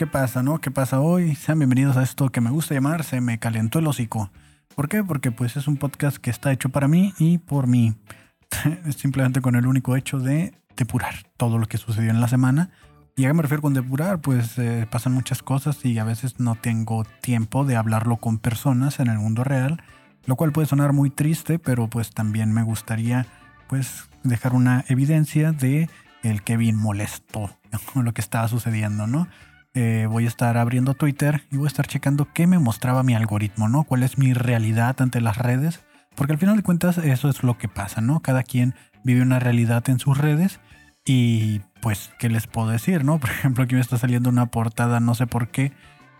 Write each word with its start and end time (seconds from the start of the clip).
¿qué 0.00 0.06
pasa, 0.06 0.42
no? 0.42 0.62
¿Qué 0.62 0.70
pasa 0.70 0.98
hoy? 0.98 1.34
Sean 1.34 1.58
bienvenidos 1.58 1.98
a 1.98 2.02
esto 2.02 2.30
que 2.30 2.40
me 2.40 2.48
gusta 2.48 2.72
llamar 2.72 3.04
Se 3.04 3.20
me 3.20 3.38
calentó 3.38 3.80
el 3.80 3.86
hocico. 3.86 4.30
¿Por 4.74 4.88
qué? 4.88 5.04
Porque 5.04 5.30
pues 5.30 5.58
es 5.58 5.68
un 5.68 5.76
podcast 5.76 6.16
que 6.16 6.30
está 6.30 6.50
hecho 6.52 6.70
para 6.70 6.88
mí 6.88 7.12
y 7.18 7.36
por 7.36 7.66
mí. 7.66 7.92
Simplemente 8.96 9.42
con 9.42 9.56
el 9.56 9.66
único 9.66 9.96
hecho 9.96 10.18
de 10.18 10.54
depurar 10.74 11.16
todo 11.36 11.58
lo 11.58 11.66
que 11.66 11.76
sucedió 11.76 12.08
en 12.08 12.22
la 12.22 12.28
semana. 12.28 12.70
¿Y 13.14 13.26
a 13.26 13.28
qué 13.28 13.34
me 13.34 13.42
refiero 13.42 13.60
con 13.60 13.74
depurar? 13.74 14.22
Pues 14.22 14.56
eh, 14.56 14.88
pasan 14.90 15.12
muchas 15.12 15.42
cosas 15.42 15.84
y 15.84 15.98
a 15.98 16.04
veces 16.04 16.40
no 16.40 16.54
tengo 16.54 17.04
tiempo 17.20 17.66
de 17.66 17.76
hablarlo 17.76 18.16
con 18.16 18.38
personas 18.38 19.00
en 19.00 19.08
el 19.08 19.18
mundo 19.18 19.44
real, 19.44 19.82
lo 20.24 20.34
cual 20.36 20.52
puede 20.52 20.66
sonar 20.66 20.94
muy 20.94 21.10
triste, 21.10 21.58
pero 21.58 21.88
pues 21.88 22.12
también 22.12 22.54
me 22.54 22.62
gustaría 22.62 23.26
pues 23.68 24.08
dejar 24.22 24.54
una 24.54 24.82
evidencia 24.88 25.52
de 25.52 25.90
el 26.22 26.42
Kevin 26.42 26.76
molesto 26.76 27.50
con 27.92 28.04
lo 28.06 28.14
que 28.14 28.22
estaba 28.22 28.48
sucediendo, 28.48 29.06
¿no? 29.06 29.28
Eh, 29.74 30.06
voy 30.10 30.24
a 30.24 30.28
estar 30.28 30.56
abriendo 30.56 30.94
Twitter 30.94 31.42
y 31.50 31.56
voy 31.56 31.66
a 31.66 31.68
estar 31.68 31.86
checando 31.86 32.28
qué 32.32 32.46
me 32.46 32.58
mostraba 32.58 33.02
mi 33.02 33.14
algoritmo, 33.14 33.68
¿no? 33.68 33.84
¿Cuál 33.84 34.02
es 34.02 34.18
mi 34.18 34.32
realidad 34.32 34.96
ante 35.00 35.20
las 35.20 35.38
redes? 35.38 35.80
Porque 36.16 36.32
al 36.32 36.38
final 36.38 36.56
de 36.56 36.62
cuentas 36.62 36.98
eso 36.98 37.28
es 37.28 37.42
lo 37.42 37.56
que 37.56 37.68
pasa, 37.68 38.00
¿no? 38.00 38.20
Cada 38.20 38.42
quien 38.42 38.74
vive 39.04 39.22
una 39.22 39.38
realidad 39.38 39.88
en 39.88 39.98
sus 39.98 40.18
redes 40.18 40.60
y 41.04 41.60
pues, 41.80 42.10
¿qué 42.18 42.28
les 42.28 42.46
puedo 42.46 42.68
decir, 42.68 43.04
no? 43.04 43.18
Por 43.20 43.30
ejemplo, 43.30 43.64
aquí 43.64 43.74
me 43.74 43.80
está 43.80 43.96
saliendo 43.96 44.28
una 44.28 44.46
portada, 44.46 45.00
no 45.00 45.14
sé 45.14 45.26
por 45.26 45.48
qué, 45.48 45.72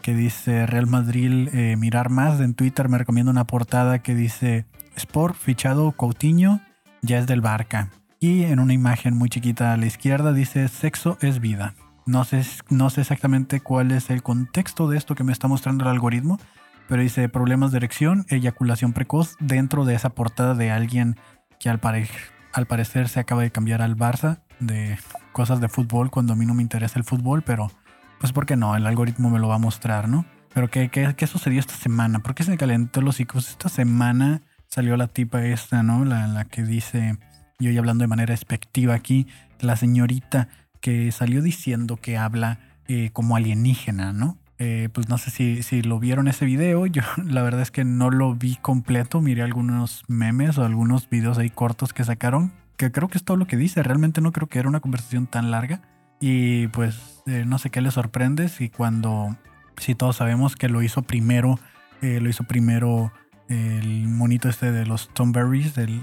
que 0.03 0.15
dice 0.15 0.67
Real 0.67 0.87
Madrid 0.87 1.49
eh, 1.53 1.77
mirar 1.77 2.09
más. 2.09 2.41
En 2.41 2.55
Twitter 2.55 2.89
me 2.89 2.99
recomienda 2.99 3.31
una 3.31 3.47
portada 3.47 3.99
que 3.99 4.15
dice 4.15 4.65
Sport 4.97 5.37
fichado 5.37 5.93
Coutinho 5.93 6.61
ya 7.03 7.19
es 7.19 7.27
del 7.27 7.41
Barca. 7.41 7.91
Y 8.19 8.45
en 8.45 8.61
una 8.61 8.75
imagen 8.75 9.17
muy 9.17 9.29
chiquita 9.29 9.73
a 9.73 9.77
la 9.77 9.87
izquierda 9.87 10.33
dice 10.33 10.69
sexo 10.69 11.17
es 11.21 11.41
vida. 11.41 11.75
No 12.11 12.25
sé, 12.25 12.45
no 12.71 12.91
sé 12.91 13.03
exactamente 13.03 13.61
cuál 13.61 13.93
es 13.93 14.11
el 14.11 14.25
contexto 14.25 14.89
de 14.89 14.99
esto 14.99 15.15
que 15.15 15.23
me 15.23 15.31
está 15.31 15.47
mostrando 15.47 15.85
el 15.85 15.91
algoritmo, 15.91 16.41
pero 16.89 17.03
dice 17.03 17.29
problemas 17.29 17.71
de 17.71 17.77
erección, 17.77 18.27
eyaculación 18.31 18.93
precoz 18.93 19.37
dentro 19.39 19.85
de 19.85 19.95
esa 19.95 20.11
portada 20.11 20.57
de 20.57 20.73
alguien 20.73 21.15
que 21.61 21.71
al, 21.71 21.79
parecer 21.79 23.09
se 23.09 23.21
acaba 23.21 23.43
de 23.43 23.53
cambiar 23.53 23.81
al 23.81 23.97
Barça 23.97 24.41
de 24.59 24.99
cosas 25.31 25.61
de 25.61 25.69
fútbol 25.69 26.11
cuando 26.11 26.33
a 26.33 26.37
mí 26.37 26.47
no 26.47 26.55
me 26.55 26.63
interesa 26.63 26.99
el 26.99 27.05
fútbol, 27.05 27.43
pero 27.43 27.71
pues 28.19 28.33
porque 28.33 28.57
no, 28.57 28.75
el 28.75 28.87
algoritmo 28.89 29.31
me 29.31 29.39
lo 29.39 29.47
va 29.47 29.55
a 29.55 29.59
mostrar, 29.59 30.09
¿no? 30.09 30.27
Pero 30.53 30.69
¿qué, 30.69 30.89
qué, 30.89 31.15
qué 31.17 31.29
sucedió 31.29 31.61
esta 31.61 31.75
semana? 31.75 32.19
¿Por 32.19 32.35
qué 32.35 32.43
se 32.43 32.57
calentó 32.57 33.03
los 33.03 33.21
hijos? 33.21 33.51
Esta 33.51 33.69
semana 33.69 34.43
salió 34.67 34.97
la 34.97 35.07
tipa 35.07 35.45
esta, 35.45 35.85
¿no? 35.85 36.05
La, 36.05 36.27
la 36.27 36.45
que 36.45 36.65
dice, 36.65 37.21
y 37.61 37.69
hoy 37.69 37.79
hablando 37.79 38.03
de 38.03 38.09
manera 38.09 38.35
expectiva 38.35 38.95
aquí, 38.95 39.29
la 39.61 39.77
señorita 39.77 40.49
que 40.81 41.13
salió 41.13 41.43
diciendo 41.43 41.97
que 41.97 42.17
habla 42.17 42.59
eh, 42.89 43.11
como 43.13 43.37
alienígena, 43.37 44.13
¿no? 44.13 44.39
Eh, 44.59 44.89
pues 44.93 45.09
no 45.09 45.17
sé 45.17 45.31
si, 45.31 45.63
si, 45.63 45.83
lo 45.83 45.99
vieron 45.99 46.29
ese 46.29 46.45
video. 46.45 46.87
Yo 46.87 47.03
la 47.25 47.43
verdad 47.43 47.63
es 47.63 47.71
que 47.71 47.85
no 47.85 48.11
lo 48.11 48.35
vi 48.35 48.57
completo. 48.57 49.21
Miré 49.21 49.43
algunos 49.43 50.05
memes 50.09 50.59
o 50.59 50.65
algunos 50.65 51.09
videos 51.09 51.39
ahí 51.39 51.51
cortos 51.51 51.93
que 51.93 52.05
sacaron. 52.05 52.53
Que 52.77 52.91
creo 52.91 53.09
que 53.09 53.19
es 53.19 53.25
todo 53.25 53.37
lo 53.37 53.47
que 53.47 53.57
dice. 53.57 53.83
Realmente 53.83 54.21
no 54.21 54.33
creo 54.33 54.49
que 54.49 54.59
era 54.59 54.69
una 54.69 54.81
conversación 54.81 55.27
tan 55.27 55.51
larga. 55.51 55.83
Y 56.21 56.69
pues 56.69 57.23
eh, 57.27 57.45
no 57.47 57.59
sé 57.59 57.71
qué 57.71 57.81
le 57.81 57.91
sorprende 57.91 58.49
si 58.49 58.69
cuando, 58.69 59.37
si 59.79 59.95
todos 59.95 60.17
sabemos 60.17 60.57
que 60.57 60.69
lo 60.69 60.83
hizo 60.83 61.03
primero, 61.03 61.59
lo 62.03 62.31
hizo 62.31 62.45
primero 62.45 63.13
el 63.51 64.07
monito 64.07 64.49
este 64.49 64.71
de 64.71 64.87
los 64.87 65.09
Tomberries, 65.13 65.75
del, 65.75 66.01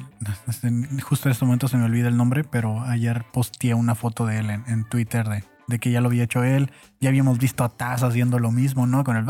justo 1.01 1.29
en 1.29 1.31
este 1.31 1.45
momento 1.45 1.69
se 1.69 1.77
me 1.77 1.85
olvida 1.85 2.09
el 2.09 2.17
nombre, 2.17 2.43
pero 2.43 2.81
ayer 2.81 3.25
posteé 3.31 3.73
una 3.73 3.95
foto 3.95 4.25
de 4.25 4.39
él 4.39 4.49
en, 4.49 4.83
Twitter 4.89 5.27
de, 5.27 5.45
de, 5.67 5.79
que 5.79 5.89
ya 5.89 6.01
lo 6.01 6.09
había 6.09 6.23
hecho 6.23 6.43
él. 6.43 6.71
Ya 6.99 7.07
habíamos 7.07 7.39
visto 7.39 7.63
a 7.63 7.69
Taz 7.69 8.03
haciendo 8.03 8.37
lo 8.39 8.51
mismo, 8.51 8.85
¿no? 8.85 9.05
Con 9.05 9.15
el... 9.15 9.25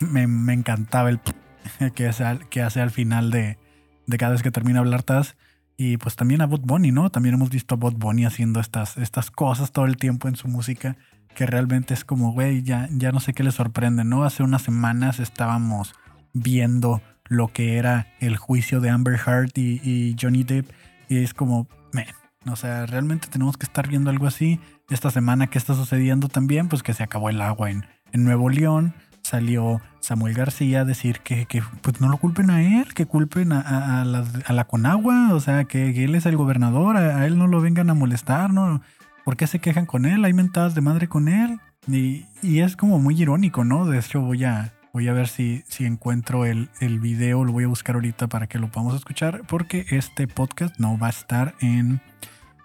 Me, 0.00 0.26
me 0.26 0.52
encantaba 0.52 1.08
el 1.08 1.20
que 1.94 2.06
hace, 2.06 2.38
que 2.50 2.62
hace 2.62 2.82
al 2.82 2.90
final 2.90 3.30
de, 3.30 3.58
de 4.06 4.18
cada 4.18 4.32
vez 4.32 4.42
que 4.42 4.50
termina 4.50 4.80
de 4.80 4.86
hablar 4.86 5.02
Taz. 5.02 5.36
Y 5.78 5.96
pues 5.96 6.16
también 6.16 6.42
a 6.42 6.46
Bot 6.46 6.62
Bunny, 6.62 6.92
¿no? 6.92 7.08
También 7.08 7.36
hemos 7.36 7.50
visto 7.50 7.76
a 7.76 7.78
Bot 7.78 7.96
Bunny 7.96 8.26
haciendo 8.26 8.60
estas, 8.60 8.98
estas 8.98 9.30
cosas 9.30 9.72
todo 9.72 9.86
el 9.86 9.96
tiempo 9.96 10.28
en 10.28 10.36
su 10.36 10.48
música 10.48 10.96
que 11.38 11.46
realmente 11.46 11.94
es 11.94 12.04
como, 12.04 12.32
güey, 12.32 12.64
ya, 12.64 12.88
ya 12.90 13.12
no 13.12 13.20
sé 13.20 13.32
qué 13.32 13.44
le 13.44 13.52
sorprende, 13.52 14.02
¿no? 14.02 14.24
Hace 14.24 14.42
unas 14.42 14.60
semanas 14.62 15.20
estábamos 15.20 15.94
viendo 16.32 17.00
lo 17.28 17.52
que 17.52 17.76
era 17.76 18.08
el 18.18 18.36
juicio 18.36 18.80
de 18.80 18.90
Amber 18.90 19.20
Heard 19.24 19.52
y, 19.54 20.16
Johnny 20.20 20.42
Depp 20.42 20.68
y 21.08 21.18
es 21.18 21.34
como, 21.34 21.68
man, 21.92 22.06
o 22.50 22.56
sea, 22.56 22.86
realmente 22.86 23.28
tenemos 23.28 23.56
que 23.56 23.66
estar 23.66 23.86
viendo 23.86 24.10
algo 24.10 24.26
así. 24.26 24.58
Esta 24.90 25.12
semana 25.12 25.46
que 25.46 25.58
está 25.58 25.74
sucediendo 25.74 26.26
también, 26.26 26.68
pues 26.68 26.82
que 26.82 26.92
se 26.92 27.04
acabó 27.04 27.30
el 27.30 27.40
agua 27.40 27.70
en, 27.70 27.86
en 28.10 28.24
Nuevo 28.24 28.50
León, 28.50 28.92
salió 29.22 29.80
Samuel 30.00 30.34
García 30.34 30.80
a 30.80 30.84
decir 30.84 31.20
que, 31.20 31.46
que, 31.46 31.62
pues 31.82 32.00
no 32.00 32.08
lo 32.08 32.16
culpen 32.16 32.50
a 32.50 32.62
él, 32.62 32.94
que 32.94 33.06
culpen 33.06 33.52
a, 33.52 34.04
la, 34.04 34.24
a 34.44 34.52
la, 34.52 34.64
Conagua, 34.64 35.34
o 35.34 35.38
sea, 35.38 35.66
que, 35.66 36.02
él 36.02 36.16
es 36.16 36.26
el 36.26 36.36
gobernador, 36.36 36.96
a, 36.96 37.24
él 37.26 37.38
no 37.38 37.46
lo 37.46 37.60
vengan 37.60 37.90
a 37.90 37.94
molestar, 37.94 38.52
¿no? 38.52 38.80
¿Por 39.28 39.36
qué 39.36 39.46
se 39.46 39.58
quejan 39.58 39.84
con 39.84 40.06
él? 40.06 40.24
Hay 40.24 40.32
mentadas 40.32 40.74
de 40.74 40.80
madre 40.80 41.06
con 41.06 41.28
él. 41.28 41.60
Y, 41.86 42.24
es 42.60 42.76
como 42.76 42.98
muy 42.98 43.20
irónico, 43.20 43.62
¿no? 43.62 43.84
De 43.84 43.98
hecho, 43.98 44.22
voy 44.22 44.44
a, 44.44 44.72
voy 44.94 45.06
a 45.06 45.12
ver 45.12 45.28
si, 45.28 45.64
si 45.68 45.84
encuentro 45.84 46.46
el, 46.46 46.70
el, 46.80 46.98
video, 46.98 47.44
lo 47.44 47.52
voy 47.52 47.64
a 47.64 47.66
buscar 47.66 47.96
ahorita 47.96 48.28
para 48.28 48.46
que 48.46 48.58
lo 48.58 48.70
podamos 48.70 48.94
escuchar, 48.94 49.42
porque 49.46 49.84
este 49.90 50.28
podcast 50.28 50.78
no 50.78 50.96
va 50.96 51.08
a 51.08 51.10
estar 51.10 51.54
en, 51.60 52.00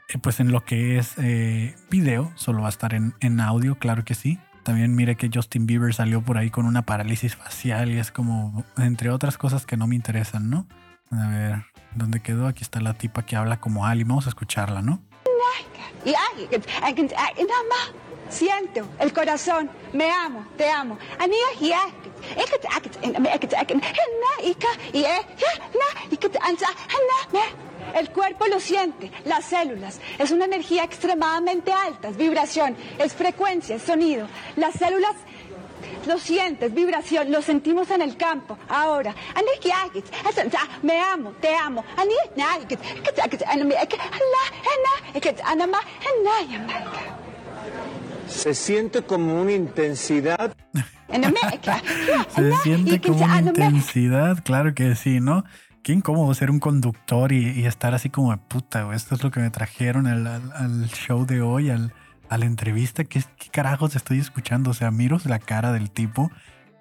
eh, 0.07 0.19
pues 0.21 0.39
en 0.39 0.53
lo 0.53 0.63
que 0.63 0.97
es 0.97 1.15
eh, 1.17 1.75
video, 1.89 2.31
solo 2.35 2.61
va 2.61 2.67
a 2.67 2.69
estar 2.69 2.93
en, 2.93 3.13
en 3.19 3.41
audio, 3.41 3.77
claro 3.77 4.05
que 4.05 4.15
sí. 4.15 4.39
También 4.63 4.95
mire 4.95 5.17
que 5.17 5.29
Justin 5.33 5.65
Bieber 5.65 5.93
salió 5.93 6.21
por 6.21 6.37
ahí 6.37 6.49
con 6.49 6.65
una 6.65 6.83
parálisis 6.83 7.35
facial 7.35 7.91
y 7.91 7.97
es 7.97 8.09
como, 8.09 8.63
entre 8.77 9.09
otras 9.09 9.37
cosas 9.37 9.65
que 9.65 9.75
no 9.75 9.85
me 9.85 9.95
interesan, 9.97 10.49
¿no? 10.49 10.65
A 11.11 11.27
ver, 11.27 11.65
¿dónde 11.93 12.21
quedó? 12.21 12.47
Aquí 12.47 12.63
está 12.63 12.79
la 12.79 12.93
tipa 12.93 13.25
que 13.25 13.35
habla 13.35 13.59
como 13.59 13.85
Ali. 13.85 14.05
Vamos 14.05 14.27
a 14.27 14.29
escucharla, 14.29 14.81
¿no? 14.81 15.01
Siento 18.29 18.87
el 18.99 19.13
corazón, 19.13 19.69
me 19.91 20.09
amo, 20.09 20.47
te 20.57 20.69
amo. 20.69 20.97
El 27.95 28.09
cuerpo 28.09 28.47
lo 28.47 28.59
siente, 28.59 29.11
las 29.25 29.45
células. 29.45 29.99
Es 30.17 30.31
una 30.31 30.45
energía 30.45 30.83
extremadamente 30.83 31.71
alta, 31.71 32.09
es 32.09 32.17
vibración, 32.17 32.75
es 32.97 33.13
frecuencia, 33.13 33.75
es 33.75 33.83
sonido. 33.83 34.27
Las 34.55 34.75
células 34.75 35.15
lo 36.07 36.17
sientes, 36.17 36.73
vibración, 36.73 37.31
lo 37.31 37.41
sentimos 37.41 37.89
en 37.91 38.01
el 38.01 38.17
campo. 38.17 38.57
Ahora, 38.69 39.15
me 40.81 40.99
amo, 40.99 41.31
te 41.41 41.55
amo. 41.55 41.83
Se 48.27 48.53
siente 48.53 49.03
como 49.03 49.41
una 49.41 49.51
intensidad. 49.51 50.55
Se 52.35 52.51
siente 52.63 52.99
como 52.99 53.23
una 53.23 53.39
intensidad, 53.39 54.43
claro 54.43 54.73
que 54.73 54.95
sí, 54.95 55.19
¿no? 55.19 55.43
Qué 55.83 55.93
incómodo 55.93 56.33
ser 56.33 56.49
un 56.49 56.59
conductor 56.59 57.31
y, 57.31 57.65
estar 57.65 57.93
así 57.93 58.09
como 58.09 58.31
de 58.31 58.37
puta, 58.37 58.89
Esto 58.95 59.15
es 59.15 59.23
lo 59.23 59.29
que 59.29 59.41
me 59.41 59.49
trajeron 59.49 60.07
al, 60.07 60.25
al 60.25 60.89
show 60.89 61.25
de 61.25 61.41
hoy, 61.41 61.69
al, 61.69 61.93
a 62.29 62.37
la 62.37 62.45
entrevista, 62.45 63.03
¿qué, 63.03 63.23
¿qué, 63.37 63.49
carajos 63.49 63.95
estoy 63.95 64.19
escuchando? 64.19 64.71
O 64.71 64.73
sea, 64.73 64.91
miro 64.91 65.17
la 65.25 65.39
cara 65.39 65.71
del 65.71 65.91
tipo 65.91 66.31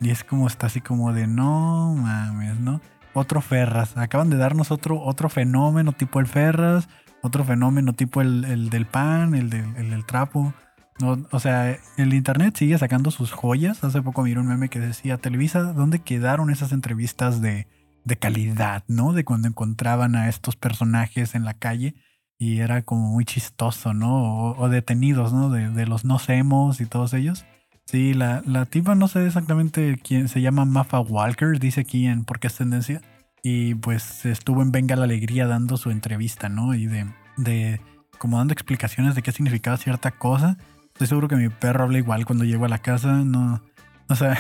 y 0.01 0.11
es 0.11 0.25
como 0.25 0.47
está 0.47 0.67
así 0.67 0.81
como 0.81 1.13
de 1.13 1.27
no 1.27 1.95
mames, 1.95 2.59
¿no? 2.59 2.81
Otro 3.15 3.41
Ferras. 3.41 3.97
Acaban 3.97 4.31
de 4.31 4.37
darnos 4.37 4.71
otro, 4.71 5.01
otro 5.01 5.29
fenómeno 5.29 5.93
tipo 5.93 6.19
el 6.19 6.27
Ferras, 6.27 6.89
otro 7.23 7.45
fenómeno 7.45 7.93
tipo 7.93 8.21
el, 8.21 8.71
del 8.71 8.87
pan, 8.87 9.35
el, 9.35 9.51
del, 9.51 10.05
trapo. 10.07 10.55
o 11.01 11.41
sea, 11.41 11.77
el 11.97 12.15
internet 12.15 12.57
sigue 12.57 12.79
sacando 12.79 13.11
sus 13.11 13.31
joyas. 13.31 13.85
Hace 13.85 14.03
poco 14.03 14.23
miré 14.23 14.41
un 14.41 14.49
meme 14.49 14.71
que 14.71 14.81
decía, 14.81 15.19
Televisa, 15.19 15.63
¿dónde 15.73 16.01
quedaron 16.01 16.51
esas 16.51 16.73
entrevistas 16.73 17.41
de, 17.41 17.69
de 18.05 18.17
calidad, 18.17 18.83
¿no? 18.89 19.13
De 19.13 19.25
cuando 19.25 19.47
encontraban 19.47 20.17
a 20.17 20.29
estos 20.29 20.57
personajes 20.57 21.35
en 21.35 21.45
la 21.45 21.55
calle 21.55 21.95
y 22.39 22.59
era 22.59 22.83
como 22.83 23.09
muy 23.09 23.25
chistoso, 23.25 23.95
¿no? 23.95 24.53
O, 24.53 24.69
detenidos, 24.69 25.33
¿no? 25.33 25.51
De, 25.51 25.87
los 25.87 26.05
no 26.05 26.19
semos 26.19 26.81
y 26.81 26.87
todos 26.87 27.15
ellos. 27.15 27.45
Sí, 27.87 28.15
la, 28.15 28.43
la 28.47 28.65
tipa 28.67 28.95
no 28.95 29.09
sé 29.09 29.27
exactamente 29.27 29.99
quién 30.03 30.29
se 30.29 30.41
llama 30.41 30.65
Mafa 30.65 31.01
Walker, 31.01 31.59
dice 31.59 31.83
aquí 31.83 32.07
en 32.07 32.25
Por 32.25 32.41
qué 32.41 32.47
es 32.49 32.57
tendencia. 32.57 33.03
Y 33.43 33.75
pues 33.75 34.25
estuvo 34.25 34.63
en 34.63 34.73
Venga 34.73 34.97
la 34.97 35.05
Alegría 35.05 35.47
dando 35.47 35.77
su 35.77 35.91
entrevista, 35.91 36.49
¿no? 36.49 36.75
Y 36.75 36.87
de, 36.87 37.07
de 37.37 37.81
como 38.19 38.39
dando 38.39 38.53
explicaciones 38.53 39.15
de 39.15 39.23
qué 39.23 39.33
significaba 39.33 39.77
cierta 39.77 40.13
cosa. 40.13 40.57
Estoy 40.93 41.09
seguro 41.09 41.27
que 41.27 41.37
mi 41.37 41.49
perro 41.49 41.85
habla 41.85 41.99
igual 41.99 42.25
cuando 42.25 42.45
llego 42.45 42.65
a 42.67 42.69
la 42.69 42.79
casa, 42.79 43.25
no, 43.25 43.63
o 44.09 44.15
sea, 44.15 44.37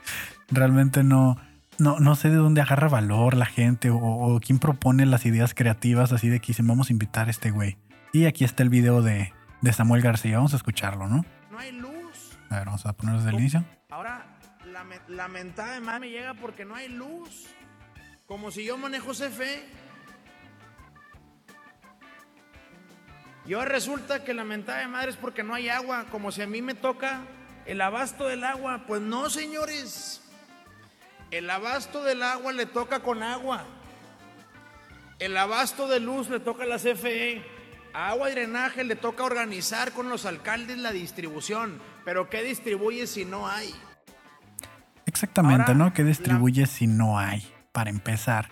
realmente 0.50 1.02
no, 1.02 1.36
no, 1.78 1.98
no 2.00 2.14
sé 2.16 2.30
de 2.30 2.36
dónde 2.36 2.60
agarra 2.60 2.88
valor 2.88 3.34
la 3.34 3.46
gente 3.46 3.90
o, 3.92 4.40
quién 4.44 4.58
propone 4.58 5.06
las 5.06 5.26
ideas 5.26 5.54
creativas 5.54 6.12
así 6.12 6.28
de 6.28 6.40
que 6.40 6.48
dicen 6.48 6.66
vamos 6.66 6.90
a 6.90 6.92
invitar 6.92 7.28
a 7.28 7.30
este 7.30 7.50
güey. 7.50 7.76
Y 8.12 8.26
aquí 8.26 8.44
está 8.44 8.62
el 8.62 8.68
video 8.68 9.02
de, 9.02 9.32
de 9.60 9.72
Samuel 9.72 10.02
García, 10.02 10.36
vamos 10.36 10.52
a 10.52 10.56
escucharlo, 10.56 11.08
¿no? 11.08 11.24
no 11.54 11.60
hay 11.60 11.72
luz. 11.72 12.36
A 12.50 12.56
ver, 12.56 12.66
vamos 12.66 12.84
a 12.84 12.92
poner 12.92 13.16
desde 13.16 13.30
el 13.30 13.36
inicio. 13.36 13.64
Ahora, 13.90 14.26
la, 14.66 14.84
la 15.08 15.28
mentada 15.28 15.74
de 15.74 15.80
madre 15.80 16.00
me 16.00 16.10
llega 16.10 16.34
porque 16.34 16.64
no 16.64 16.74
hay 16.74 16.88
luz. 16.88 17.46
Como 18.26 18.50
si 18.50 18.64
yo 18.64 18.76
manejo 18.76 19.12
CFE. 19.12 19.64
Y 23.46 23.54
ahora 23.54 23.70
resulta 23.70 24.24
que 24.24 24.34
la 24.34 24.44
mentada 24.44 24.78
de 24.80 24.88
madre 24.88 25.10
es 25.10 25.16
porque 25.16 25.44
no 25.44 25.54
hay 25.54 25.68
agua. 25.68 26.06
Como 26.10 26.32
si 26.32 26.42
a 26.42 26.46
mí 26.46 26.60
me 26.60 26.74
toca 26.74 27.20
el 27.66 27.80
abasto 27.80 28.26
del 28.26 28.42
agua. 28.42 28.84
Pues 28.86 29.00
no, 29.00 29.30
señores. 29.30 30.23
El 31.30 31.50
abasto 31.50 32.02
del 32.02 32.22
agua 32.22 32.52
le 32.52 32.66
toca 32.66 33.00
con 33.00 33.22
agua. 33.22 33.64
El 35.18 35.36
abasto 35.36 35.88
de 35.88 36.00
luz 36.00 36.28
le 36.30 36.40
toca 36.40 36.64
a 36.64 36.66
la 36.66 36.76
CFE. 36.78 37.42
A 37.92 38.08
agua 38.08 38.28
y 38.30 38.32
drenaje 38.34 38.82
le 38.84 38.96
toca 38.96 39.22
organizar 39.24 39.92
con 39.92 40.08
los 40.08 40.26
alcaldes 40.26 40.78
la 40.78 40.92
distribución. 40.92 41.80
Pero 42.04 42.28
¿qué 42.28 42.42
distribuye 42.42 43.06
si 43.06 43.24
no 43.24 43.48
hay? 43.48 43.72
Exactamente, 45.06 45.62
Ahora, 45.72 45.74
¿no? 45.74 45.92
La- 45.96 46.04
distribuye 46.04 46.66
si 46.66 46.86
no 46.86 47.18
hay, 47.18 47.46
para 47.72 47.90
empezar. 47.90 48.48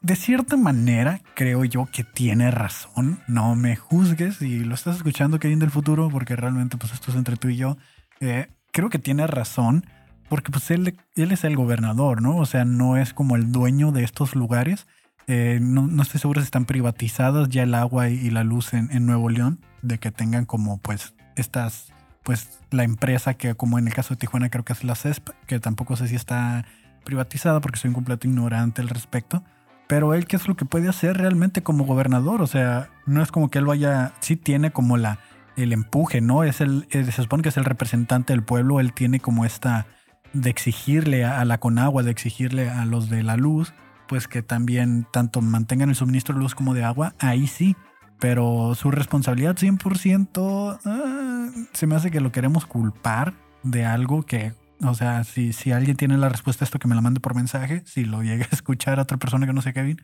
De 0.00 0.16
cierta 0.16 0.56
manera, 0.56 1.20
creo 1.34 1.64
yo 1.64 1.86
que 1.92 2.04
tiene 2.04 2.50
razón. 2.50 3.22
No 3.26 3.54
me 3.56 3.74
juzgues 3.76 4.36
si 4.36 4.60
lo 4.60 4.74
estás 4.74 4.96
escuchando, 4.96 5.38
Kevin 5.38 5.58
del 5.58 5.70
futuro, 5.70 6.08
porque 6.10 6.36
realmente 6.36 6.76
pues 6.76 6.92
esto 6.92 7.10
es 7.10 7.16
entre 7.16 7.36
tú 7.36 7.48
y 7.48 7.56
yo. 7.56 7.76
Eh, 8.20 8.48
creo 8.70 8.90
que 8.90 8.98
tiene 8.98 9.26
razón, 9.26 9.84
porque 10.28 10.50
pues 10.50 10.70
él, 10.70 10.98
él 11.16 11.32
es 11.32 11.44
el 11.44 11.56
gobernador, 11.56 12.22
¿no? 12.22 12.36
O 12.36 12.46
sea, 12.46 12.64
no 12.64 12.96
es 12.96 13.14
como 13.14 13.36
el 13.36 13.50
dueño 13.52 13.92
de 13.92 14.04
estos 14.04 14.34
lugares. 14.34 14.86
Eh, 15.26 15.58
no, 15.60 15.86
no 15.86 16.02
estoy 16.02 16.20
seguro 16.20 16.40
si 16.40 16.46
están 16.46 16.64
privatizadas 16.64 17.48
ya 17.48 17.62
el 17.62 17.74
agua 17.74 18.08
y, 18.08 18.30
la 18.30 18.44
luz 18.44 18.74
en, 18.74 18.90
en 18.90 19.06
Nuevo 19.06 19.28
León, 19.28 19.60
de 19.82 19.98
que 19.98 20.10
tengan 20.10 20.44
como 20.44 20.78
pues 20.78 21.14
estas, 21.36 21.92
pues 22.22 22.60
la 22.70 22.84
empresa 22.84 23.34
que 23.34 23.54
como 23.54 23.78
en 23.78 23.86
el 23.86 23.94
caso 23.94 24.14
de 24.14 24.18
Tijuana 24.18 24.50
creo 24.50 24.64
que 24.64 24.72
es 24.72 24.84
la 24.84 24.94
CESP, 24.94 25.30
que 25.46 25.60
tampoco 25.60 25.96
sé 25.96 26.08
si 26.08 26.16
está 26.16 26.64
privatizada 27.04 27.60
porque 27.60 27.78
soy 27.78 27.88
un 27.88 27.94
completo 27.94 28.26
ignorante 28.26 28.82
al 28.82 28.88
respecto. 28.88 29.42
Pero 29.86 30.12
él, 30.12 30.26
¿qué 30.26 30.36
es 30.36 30.46
lo 30.46 30.54
que 30.54 30.66
puede 30.66 30.88
hacer 30.88 31.16
realmente 31.16 31.62
como 31.62 31.84
gobernador? 31.84 32.42
O 32.42 32.46
sea, 32.46 32.90
no 33.06 33.22
es 33.22 33.32
como 33.32 33.50
que 33.50 33.58
él 33.58 33.64
vaya, 33.64 34.12
sí 34.20 34.36
tiene 34.36 34.70
como 34.70 34.98
la, 34.98 35.18
el 35.56 35.72
empuje, 35.72 36.20
¿no? 36.20 36.44
Es 36.44 36.60
el, 36.60 36.86
eh, 36.90 37.04
se 37.04 37.22
supone 37.22 37.42
que 37.42 37.48
es 37.48 37.56
el 37.56 37.64
representante 37.64 38.34
del 38.34 38.42
pueblo, 38.42 38.80
él 38.80 38.92
tiene 38.92 39.20
como 39.20 39.46
esta 39.46 39.86
de 40.32 40.50
exigirle 40.50 41.24
a, 41.24 41.44
la 41.44 41.58
Conagua, 41.58 42.02
de 42.02 42.10
exigirle 42.10 42.68
a 42.70 42.84
los 42.84 43.08
de 43.08 43.22
la 43.22 43.36
luz, 43.36 43.72
pues 44.06 44.28
que 44.28 44.42
también 44.42 45.06
tanto 45.12 45.40
mantengan 45.40 45.88
el 45.88 45.94
suministro 45.94 46.34
de 46.34 46.40
luz 46.40 46.54
como 46.54 46.74
de 46.74 46.84
agua, 46.84 47.14
ahí 47.18 47.46
sí. 47.46 47.76
Pero 48.20 48.74
su 48.74 48.90
responsabilidad 48.90 49.56
100% 49.56 50.80
ah, 50.84 51.48
se 51.72 51.86
me 51.86 51.94
hace 51.94 52.10
que 52.10 52.20
lo 52.20 52.32
queremos 52.32 52.66
culpar 52.66 53.34
de 53.62 53.84
algo 53.84 54.24
que, 54.24 54.54
o 54.82 54.94
sea, 54.94 55.22
si, 55.24 55.52
si 55.52 55.70
alguien 55.72 55.96
tiene 55.96 56.18
la 56.18 56.28
respuesta 56.28 56.64
a 56.64 56.66
esto, 56.66 56.78
que 56.78 56.88
me 56.88 56.94
la 56.94 57.00
mande 57.00 57.20
por 57.20 57.34
mensaje, 57.36 57.82
si 57.86 58.04
lo 58.04 58.22
llegue 58.22 58.44
a 58.44 58.54
escuchar 58.54 58.98
a 58.98 59.02
otra 59.02 59.18
persona 59.18 59.46
que 59.46 59.52
no 59.52 59.62
sea 59.62 59.72
Kevin. 59.72 60.00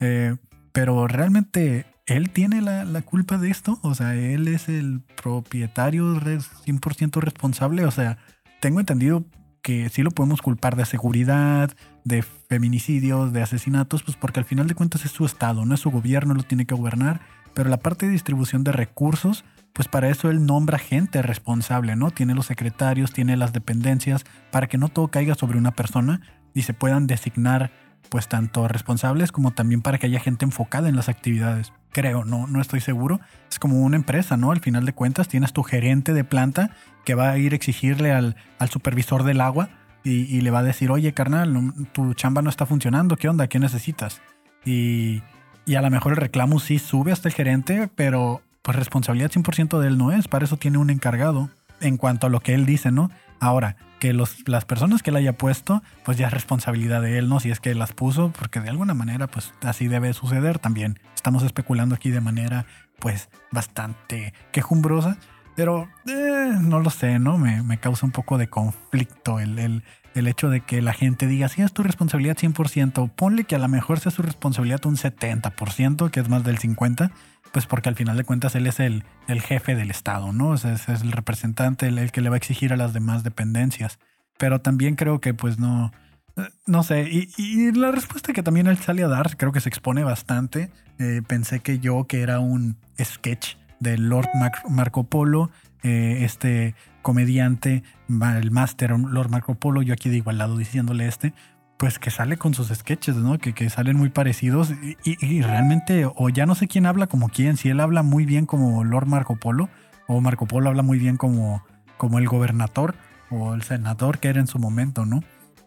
Eh, 0.00 0.36
pero 0.72 1.06
realmente 1.06 1.86
él 2.06 2.30
tiene 2.30 2.62
la, 2.62 2.84
la 2.84 3.02
culpa 3.02 3.38
de 3.38 3.50
esto, 3.50 3.78
o 3.82 3.94
sea, 3.94 4.14
él 4.16 4.48
es 4.48 4.68
el 4.68 5.02
propietario 5.22 6.18
res- 6.18 6.50
100% 6.66 7.20
responsable, 7.20 7.84
o 7.84 7.90
sea, 7.90 8.18
tengo 8.60 8.80
entendido 8.80 9.24
que 9.62 9.88
sí 9.88 10.02
lo 10.02 10.10
podemos 10.10 10.42
culpar 10.42 10.76
de 10.76 10.84
seguridad, 10.84 11.70
de 12.04 12.22
feminicidios, 12.22 13.32
de 13.32 13.42
asesinatos, 13.42 14.02
pues 14.02 14.16
porque 14.16 14.40
al 14.40 14.44
final 14.44 14.66
de 14.66 14.74
cuentas 14.74 15.04
es 15.04 15.12
su 15.12 15.24
estado, 15.24 15.64
no 15.64 15.74
es 15.74 15.80
su 15.80 15.90
gobierno, 15.90 16.34
lo 16.34 16.42
tiene 16.42 16.66
que 16.66 16.74
gobernar, 16.74 17.20
pero 17.54 17.70
la 17.70 17.78
parte 17.78 18.06
de 18.06 18.12
distribución 18.12 18.64
de 18.64 18.72
recursos, 18.72 19.44
pues 19.72 19.88
para 19.88 20.08
eso 20.08 20.30
él 20.30 20.44
nombra 20.44 20.78
gente 20.78 21.22
responsable, 21.22 21.96
¿no? 21.96 22.10
Tiene 22.10 22.34
los 22.34 22.46
secretarios, 22.46 23.12
tiene 23.12 23.36
las 23.36 23.52
dependencias, 23.52 24.24
para 24.50 24.66
que 24.66 24.78
no 24.78 24.88
todo 24.88 25.08
caiga 25.08 25.34
sobre 25.34 25.58
una 25.58 25.70
persona 25.70 26.20
y 26.54 26.62
se 26.62 26.74
puedan 26.74 27.06
designar 27.06 27.70
pues 28.08 28.28
tanto 28.28 28.68
responsables 28.68 29.32
como 29.32 29.52
también 29.52 29.82
para 29.82 29.98
que 29.98 30.06
haya 30.06 30.20
gente 30.20 30.44
enfocada 30.44 30.88
en 30.88 30.96
las 30.96 31.08
actividades. 31.08 31.72
Creo, 31.92 32.24
no, 32.24 32.46
no 32.46 32.60
estoy 32.60 32.80
seguro. 32.80 33.20
Es 33.50 33.58
como 33.58 33.80
una 33.80 33.96
empresa, 33.96 34.36
¿no? 34.36 34.52
Al 34.52 34.60
final 34.60 34.84
de 34.86 34.92
cuentas 34.92 35.28
tienes 35.28 35.52
tu 35.52 35.62
gerente 35.62 36.12
de 36.12 36.24
planta 36.24 36.70
que 37.04 37.14
va 37.14 37.30
a 37.30 37.38
ir 37.38 37.52
a 37.52 37.56
exigirle 37.56 38.12
al, 38.12 38.36
al 38.58 38.70
supervisor 38.70 39.24
del 39.24 39.40
agua 39.40 39.70
y, 40.04 40.40
le 40.40 40.50
va 40.50 40.60
a 40.60 40.64
decir, 40.64 40.90
oye 40.90 41.12
carnal, 41.14 41.54
tu 41.92 42.14
chamba 42.14 42.42
no 42.42 42.50
está 42.50 42.66
funcionando, 42.66 43.16
¿qué 43.16 43.28
onda? 43.28 43.46
¿Qué 43.46 43.60
necesitas? 43.60 44.20
Y, 44.64 45.22
y 45.64 45.76
a 45.76 45.82
lo 45.82 45.90
mejor 45.90 46.12
el 46.12 46.16
reclamo 46.16 46.58
sí 46.58 46.78
sube 46.78 47.12
hasta 47.12 47.28
el 47.28 47.34
gerente, 47.34 47.88
pero 47.94 48.42
pues 48.62 48.76
responsabilidad 48.76 49.30
100% 49.30 49.78
de 49.78 49.88
él 49.88 49.98
no 49.98 50.12
es, 50.12 50.26
para 50.28 50.44
eso 50.44 50.56
tiene 50.56 50.78
un 50.78 50.90
encargado 50.90 51.50
en 51.80 51.96
cuanto 51.96 52.26
a 52.26 52.30
lo 52.30 52.40
que 52.40 52.54
él 52.54 52.66
dice, 52.66 52.90
¿no? 52.90 53.10
Ahora, 53.40 53.76
que 54.02 54.12
los, 54.12 54.48
las 54.48 54.64
personas 54.64 55.00
que 55.00 55.10
él 55.10 55.16
haya 55.16 55.34
puesto, 55.34 55.80
pues 56.04 56.18
ya 56.18 56.26
es 56.26 56.32
responsabilidad 56.32 57.00
de 57.02 57.18
él, 57.18 57.28
¿no? 57.28 57.38
Si 57.38 57.52
es 57.52 57.60
que 57.60 57.72
las 57.72 57.92
puso, 57.92 58.32
porque 58.36 58.58
de 58.58 58.68
alguna 58.68 58.94
manera, 58.94 59.28
pues 59.28 59.54
así 59.62 59.86
debe 59.86 60.12
suceder 60.12 60.58
también. 60.58 60.98
Estamos 61.14 61.44
especulando 61.44 61.94
aquí 61.94 62.10
de 62.10 62.20
manera, 62.20 62.66
pues, 62.98 63.28
bastante 63.52 64.34
quejumbrosa, 64.50 65.18
pero 65.54 65.88
eh, 66.08 66.50
no 66.60 66.80
lo 66.80 66.90
sé, 66.90 67.20
¿no? 67.20 67.38
Me, 67.38 67.62
me 67.62 67.78
causa 67.78 68.04
un 68.04 68.10
poco 68.10 68.38
de 68.38 68.48
conflicto 68.48 69.38
el, 69.38 69.60
el, 69.60 69.84
el 70.14 70.28
hecho 70.28 70.50
de 70.50 70.60
que 70.60 70.82
la 70.82 70.92
gente 70.92 71.26
diga, 71.26 71.48
sí, 71.48 71.62
es 71.62 71.72
tu 71.72 71.82
responsabilidad 71.82 72.36
100%, 72.36 73.10
ponle 73.14 73.44
que 73.44 73.54
a 73.54 73.58
lo 73.58 73.68
mejor 73.68 74.00
sea 74.00 74.12
su 74.12 74.22
responsabilidad 74.22 74.84
un 74.86 74.96
70%, 74.96 76.10
que 76.10 76.20
es 76.20 76.28
más 76.28 76.44
del 76.44 76.58
50%, 76.58 77.10
pues 77.52 77.66
porque 77.66 77.88
al 77.88 77.96
final 77.96 78.16
de 78.16 78.24
cuentas 78.24 78.54
él 78.54 78.66
es 78.66 78.80
el, 78.80 79.04
el 79.28 79.42
jefe 79.42 79.74
del 79.74 79.90
Estado, 79.90 80.32
¿no? 80.32 80.54
Es, 80.54 80.64
el 80.64 81.12
representante, 81.12 81.86
el, 81.86 82.10
que 82.10 82.22
le 82.22 82.30
va 82.30 82.36
a 82.36 82.38
exigir 82.38 82.72
a 82.72 82.76
las 82.76 82.94
demás 82.94 83.24
dependencias. 83.24 83.98
Pero 84.38 84.60
también 84.60 84.96
creo 84.96 85.20
que 85.20 85.34
pues 85.34 85.58
no, 85.58 85.92
eh, 86.36 86.48
no 86.66 86.82
sé, 86.82 87.08
y, 87.10 87.28
y 87.36 87.72
la 87.72 87.90
respuesta 87.90 88.32
que 88.32 88.42
también 88.42 88.66
él 88.66 88.78
sale 88.78 89.02
a 89.02 89.08
dar 89.08 89.36
creo 89.36 89.52
que 89.52 89.60
se 89.60 89.68
expone 89.68 90.02
bastante. 90.02 90.70
Eh, 90.98 91.20
pensé 91.26 91.60
que 91.60 91.78
yo, 91.78 92.04
que 92.04 92.22
era 92.22 92.40
un 92.40 92.78
sketch 92.98 93.56
de 93.82 93.98
Lord 93.98 94.28
Marco 94.68 95.04
Polo, 95.04 95.50
eh, 95.82 96.18
este 96.24 96.74
comediante, 97.02 97.82
el 98.08 98.50
máster 98.50 98.90
Lord 98.98 99.30
Marco 99.30 99.54
Polo, 99.56 99.82
yo 99.82 99.92
aquí 99.92 100.08
de 100.08 100.16
igual 100.18 100.38
lado 100.38 100.56
diciéndole 100.56 101.06
este, 101.08 101.34
pues 101.78 101.98
que 101.98 102.10
sale 102.10 102.36
con 102.36 102.54
sus 102.54 102.68
sketches, 102.68 103.16
¿no? 103.16 103.38
Que, 103.38 103.52
que 103.54 103.68
salen 103.68 103.96
muy 103.96 104.08
parecidos 104.10 104.72
y, 105.04 105.42
realmente, 105.42 106.06
o 106.06 106.28
ya 106.28 106.46
no 106.46 106.54
sé 106.54 106.68
quién 106.68 106.86
habla 106.86 107.08
como 107.08 107.28
quién, 107.28 107.56
si 107.56 107.68
él 107.70 107.80
habla 107.80 108.02
muy 108.04 108.24
bien 108.24 108.46
como 108.46 108.84
Lord 108.84 109.06
Marco 109.06 109.34
Polo, 109.36 109.68
o 110.06 110.20
Marco 110.20 110.46
Polo 110.46 110.68
habla 110.70 110.82
muy 110.82 110.98
bien 110.98 111.16
como, 111.16 111.64
como 111.96 112.18
el 112.20 112.28
gobernador 112.28 112.94
o 113.30 113.54
el 113.54 113.62
senador 113.62 114.18
que 114.18 114.28
era 114.28 114.38
en 114.40 114.46
su 114.46 114.58
momento, 114.60 115.04
¿no? 115.06 115.24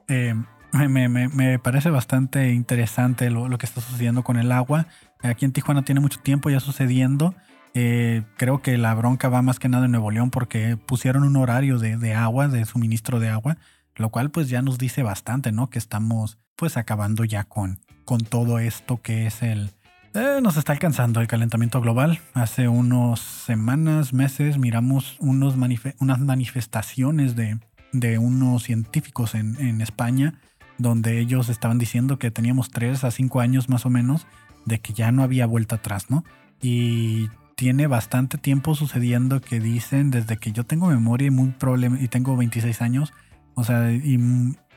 Eh, 0.08 0.36
me- 0.72 1.10
me- 1.10 1.28
me 1.30 1.60
parece 1.60 1.90
bastante 1.90 2.52
interesante 2.54 3.30
lo, 3.30 3.48
lo 3.50 3.58
que 3.58 3.66
está 3.66 3.82
sucediendo 3.82 4.24
con 4.24 4.38
el 4.38 4.52
agua. 4.52 4.88
Aquí 5.24 5.46
en 5.46 5.52
Tijuana 5.52 5.84
tiene 5.84 6.00
mucho 6.02 6.20
tiempo 6.20 6.50
ya 6.50 6.60
sucediendo. 6.60 7.34
Eh, 7.78 8.24
creo 8.38 8.62
que 8.62 8.78
la 8.78 8.94
bronca 8.94 9.28
va 9.28 9.42
más 9.42 9.60
que 9.60 9.68
nada 9.68 9.86
en 9.86 9.92
Nuevo 9.92 10.10
León 10.10 10.32
porque 10.32 10.78
pusieron 10.78 11.24
un 11.24 11.36
horario 11.36 11.78
de, 11.78 12.14
agua, 12.14 12.48
de 12.48 12.64
suministro 12.66 13.20
de 13.20 13.28
agua, 13.28 13.58
lo 13.96 14.10
cual 14.10 14.32
pues 14.32 14.48
ya 14.48 14.62
nos 14.62 14.78
dice 14.78 15.04
bastante, 15.04 15.52
¿no? 15.52 15.70
Que 15.70 15.78
estamos 15.78 16.40
pues 16.56 16.78
acabando 16.78 17.26
ya 17.26 17.44
con, 17.44 17.82
con 18.06 18.22
todo 18.22 18.60
esto 18.60 19.02
que 19.02 19.28
es 19.28 19.44
el... 19.44 19.72
eh, 20.14 20.40
nos 20.42 20.56
está 20.56 20.72
alcanzando 20.72 21.20
el 21.20 21.28
calentamiento 21.28 21.82
global. 21.82 22.22
Hace 22.34 22.70
unas 22.70 23.20
semanas, 23.20 24.14
meses, 24.14 24.58
miramos 24.58 25.18
unos 25.20 25.56
unas 26.00 26.20
manifestaciones 26.22 27.36
de, 27.36 27.60
de 27.92 28.18
unos 28.20 28.64
científicos 28.64 29.36
en, 29.36 29.60
en 29.60 29.82
España 29.82 30.40
donde 30.78 31.20
ellos 31.20 31.50
estaban 31.50 31.78
diciendo 31.78 32.20
que 32.20 32.32
teníamos 32.32 32.70
3 32.72 33.04
a 33.04 33.12
5 33.12 33.42
años 33.42 33.68
más 33.68 33.86
o 33.86 33.90
menos 33.90 34.28
de 34.66 34.80
que 34.80 34.94
ya 34.94 35.12
no 35.12 35.24
había 35.24 35.46
vuelta 35.46 35.76
atrás, 35.76 36.10
¿no? 36.10 36.24
Y 36.62 37.30
tiene 37.56 37.88
bastante 37.88 38.38
tiempo 38.38 38.76
sucediendo 38.76 39.42
que 39.42 39.60
dicen 39.60 40.12
desde 40.12 40.38
que 40.38 40.52
yo 40.52 40.66
tengo 40.66 40.88
memoria 40.88 41.28
y 41.28 41.32
muy 41.32 41.50
problema 41.52 42.00
y 42.00 42.08
tengo 42.08 42.36
26 42.36 42.82
años, 42.82 43.14
o 43.56 43.64
sea, 43.64 43.92
y 43.92 44.20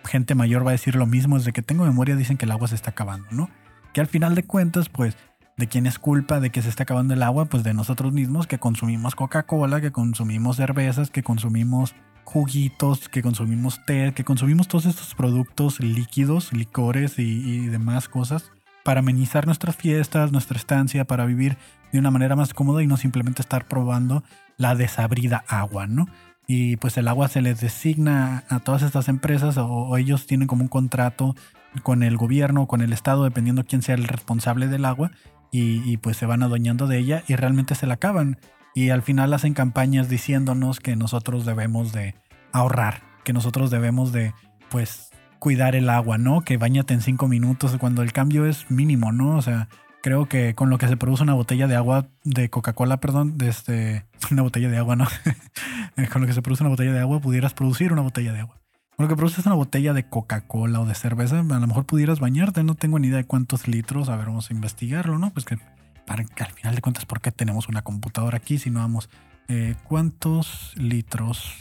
gente 0.04 0.34
mayor 0.34 0.64
va 0.64 0.70
a 0.70 0.72
decir 0.72 0.94
lo 0.94 1.06
mismo, 1.06 1.36
desde 1.36 1.52
que 1.52 1.62
tengo 1.62 1.84
memoria 1.84 2.16
dicen 2.16 2.36
que 2.36 2.44
el 2.44 2.52
agua 2.52 2.68
se 2.68 2.76
está 2.76 2.90
acabando, 2.90 3.26
¿no? 3.32 3.50
Que 3.92 4.00
al 4.00 4.06
final 4.06 4.34
de 4.34 4.44
cuentas, 4.44 4.88
pues, 4.88 5.16
¿de 5.56 5.66
quién 5.66 5.86
es 5.86 5.98
culpa 5.98 6.38
de 6.38 6.50
que 6.50 6.62
se 6.62 6.68
está 6.68 6.84
acabando 6.84 7.14
el 7.14 7.22
agua? 7.22 7.46
Pues 7.46 7.64
de 7.64 7.74
nosotros 7.74 8.12
mismos 8.12 8.46
que 8.46 8.58
consumimos 8.58 9.16
Coca-Cola, 9.16 9.80
que 9.80 9.90
consumimos 9.90 10.56
cervezas, 10.56 11.10
que 11.10 11.24
consumimos 11.24 11.96
juguitos, 12.22 13.08
que 13.08 13.22
consumimos 13.22 13.84
té, 13.86 14.12
que 14.14 14.22
consumimos 14.22 14.68
todos 14.68 14.86
estos 14.86 15.14
productos 15.14 15.80
líquidos, 15.80 16.52
licores 16.52 17.18
y 17.18 17.66
demás 17.66 18.08
cosas 18.08 18.52
para 18.88 19.00
amenizar 19.00 19.44
nuestras 19.44 19.76
fiestas, 19.76 20.32
nuestra 20.32 20.56
estancia, 20.56 21.04
para 21.04 21.26
vivir 21.26 21.58
de 21.92 21.98
una 21.98 22.10
manera 22.10 22.36
más 22.36 22.54
cómoda 22.54 22.82
y 22.82 22.86
no 22.86 22.96
simplemente 22.96 23.42
estar 23.42 23.68
probando 23.68 24.24
la 24.56 24.74
desabrida 24.76 25.44
agua, 25.46 25.86
¿no? 25.86 26.06
Y 26.46 26.76
pues 26.76 26.96
el 26.96 27.06
agua 27.06 27.28
se 27.28 27.42
les 27.42 27.60
designa 27.60 28.44
a 28.48 28.60
todas 28.60 28.80
estas 28.80 29.08
empresas 29.08 29.58
o, 29.58 29.94
ellos 29.98 30.26
tienen 30.26 30.48
como 30.48 30.62
un 30.62 30.68
contrato 30.68 31.36
con 31.82 32.02
el 32.02 32.16
gobierno 32.16 32.62
o 32.62 32.66
con 32.66 32.80
el 32.80 32.94
estado, 32.94 33.24
dependiendo 33.24 33.66
quién 33.66 33.82
sea 33.82 33.94
el 33.94 34.04
responsable 34.04 34.68
del 34.68 34.86
agua, 34.86 35.10
y, 35.52 35.82
y 35.84 35.98
pues 35.98 36.16
se 36.16 36.24
van 36.24 36.42
adueñando 36.42 36.86
de 36.86 36.96
ella 36.96 37.24
y 37.28 37.36
realmente 37.36 37.74
se 37.74 37.86
la 37.86 37.92
acaban. 37.92 38.38
y 38.74 38.88
al 38.88 39.02
final 39.02 39.34
hacen 39.34 39.52
campañas 39.52 40.08
diciéndonos 40.08 40.80
que 40.80 40.96
nosotros 40.96 41.44
debemos 41.44 41.92
de 41.92 42.14
ahorrar, 42.52 43.02
que 43.22 43.34
nosotros 43.34 43.70
debemos 43.70 44.12
de, 44.12 44.32
pues, 44.70 45.07
cuidar 45.38 45.76
el 45.76 45.90
agua, 45.90 46.18
¿no? 46.18 46.42
Que 46.42 46.56
bañate 46.56 46.94
en 46.94 47.00
cinco 47.00 47.28
minutos 47.28 47.76
cuando 47.78 48.02
el 48.02 48.12
cambio 48.12 48.46
es 48.46 48.70
mínimo, 48.70 49.12
¿no? 49.12 49.36
O 49.36 49.42
sea, 49.42 49.68
creo 50.02 50.26
que 50.26 50.54
con 50.54 50.70
lo 50.70 50.78
que 50.78 50.88
se 50.88 50.96
produce 50.96 51.22
una 51.22 51.34
botella 51.34 51.66
de 51.66 51.76
agua, 51.76 52.08
de 52.24 52.50
Coca-Cola, 52.50 52.98
perdón, 52.98 53.38
de 53.38 53.48
este, 53.48 54.06
una 54.30 54.42
botella 54.42 54.68
de 54.68 54.78
agua, 54.78 54.96
¿no? 54.96 55.06
con 56.12 56.22
lo 56.22 56.26
que 56.26 56.32
se 56.32 56.42
produce 56.42 56.62
una 56.62 56.70
botella 56.70 56.92
de 56.92 57.00
agua, 57.00 57.20
pudieras 57.20 57.54
producir 57.54 57.92
una 57.92 58.02
botella 58.02 58.32
de 58.32 58.40
agua. 58.40 58.60
Con 58.96 59.04
lo 59.04 59.08
que 59.08 59.16
produces 59.16 59.46
una 59.46 59.54
botella 59.54 59.92
de 59.92 60.08
Coca-Cola 60.08 60.80
o 60.80 60.86
de 60.86 60.94
cerveza, 60.94 61.38
a 61.38 61.42
lo 61.42 61.66
mejor 61.66 61.86
pudieras 61.86 62.18
bañarte, 62.18 62.64
no 62.64 62.74
tengo 62.74 62.98
ni 62.98 63.08
idea 63.08 63.18
de 63.18 63.26
cuántos 63.26 63.68
litros, 63.68 64.08
a 64.08 64.16
ver, 64.16 64.26
vamos 64.26 64.50
a 64.50 64.54
investigarlo, 64.54 65.18
¿no? 65.18 65.30
Pues 65.32 65.46
que, 65.46 65.56
para 66.04 66.24
que 66.24 66.42
al 66.42 66.50
final 66.50 66.74
de 66.74 66.80
cuentas, 66.80 67.06
¿por 67.06 67.20
qué 67.20 67.30
tenemos 67.30 67.68
una 67.68 67.82
computadora 67.82 68.38
aquí 68.38 68.58
si 68.58 68.70
no 68.70 68.80
vamos, 68.80 69.08
eh, 69.46 69.76
cuántos 69.84 70.74
litros 70.76 71.54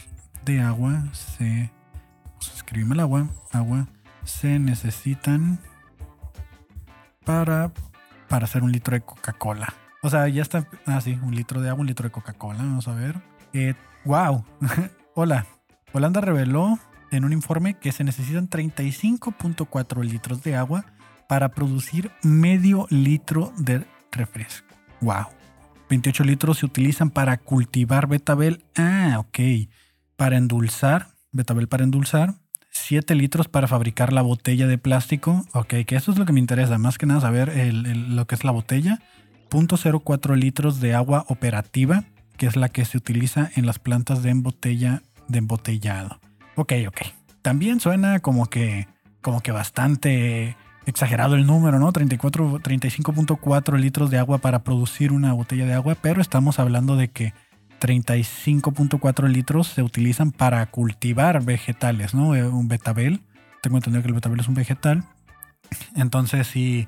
de 0.46 0.62
agua 0.62 1.06
se, 1.14 1.70
escribime 2.68 2.96
el 2.96 3.00
agua, 3.00 3.30
agua, 3.54 3.88
se 4.26 4.60
necesitan 4.60 5.58
para 7.24 7.72
para 8.28 8.44
hacer 8.44 8.62
un 8.62 8.74
litro 8.74 8.94
de 8.94 9.00
Coca-Cola. 9.00 9.74
O 10.04 10.10
sea, 10.10 10.28
ya 10.28 10.42
está. 10.42 10.68
Ah, 10.86 11.00
sí, 11.00 11.18
un 11.24 11.34
litro 11.34 11.62
de 11.62 11.70
agua, 11.70 11.80
un 11.80 11.88
litro 11.88 12.04
de 12.04 12.12
Coca-Cola. 12.12 12.58
Vamos 12.58 12.90
a 12.90 12.94
ver. 12.94 13.22
Eh, 13.54 13.74
wow. 14.04 14.44
Hola. 15.16 15.46
Holanda 15.94 16.20
reveló 16.20 16.78
en 17.10 17.24
un 17.24 17.32
informe 17.32 17.76
que 17.76 17.94
se 17.94 18.04
necesitan 18.04 18.50
35.4 18.50 20.04
litros 20.04 20.44
de 20.44 20.58
agua 20.58 20.84
para 21.30 21.50
producir 21.50 22.12
medio 22.22 22.86
litro 22.90 23.54
de 23.58 23.86
refresco. 24.12 24.76
Wow. 25.00 25.28
28 25.90 26.26
litros 26.26 26.58
se 26.58 26.66
utilizan 26.66 27.12
para 27.12 27.38
cultivar 27.38 28.08
betabel. 28.08 28.66
Ah, 28.76 29.16
ok. 29.20 29.40
Para 30.18 30.36
endulzar, 30.36 31.14
betabel 31.32 31.70
para 31.70 31.86
endulzar. 31.86 32.36
7 32.78 33.16
litros 33.16 33.48
para 33.48 33.68
fabricar 33.68 34.14
la 34.14 34.22
botella 34.22 34.68
de 34.68 34.78
plástico. 34.78 35.46
Ok, 35.54 35.74
que 35.86 35.96
eso 35.96 36.12
es 36.12 36.18
lo 36.18 36.26
que 36.26 36.34
me 36.34 36.40
interesa. 36.40 36.78
Más 36.78 36.98
que 36.98 37.06
nada 37.06 37.22
saber 37.22 37.52
lo 37.74 38.26
que 38.28 38.36
es 38.36 38.44
la 38.44 38.52
botella. 38.52 39.00
0.04 39.50 40.36
litros 40.36 40.80
de 40.80 40.94
agua 40.94 41.26
operativa, 41.28 42.04
que 42.38 42.48
es 42.48 42.56
la 42.56 42.70
que 42.70 42.86
se 42.86 42.98
utiliza 42.98 43.50
en 43.56 43.66
las 43.66 43.80
plantas 43.80 44.24
de 44.24 44.30
embotella 44.30 45.04
de 45.28 45.40
embotellado. 45.40 46.20
Ok, 46.56 46.74
ok. 46.88 47.02
También 47.42 47.80
suena 47.80 48.20
como 48.20 48.48
que, 48.48 48.88
como 49.22 49.42
que 49.42 49.52
bastante 49.52 50.56
exagerado 50.86 51.36
el 51.36 51.46
número, 51.46 51.80
¿no? 51.80 51.92
34, 51.92 52.60
35.4 52.60 53.78
litros 53.78 54.10
de 54.10 54.18
agua 54.18 54.38
para 54.38 54.64
producir 54.64 55.12
una 55.12 55.34
botella 55.34 55.66
de 55.66 55.74
agua, 55.74 55.96
pero 56.02 56.22
estamos 56.22 56.60
hablando 56.60 56.96
de 56.96 57.10
que 57.10 57.34
35.4 57.80 59.28
litros 59.28 59.68
se 59.68 59.84
utilizan 59.84 60.32
para 60.32 60.66
cultivar 60.68 61.44
vegetales, 61.44 62.14
¿no? 62.14 62.36
Eh, 62.36 62.48
un 62.48 62.68
betabel. 62.68 63.22
Tengo 63.62 63.78
entendido 63.78 64.02
que 64.02 64.10
el 64.10 64.14
betabel 64.14 64.40
es 64.40 64.48
un 64.48 64.56
vegetal. 64.56 65.04
Entonces, 65.96 66.48
si 66.48 66.88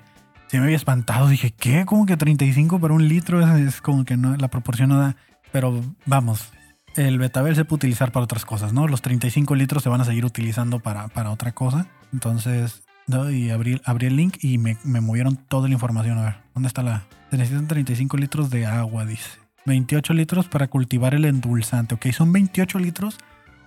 me 0.54 0.60
había 0.60 0.76
espantado, 0.76 1.28
dije, 1.28 1.52
¿qué? 1.52 1.86
¿Cómo 1.86 2.06
que 2.06 2.18
35 2.18 2.80
para 2.80 2.94
un 2.94 3.08
litro? 3.08 3.42
Es, 3.58 3.82
como 3.82 4.06
que 4.06 4.18
no, 4.18 4.36
la 4.36 4.48
proporción 4.48 4.90
no 4.90 5.00
da. 5.00 5.16
Pero 5.52 5.82
vamos, 6.06 6.52
el 6.96 7.18
betabel 7.18 7.56
se 7.56 7.66
puede 7.66 7.78
utilizar 7.78 8.12
para 8.12 8.24
otras 8.24 8.46
cosas, 8.46 8.74
¿no? 8.74 8.88
Los 8.88 9.02
35 9.02 9.56
litros 9.56 9.84
se 9.84 9.90
van 9.90 10.02
a 10.02 10.06
seguir 10.06 10.26
utilizando 10.26 10.80
para, 10.80 11.08
para 11.08 11.32
otra 11.32 11.52
cosa. 11.52 11.88
Entonces, 12.14 12.84
y 13.32 13.50
abrí, 13.50 13.82
abrí 13.86 14.08
el 14.08 14.16
link 14.16 14.38
y 14.42 14.58
me, 14.58 14.78
me 14.84 15.02
movieron 15.02 15.36
toda 15.36 15.68
la 15.68 15.74
información. 15.74 16.18
A 16.20 16.24
ver, 16.24 16.36
¿dónde 16.54 16.68
está 16.68 16.84
la...? 16.84 17.06
Se 17.32 17.38
necesitan 17.38 17.68
35 17.68 18.18
litros 18.18 18.50
de 18.50 18.66
agua, 18.66 19.06
dice. 19.06 19.30
28 19.70 20.14
litros 20.14 20.50
para 20.50 20.68
cultivar 20.68 21.14
el 21.14 21.24
endulzante. 21.24 21.96
Ok, 21.96 22.08
son 22.12 22.34
28 22.34 22.80
litros 22.80 23.18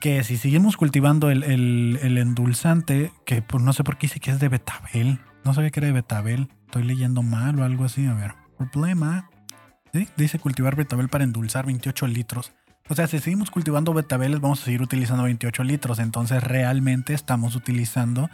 que 0.00 0.23
si 0.25 0.37
seguimos 0.37 0.76
cultivando 0.76 1.30
el, 1.30 1.99
endulzante, 2.02 3.12
que 3.25 3.40
pues 3.40 3.62
no 3.62 3.73
sé 3.73 3.85
por 3.85 3.97
qué 3.97 4.09
dice 4.09 4.21
que 4.21 4.32
es 4.32 4.40
de 4.40 4.49
betabel. 4.49 5.21
No 5.44 5.54
sabía 5.54 5.71
que 5.71 5.80
era 5.80 5.87
de 5.87 5.92
betabel. 5.92 6.49
Estoy 6.66 6.82
leyendo 6.82 7.23
mal 7.23 7.59
o 7.59 7.64
algo 7.64 7.85
así. 7.85 8.04
A 8.06 8.14
ver, 8.14 8.35
problema. 8.71 9.30
Dice 10.16 10.38
cultivar 10.38 10.75
betabel 10.75 11.09
para 11.09 11.25
endulzar 11.25 11.66
28 11.66 12.06
litros. 12.09 12.52
O 12.88 12.94
sea, 12.94 13.06
si 13.06 13.21
seguimos 13.21 13.50
cultivando 13.50 13.94
betabeles, 13.94 14.40
vamos 14.40 14.62
a 14.62 14.64
seguir 14.64 14.82
utilizando 14.82 15.23
28 15.25 15.62
litros. 15.64 15.99
Entonces, 15.99 16.42
realmente 16.42 17.14
estamos 17.14 17.54
utilizando 17.54 18.28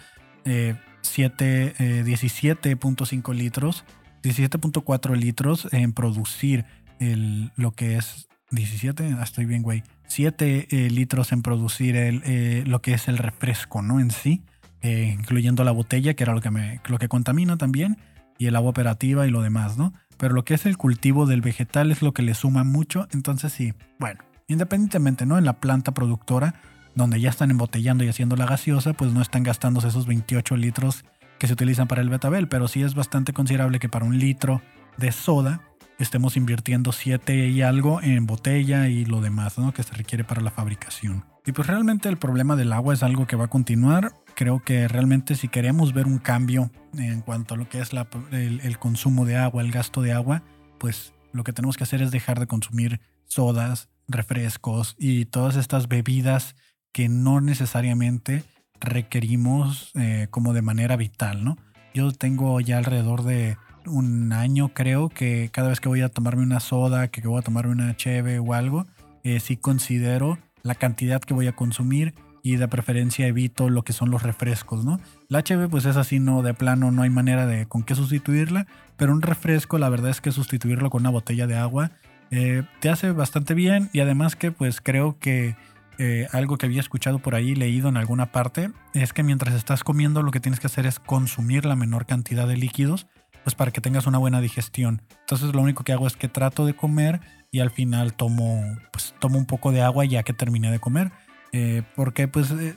7, 0.44 1.74
eh, 1.78 2.02
17.5 2.04 3.32
eh, 3.32 3.34
litros, 3.34 3.84
17.4 4.22 5.16
litros 5.16 5.68
en 5.72 5.92
producir 5.92 6.64
el, 7.00 7.52
lo 7.56 7.72
que 7.72 7.96
es 7.96 8.28
17, 8.50 9.16
ah, 9.18 9.22
estoy 9.22 9.44
bien, 9.44 9.62
güey, 9.62 9.82
7 10.06 10.68
eh, 10.70 10.90
litros 10.90 11.32
en 11.32 11.42
producir 11.42 11.96
el, 11.96 12.22
eh, 12.24 12.64
lo 12.66 12.80
que 12.80 12.94
es 12.94 13.08
el 13.08 13.18
refresco, 13.18 13.82
¿no? 13.82 14.00
En 14.00 14.10
sí, 14.10 14.42
eh, 14.80 15.14
incluyendo 15.18 15.64
la 15.64 15.72
botella, 15.72 16.14
que 16.14 16.24
era 16.24 16.34
lo 16.34 16.40
que, 16.40 16.50
me, 16.50 16.80
lo 16.86 16.98
que 16.98 17.08
contamina 17.08 17.56
también, 17.56 17.98
y 18.38 18.46
el 18.46 18.56
agua 18.56 18.70
operativa 18.70 19.26
y 19.26 19.30
lo 19.30 19.42
demás, 19.42 19.76
¿no? 19.76 19.92
Pero 20.16 20.34
lo 20.34 20.44
que 20.44 20.54
es 20.54 20.66
el 20.66 20.76
cultivo 20.76 21.26
del 21.26 21.42
vegetal 21.42 21.92
es 21.92 22.02
lo 22.02 22.12
que 22.12 22.22
le 22.22 22.34
suma 22.34 22.64
mucho, 22.64 23.06
entonces 23.12 23.52
sí, 23.52 23.74
bueno, 23.98 24.20
independientemente, 24.46 25.26
¿no? 25.26 25.38
En 25.38 25.44
la 25.44 25.60
planta 25.60 25.92
productora, 25.92 26.54
donde 26.94 27.20
ya 27.20 27.30
están 27.30 27.50
embotellando 27.50 28.02
y 28.02 28.08
haciendo 28.08 28.34
la 28.34 28.46
gaseosa, 28.46 28.94
pues 28.94 29.12
no 29.12 29.22
están 29.22 29.42
gastándose 29.42 29.88
esos 29.88 30.06
28 30.06 30.56
litros 30.56 31.04
que 31.38 31.46
se 31.46 31.52
utilizan 31.52 31.86
para 31.86 32.02
el 32.02 32.08
betabel, 32.08 32.48
pero 32.48 32.66
sí 32.66 32.82
es 32.82 32.94
bastante 32.94 33.32
considerable 33.32 33.78
que 33.78 33.88
para 33.88 34.04
un 34.04 34.18
litro 34.18 34.60
de 34.96 35.12
soda 35.12 35.60
estemos 35.98 36.36
invirtiendo 36.36 36.92
7 36.92 37.48
y 37.48 37.62
algo 37.62 38.00
en 38.02 38.26
botella 38.26 38.88
y 38.88 39.04
lo 39.04 39.20
demás 39.20 39.58
¿no? 39.58 39.72
que 39.72 39.82
se 39.82 39.94
requiere 39.94 40.24
para 40.24 40.40
la 40.40 40.50
fabricación. 40.50 41.24
Y 41.44 41.52
pues 41.52 41.66
realmente 41.66 42.08
el 42.08 42.18
problema 42.18 42.56
del 42.56 42.72
agua 42.72 42.94
es 42.94 43.02
algo 43.02 43.26
que 43.26 43.36
va 43.36 43.46
a 43.46 43.50
continuar. 43.50 44.12
Creo 44.34 44.62
que 44.62 44.86
realmente 44.86 45.34
si 45.34 45.48
queremos 45.48 45.92
ver 45.92 46.06
un 46.06 46.18
cambio 46.18 46.70
en 46.96 47.22
cuanto 47.22 47.54
a 47.54 47.56
lo 47.56 47.68
que 47.68 47.80
es 47.80 47.90
el, 48.30 48.78
consumo 48.78 49.24
de 49.24 49.36
agua, 49.36 49.62
el 49.62 49.72
gasto 49.72 50.02
de 50.02 50.12
agua, 50.12 50.42
pues 50.78 51.14
lo 51.32 51.44
que 51.44 51.52
tenemos 51.52 51.76
que 51.76 51.84
hacer 51.84 52.02
es 52.02 52.10
dejar 52.10 52.38
de 52.38 52.46
consumir 52.46 53.00
sodas, 53.24 53.88
refrescos 54.06 54.94
y 54.98 55.24
todas 55.26 55.56
estas 55.56 55.88
bebidas 55.88 56.54
que 56.92 57.08
no 57.08 57.40
necesariamente 57.40 58.44
requerimos 58.80 59.90
eh, 59.94 60.28
como 60.30 60.52
de 60.52 60.62
manera 60.62 60.96
vital, 60.96 61.44
¿no? 61.44 61.56
Yo 61.94 62.12
tengo 62.12 62.60
ya 62.60 62.78
alrededor 62.78 63.24
de 63.24 63.56
un 63.88 64.32
año 64.32 64.70
creo 64.74 65.08
que 65.08 65.50
cada 65.52 65.68
vez 65.68 65.80
que 65.80 65.88
voy 65.88 66.02
a 66.02 66.08
tomarme 66.08 66.42
una 66.42 66.60
soda, 66.60 67.08
que 67.08 67.26
voy 67.26 67.38
a 67.38 67.42
tomarme 67.42 67.72
una 67.72 67.96
cheve 67.96 68.38
o 68.38 68.54
algo, 68.54 68.86
eh, 69.24 69.40
sí 69.40 69.56
considero 69.56 70.38
la 70.62 70.74
cantidad 70.74 71.20
que 71.20 71.34
voy 71.34 71.46
a 71.46 71.56
consumir 71.56 72.14
y 72.42 72.56
de 72.56 72.68
preferencia 72.68 73.26
evito 73.26 73.68
lo 73.68 73.82
que 73.82 73.92
son 73.92 74.10
los 74.10 74.22
refrescos, 74.22 74.84
¿no? 74.84 75.00
La 75.28 75.42
cheve 75.42 75.68
pues 75.68 75.84
es 75.84 75.96
así, 75.96 76.20
no, 76.20 76.42
de 76.42 76.54
plano 76.54 76.90
no 76.90 77.02
hay 77.02 77.10
manera 77.10 77.46
de 77.46 77.66
con 77.66 77.82
qué 77.82 77.94
sustituirla, 77.94 78.66
pero 78.96 79.12
un 79.12 79.22
refresco 79.22 79.78
la 79.78 79.88
verdad 79.88 80.10
es 80.10 80.20
que 80.20 80.32
sustituirlo 80.32 80.90
con 80.90 81.02
una 81.02 81.10
botella 81.10 81.46
de 81.46 81.56
agua 81.56 81.90
eh, 82.30 82.62
te 82.80 82.90
hace 82.90 83.10
bastante 83.10 83.54
bien 83.54 83.90
y 83.92 84.00
además 84.00 84.36
que 84.36 84.52
pues 84.52 84.80
creo 84.80 85.18
que 85.18 85.56
eh, 85.98 86.28
algo 86.32 86.58
que 86.58 86.66
había 86.66 86.80
escuchado 86.80 87.18
por 87.18 87.34
ahí, 87.34 87.56
leído 87.56 87.88
en 87.88 87.96
alguna 87.96 88.26
parte, 88.26 88.70
es 88.94 89.12
que 89.12 89.24
mientras 89.24 89.54
estás 89.54 89.82
comiendo 89.82 90.22
lo 90.22 90.30
que 90.30 90.38
tienes 90.38 90.60
que 90.60 90.68
hacer 90.68 90.86
es 90.86 91.00
consumir 91.00 91.64
la 91.64 91.74
menor 91.74 92.06
cantidad 92.06 92.46
de 92.46 92.56
líquidos 92.56 93.08
pues 93.48 93.54
para 93.54 93.70
que 93.70 93.80
tengas 93.80 94.06
una 94.06 94.18
buena 94.18 94.42
digestión. 94.42 95.00
Entonces 95.20 95.54
lo 95.54 95.62
único 95.62 95.82
que 95.82 95.94
hago 95.94 96.06
es 96.06 96.18
que 96.18 96.28
trato 96.28 96.66
de 96.66 96.76
comer 96.76 97.22
y 97.50 97.60
al 97.60 97.70
final 97.70 98.12
tomo, 98.12 98.62
pues 98.92 99.14
tomo 99.20 99.38
un 99.38 99.46
poco 99.46 99.72
de 99.72 99.80
agua 99.80 100.04
ya 100.04 100.22
que 100.22 100.34
terminé 100.34 100.70
de 100.70 100.78
comer. 100.78 101.12
Eh, 101.52 101.82
porque 101.96 102.28
pues, 102.28 102.50
eh, 102.50 102.76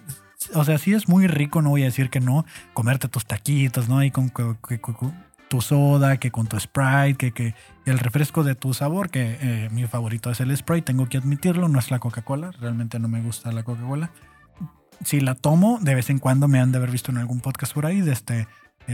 o 0.53 0.63
sea, 0.63 0.77
sí 0.77 0.93
es 0.93 1.09
muy 1.09 1.27
rico, 1.27 1.61
no 1.61 1.71
voy 1.71 1.81
a 1.81 1.87
decir 1.87 2.09
que 2.09 2.21
no, 2.21 2.45
comerte 2.73 3.09
tus 3.09 3.25
taquitos, 3.25 3.89
¿no? 3.89 4.01
Y 4.01 4.11
con, 4.11 4.31
tu 5.49 5.59
soda, 5.59 6.15
que 6.15 6.31
con 6.31 6.47
tu 6.47 6.57
Sprite, 6.57 7.15
que, 7.17 7.33
que 7.33 7.53
el 7.85 7.99
refresco 7.99 8.45
de 8.45 8.55
tu 8.55 8.73
sabor, 8.73 9.09
que 9.09 9.39
eh, 9.41 9.69
mi 9.73 9.85
favorito 9.87 10.31
es 10.31 10.39
el 10.39 10.55
Sprite, 10.55 10.83
tengo 10.83 11.09
que 11.09 11.17
admitirlo, 11.17 11.67
no 11.67 11.79
es 11.79 11.91
la 11.91 11.99
Coca-Cola, 11.99 12.51
realmente 12.61 12.97
no 12.97 13.09
me 13.09 13.21
gusta 13.21 13.51
la 13.51 13.63
Coca-Cola. 13.63 14.13
Si 15.03 15.19
la 15.19 15.35
tomo, 15.35 15.79
de 15.81 15.95
vez 15.95 16.09
en 16.09 16.19
cuando 16.19 16.47
me 16.47 16.61
han 16.61 16.71
de 16.71 16.77
haber 16.77 16.91
visto 16.91 17.11
en 17.11 17.17
algún 17.17 17.41
podcast 17.41 17.73
por 17.73 17.85
ahí, 17.85 17.99
de 17.99 18.13
este, 18.13 18.47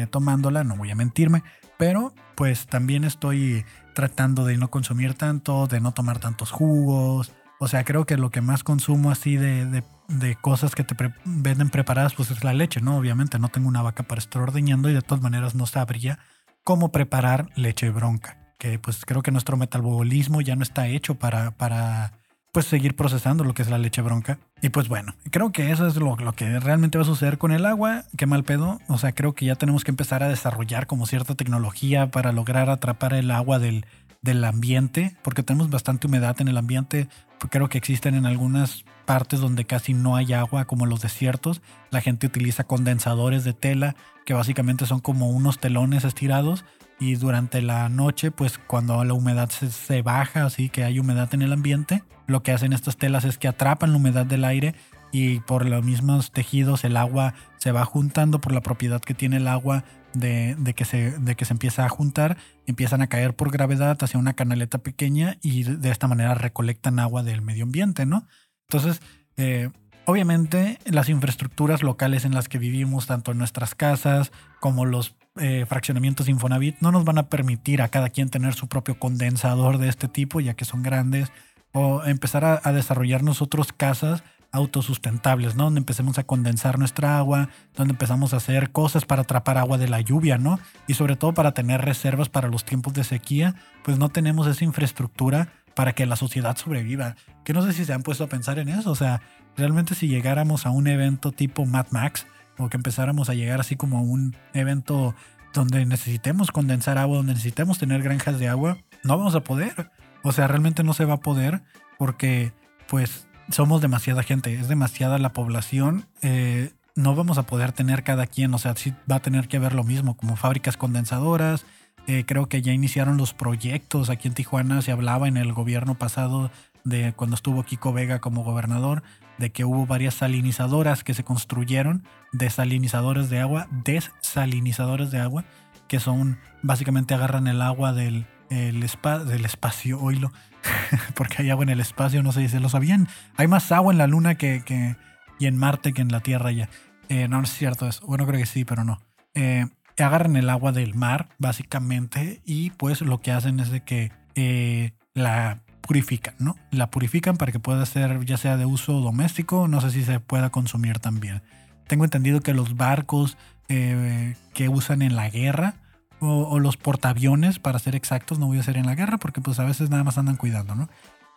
tomándola, 0.10 0.64
no 0.64 0.76
voy 0.76 0.90
a 0.92 0.96
mentirme, 0.96 1.44
pero 1.78 2.14
pues 2.36 2.68
también 2.68 3.04
estoy 3.04 3.66
tratando 3.94 4.46
de 4.46 4.58
no 4.58 4.70
consumir 4.70 5.16
tanto, 5.16 5.68
de 5.68 5.80
no 5.80 5.92
tomar 5.92 6.20
tantos 6.20 6.52
jugos. 6.52 7.34
O 7.60 7.68
sea, 7.68 7.84
creo 7.84 8.06
que 8.06 8.18
lo 8.18 8.30
que 8.30 8.42
más 8.42 8.64
consumo 8.64 9.10
así 9.10 9.38
de, 9.38 9.84
de, 10.08 10.36
cosas 10.36 10.76
que 10.76 10.84
te 10.84 10.96
venden 11.26 11.70
preparadas, 11.70 12.14
pues 12.14 12.30
es 12.30 12.44
la 12.44 12.54
leche, 12.54 12.82
¿no? 12.82 12.98
Obviamente 12.98 13.40
no 13.40 13.50
tengo 13.50 13.68
una 13.68 13.82
vaca 13.82 14.04
para 14.04 14.20
estar 14.20 14.42
ordeñando 14.42 14.90
y 14.90 14.94
de 14.94 15.02
todas 15.02 15.24
maneras 15.24 15.56
no 15.56 15.66
sabría 15.66 16.20
cómo 16.64 16.92
preparar 16.92 17.50
leche 17.56 17.90
bronca. 17.90 18.38
Que 18.60 18.78
pues 18.78 19.04
creo 19.06 19.24
que 19.24 19.32
nuestro 19.32 19.58
metabolismo 19.58 20.42
ya 20.42 20.56
no 20.56 20.64
está 20.64 20.88
hecho 20.88 21.16
para, 21.16 21.52
para 21.52 22.20
pues 22.58 22.66
seguir 22.66 22.96
procesando 22.96 23.44
lo 23.44 23.54
que 23.54 23.62
es 23.62 23.70
la 23.70 23.78
leche 23.78 24.02
bronca. 24.02 24.40
Y 24.64 24.70
pues 24.70 24.88
bueno, 24.88 25.14
creo 25.30 25.52
que 25.52 25.70
eso 25.70 25.86
es 25.86 25.96
lo, 25.98 26.18
que 26.36 26.60
realmente 26.60 26.98
va 26.98 27.04
a 27.04 27.06
suceder 27.06 27.38
con 27.38 27.52
el 27.52 27.68
agua. 27.68 28.06
Qué 28.18 28.26
mal 28.26 28.44
pedo. 28.44 28.80
O 28.88 28.98
sea, 28.98 29.12
creo 29.12 29.34
que 29.34 29.46
ya 29.46 29.54
tenemos 29.54 29.84
que 29.84 29.92
empezar 29.92 30.24
a 30.24 30.28
desarrollar 30.28 30.88
como 30.88 31.06
cierta 31.06 31.36
tecnología 31.36 32.10
para 32.10 32.32
lograr 32.32 32.72
atrapar 32.72 33.14
el 33.14 33.30
agua 33.30 33.60
del, 33.60 33.86
del 34.24 34.44
ambiente, 34.44 35.16
porque 35.22 35.44
tenemos 35.44 35.70
bastante 35.70 36.08
humedad 36.08 36.42
en 36.42 36.48
el 36.48 36.58
ambiente. 36.58 37.10
Creo 37.52 37.70
que 37.70 37.78
existen 37.78 38.16
en 38.16 38.26
algunas 38.26 38.86
partes 39.06 39.40
donde 39.40 39.66
casi 39.66 39.94
no 39.94 40.16
hay 40.16 40.34
agua, 40.34 40.66
como 40.66 40.88
los 40.88 41.02
desiertos. 41.02 41.62
La 41.92 42.02
gente 42.02 42.26
utiliza 42.26 42.64
condensadores 42.64 43.44
de 43.44 43.54
tela, 43.54 43.96
que 44.26 44.34
básicamente 44.34 44.88
son 44.88 45.00
como 45.00 45.30
unos 45.30 45.60
telones 45.60 46.06
estirados. 46.06 46.66
Y 47.00 47.16
durante 47.16 47.62
la 47.62 47.90
noche, 47.90 48.32
pues 48.32 48.58
cuando 48.58 49.04
la 49.04 49.14
humedad 49.14 49.50
se, 49.50 50.02
baja, 50.02 50.46
así 50.46 50.70
que 50.70 50.84
hay 50.84 51.00
humedad 51.00 51.34
en 51.34 51.44
el 51.44 51.54
ambiente, 51.54 52.04
lo 52.26 52.42
que 52.42 52.52
hacen 52.52 52.74
estas 52.74 52.98
telas 52.98 53.24
es 53.24 53.38
que 53.38 53.48
atrapan 53.48 53.92
la 53.92 53.98
humedad 53.98 54.26
del 54.26 54.46
aire 54.46 54.74
y 55.12 55.40
por 55.42 55.66
los 55.66 55.86
mismos 55.86 56.32
tejidos 56.32 56.84
el 56.84 56.98
agua 56.98 57.34
se 57.58 57.72
va 57.72 57.86
juntando 57.86 58.42
por 58.42 58.52
la 58.52 58.62
propiedad 58.62 59.00
que 59.00 59.14
tiene 59.14 59.38
el 59.38 59.48
agua 59.48 59.84
de, 60.14 60.74
que, 60.76 60.86
se, 60.86 61.12
de 61.20 61.36
que 61.36 61.46
se 61.46 61.54
empieza 61.54 61.86
a 61.86 61.90
juntar, 61.90 62.38
empiezan 62.66 63.02
a 63.02 63.08
caer 63.08 63.36
por 63.36 63.52
gravedad 63.52 63.98
hacia 64.02 64.20
una 64.20 64.34
canaleta 64.34 64.80
pequeña 64.80 65.38
y 65.42 65.64
de 65.64 65.92
esta 65.92 66.08
manera 66.08 66.34
recolectan 66.34 67.00
agua 67.00 67.24
del 67.24 67.42
medio 67.42 67.64
ambiente, 67.64 68.06
¿no? 68.06 68.28
Entonces, 68.68 69.02
eh, 69.38 69.70
obviamente 70.06 70.80
las 70.86 71.10
infraestructuras 71.10 71.84
locales 71.84 72.26
en 72.26 72.34
las 72.34 72.50
que 72.50 72.58
vivimos, 72.58 73.06
tanto 73.06 73.32
en 73.32 73.38
nuestras 73.38 73.76
casas 73.76 74.32
como 74.60 74.86
los 74.86 75.16
eh, 75.40 75.66
fraccionamientos 75.68 76.30
Infonavit, 76.30 76.78
no 76.80 76.92
nos 76.92 77.06
van 77.06 77.18
a 77.18 77.30
permitir 77.30 77.82
a 77.82 77.90
cada 77.90 78.10
quien 78.10 78.30
tener 78.30 78.54
su 78.54 78.68
propio 78.68 79.00
condensador 79.00 79.78
de 79.78 79.90
este 79.90 80.08
tipo, 80.08 80.40
ya 80.40 80.54
que 80.54 80.66
son 80.66 80.84
grandes, 80.84 81.32
o 81.72 82.04
empezar 82.04 82.46
a, 82.46 82.62
a 82.64 82.72
desarrollar 82.72 83.24
nosotros 83.24 83.74
casas 83.74 84.24
autosustentables, 84.52 85.56
¿no? 85.56 85.66
Donde 85.66 85.80
empecemos 85.80 86.18
a 86.18 86.24
condensar 86.24 86.80
nuestra 86.80 87.18
agua, 87.18 87.50
donde 87.76 87.94
empezamos 87.94 88.34
a 88.34 88.38
hacer 88.38 88.72
cosas 88.72 89.06
para 89.06 89.24
atrapar 89.24 89.58
agua 89.58 89.78
de 89.78 89.88
la 89.88 90.02
lluvia, 90.02 90.38
¿no? 90.38 90.60
Y 90.88 90.94
sobre 90.94 91.16
todo 91.16 91.34
para 91.34 91.54
tener 91.54 91.82
reservas 91.82 92.30
para 92.30 92.48
los 92.48 92.66
tiempos 92.66 92.94
de 92.94 93.04
sequía, 93.04 93.56
pues 93.84 93.98
no 93.98 94.10
tenemos 94.10 94.48
esa 94.48 94.64
infraestructura 94.64 95.50
para 95.76 95.94
que 95.94 96.06
la 96.06 96.16
sociedad 96.16 96.58
sobreviva. 96.58 97.16
Que 97.44 97.54
no 97.54 97.62
sé 97.62 97.74
si 97.74 97.86
se 97.86 97.94
han 97.94 98.04
puesto 98.04 98.24
a 98.24 98.30
pensar 98.30 98.58
en 98.60 98.70
eso, 98.70 98.92
o 98.92 98.96
sea, 98.96 99.22
realmente 99.56 99.96
si 99.96 100.08
llegáramos 100.08 100.66
a 100.66 100.72
un 100.72 100.88
evento 100.88 101.32
tipo 101.32 101.66
Mad 101.66 101.88
Max, 101.92 102.26
o 102.58 102.70
que 102.70 102.78
empezáramos 102.78 103.30
a 103.30 103.34
llegar 103.34 103.60
así 103.60 103.76
como 103.76 103.98
a 103.98 104.02
un 104.02 104.36
evento 104.54 105.16
donde 105.54 105.86
necesitemos 105.86 106.52
condensar 106.52 106.98
agua, 106.98 107.18
donde 107.18 107.34
necesitemos 107.34 107.78
tener 107.78 108.04
granjas 108.04 108.40
de 108.40 108.48
agua, 108.48 108.78
no 109.04 109.18
vamos 109.18 109.36
a 109.36 109.42
poder. 109.42 109.92
O 110.24 110.32
sea, 110.32 110.48
realmente 110.48 110.84
no 110.84 110.94
se 110.94 111.06
va 111.06 111.16
a 111.16 111.20
poder 111.20 111.62
porque 111.98 112.52
pues 112.88 113.28
somos 113.50 113.82
demasiada 113.82 114.24
gente, 114.24 114.54
es 114.54 114.68
demasiada 114.68 115.18
la 115.18 115.34
población. 115.34 116.06
Eh, 116.22 116.72
no 116.96 117.16
vamos 117.16 117.38
a 117.38 117.44
poder 117.44 117.72
tener 117.72 118.04
cada 118.04 118.28
quien, 118.28 118.54
o 118.54 118.58
sea, 118.58 118.76
sí 118.76 118.94
va 119.10 119.18
a 119.18 119.22
tener 119.22 119.48
que 119.48 119.58
haber 119.58 119.74
lo 119.74 119.84
mismo, 119.84 120.18
como 120.18 120.36
fábricas 120.36 120.78
condensadoras. 120.78 121.66
Eh, 122.08 122.24
creo 122.26 122.48
que 122.48 122.62
ya 122.62 122.72
iniciaron 122.72 123.18
los 123.18 123.34
proyectos 123.34 124.10
aquí 124.10 124.28
en 124.28 124.34
Tijuana, 124.34 124.82
se 124.82 124.92
hablaba 124.92 125.28
en 125.28 125.38
el 125.38 125.54
gobierno 125.54 125.96
pasado 125.96 126.52
de 126.88 127.14
cuando 127.14 127.36
estuvo 127.36 127.64
Kiko 127.64 127.94
Vega 127.94 128.20
como 128.20 128.44
gobernador, 128.44 129.04
de 129.38 129.52
que 129.52 129.66
hubo 129.66 129.86
varias 129.86 130.16
salinizadoras 130.16 131.04
que 131.04 131.14
se 131.14 131.24
construyeron, 131.24 132.04
desalinizadores 132.32 133.30
de 133.30 133.40
agua, 133.40 133.68
desalinizadores 133.84 135.12
de 135.12 135.20
agua, 135.20 135.46
que 135.88 136.00
son 136.00 136.40
básicamente 136.62 137.14
agarran 137.14 137.48
el 137.48 137.62
agua 137.62 137.94
del, 137.94 138.26
el 138.50 138.80
del 138.80 139.46
espacio, 139.46 140.00
oílo, 140.00 140.32
porque 141.16 141.42
hay 141.42 141.50
agua 141.50 141.64
en 141.64 141.70
el 141.70 141.80
espacio, 141.80 142.24
no 142.24 142.32
sé 142.32 142.42
si 142.42 142.50
se 142.50 142.60
lo 142.60 142.70
sabían. 142.70 143.08
Hay 143.36 143.48
más 143.48 143.72
agua 143.72 143.92
en 143.92 143.98
la 143.98 144.08
Luna 144.08 144.36
que, 144.36 144.96
y 145.40 145.46
en 145.46 145.58
Marte 145.58 145.94
que 145.94 146.02
en 146.02 146.10
la 146.10 146.22
Tierra 146.22 146.52
ya. 146.52 146.70
Eh, 147.10 147.28
no, 147.28 147.42
es 147.42 147.54
cierto 147.54 147.88
eso. 147.88 148.06
Bueno, 148.06 148.26
creo 148.26 148.40
que 148.40 148.46
sí, 148.46 148.66
pero 148.66 148.84
no. 148.84 149.00
Eh, 149.34 149.68
agarran 149.98 150.36
el 150.36 150.50
agua 150.50 150.72
del 150.72 150.94
mar, 150.94 151.30
básicamente, 151.38 152.42
y 152.46 152.72
pues 152.72 153.02
lo 153.02 153.20
que 153.20 153.32
hacen 153.32 153.60
es 153.60 153.70
de 153.70 153.82
que 153.82 154.12
eh, 154.36 154.92
la 155.14 155.62
purifican, 155.88 156.36
¿no? 156.38 156.56
La 156.72 156.92
purifican 156.92 157.38
para 157.38 157.52
que 157.52 157.60
pueda 157.60 157.86
ser 157.86 158.26
ya 158.26 158.38
sea 158.38 158.58
de 158.58 158.66
uso 158.66 158.94
doméstico, 159.00 159.68
no 159.68 159.82
sé 159.82 159.92
si 159.92 160.04
se 160.04 160.20
pueda 160.20 160.50
consumir 160.50 161.00
también. 161.00 161.42
Tengo 161.88 162.04
entendido 162.04 162.42
que 162.42 162.54
los 162.54 162.76
barcos 162.76 163.38
que 163.68 164.70
usan 164.70 165.02
en 165.02 165.16
la 165.16 165.30
guerra, 165.30 165.76
o, 166.20 166.60
los 166.60 166.78
portaaviones, 166.78 167.60
para 167.60 167.80
ser 167.80 167.96
exactos, 167.96 168.40
no 168.40 168.48
voy 168.48 168.60
a 168.60 168.64
ser 168.64 168.78
en 168.78 168.86
la 168.86 168.96
guerra 168.96 169.18
porque 169.18 169.42
pues 169.42 169.60
a 169.60 169.66
veces 169.66 169.90
nada 169.90 170.04
más 170.04 170.18
andan 170.18 170.36
cuidando, 170.36 170.74
¿no? 170.74 170.90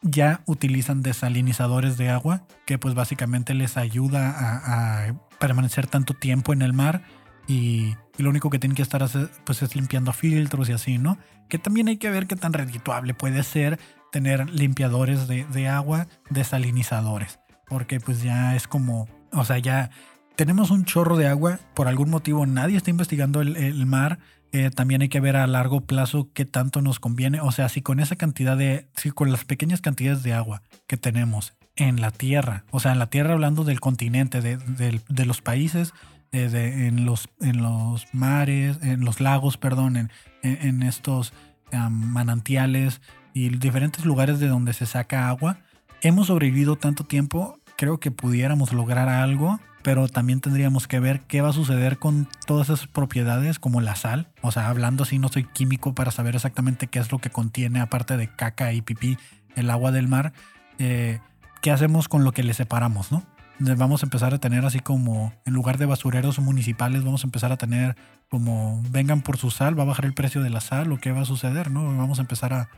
Ya 0.02 0.40
utilizan 0.46 1.02
desalinizadores 1.02 1.98
de 1.98 2.08
agua 2.08 2.42
que 2.66 2.78
pues 2.78 2.94
básicamente 2.94 3.52
les 3.52 3.76
ayuda 3.76 4.34
a, 4.38 5.14
permanecer 5.38 5.86
tanto 5.86 6.12
tiempo 6.12 6.52
en 6.52 6.60
el 6.60 6.74
mar 6.74 7.02
y, 7.50 7.96
lo 8.18 8.28
único 8.28 8.50
que 8.50 8.58
tienen 8.58 8.76
que 8.76 8.82
estar 8.82 9.02
pues 9.44 9.62
es 9.62 9.74
limpiando 9.74 10.12
filtros 10.12 10.68
y 10.68 10.72
así, 10.72 10.98
¿no? 10.98 11.16
Que 11.48 11.58
también 11.58 11.88
hay 11.88 11.96
que 11.96 12.10
ver 12.10 12.26
qué 12.26 12.36
tan 12.36 12.52
redituable 12.52 13.14
puede 13.14 13.42
ser 13.42 13.78
tener 14.12 14.50
limpiadores 14.50 15.26
de, 15.26 15.68
agua, 15.68 16.06
desalinizadores, 16.28 17.38
porque 17.66 17.98
pues 17.98 18.22
ya 18.22 18.54
es 18.56 18.68
como, 18.68 19.08
o 19.32 19.44
sea, 19.46 19.56
ya 19.56 19.90
tenemos 20.36 20.70
un 20.70 20.84
chorro 20.84 21.16
de 21.16 21.28
agua, 21.28 21.60
por 21.74 21.88
algún 21.88 22.10
motivo 22.10 22.44
nadie 22.44 22.76
está 22.76 22.90
investigando 22.90 23.40
el, 23.40 23.56
el 23.56 23.86
mar, 23.86 24.18
eh, 24.52 24.70
también 24.70 25.00
hay 25.00 25.08
que 25.08 25.20
ver 25.20 25.36
a 25.36 25.46
largo 25.46 25.82
plazo 25.82 26.28
qué 26.34 26.44
tanto 26.44 26.82
nos 26.82 26.98
conviene. 26.98 27.40
O 27.40 27.52
sea, 27.52 27.68
si 27.68 27.82
con 27.82 28.00
esa 28.00 28.16
cantidad 28.16 28.56
de, 28.56 28.88
si 28.96 29.10
con 29.10 29.30
las 29.30 29.44
pequeñas 29.44 29.80
cantidades 29.80 30.22
de 30.22 30.32
agua 30.32 30.62
que 30.86 30.96
tenemos 30.96 31.54
en 31.76 32.00
la 32.00 32.10
Tierra, 32.10 32.64
o 32.70 32.80
sea, 32.80 32.92
en 32.92 32.98
la 32.98 33.08
Tierra 33.08 33.34
hablando 33.34 33.64
del 33.64 33.80
continente, 33.80 34.40
de, 34.40 35.24
los 35.24 35.40
países, 35.40 35.94
eh, 36.32 36.86
en, 36.86 37.04
los, 37.04 37.28
en 37.40 37.62
los 37.62 38.06
mares, 38.12 38.78
en 38.82 39.04
los 39.04 39.20
lagos, 39.20 39.56
perdón, 39.56 39.96
en, 39.96 40.10
en 40.42 40.82
estos 40.82 41.32
manantiales 41.72 43.00
y 43.32 43.48
diferentes 43.50 44.04
lugares 44.04 44.40
de 44.40 44.48
donde 44.48 44.72
se 44.72 44.86
saca 44.86 45.28
agua, 45.28 45.58
hemos 46.02 46.26
sobrevivido 46.26 46.76
tanto 46.76 47.04
tiempo, 47.04 47.60
creo 47.76 48.00
que 48.00 48.10
pudiéramos 48.10 48.72
lograr 48.72 49.08
algo 49.08 49.60
pero 49.82 50.08
también 50.08 50.40
tendríamos 50.40 50.86
que 50.86 51.00
ver 51.00 51.20
qué 51.22 51.40
va 51.40 51.50
a 51.50 51.54
suceder 51.54 51.98
con 51.98 52.28
todas 52.46 52.68
esas 52.68 52.86
propiedades 52.86 53.58
como 53.58 53.80
la 53.80 53.96
sal. 53.96 54.28
O 54.42 54.52
sea, 54.52 54.68
hablando 54.68 55.04
así, 55.04 55.18
no 55.18 55.28
soy 55.28 55.44
químico 55.44 55.94
para 55.94 56.10
saber 56.10 56.34
exactamente 56.34 56.86
qué 56.86 56.98
es 56.98 57.10
lo 57.10 57.18
que 57.18 57.30
contiene, 57.30 57.80
aparte 57.80 58.16
de 58.16 58.28
caca 58.28 58.72
y 58.72 58.82
pipí, 58.82 59.16
el 59.56 59.70
agua 59.70 59.92
del 59.92 60.08
mar. 60.08 60.32
Eh, 60.78 61.20
¿Qué 61.62 61.70
hacemos 61.70 62.08
con 62.08 62.24
lo 62.24 62.32
que 62.32 62.42
le 62.42 62.54
separamos, 62.54 63.12
no? 63.12 63.24
Vamos 63.60 64.02
a 64.02 64.06
empezar 64.06 64.34
a 64.34 64.38
tener 64.38 64.64
así 64.64 64.80
como, 64.80 65.32
en 65.44 65.52
lugar 65.52 65.76
de 65.78 65.86
basureros 65.86 66.38
municipales, 66.38 67.04
vamos 67.04 67.24
a 67.24 67.26
empezar 67.26 67.52
a 67.52 67.56
tener 67.56 67.94
como, 68.30 68.82
vengan 68.90 69.20
por 69.20 69.36
su 69.36 69.50
sal, 69.50 69.78
va 69.78 69.82
a 69.82 69.86
bajar 69.86 70.06
el 70.06 70.14
precio 70.14 70.42
de 70.42 70.50
la 70.50 70.60
sal, 70.60 70.90
o 70.92 70.98
qué 70.98 71.12
va 71.12 71.20
a 71.20 71.26
suceder, 71.26 71.70
¿no? 71.70 71.84
Vamos 71.96 72.18
a 72.18 72.22
empezar 72.22 72.52
a, 72.52 72.68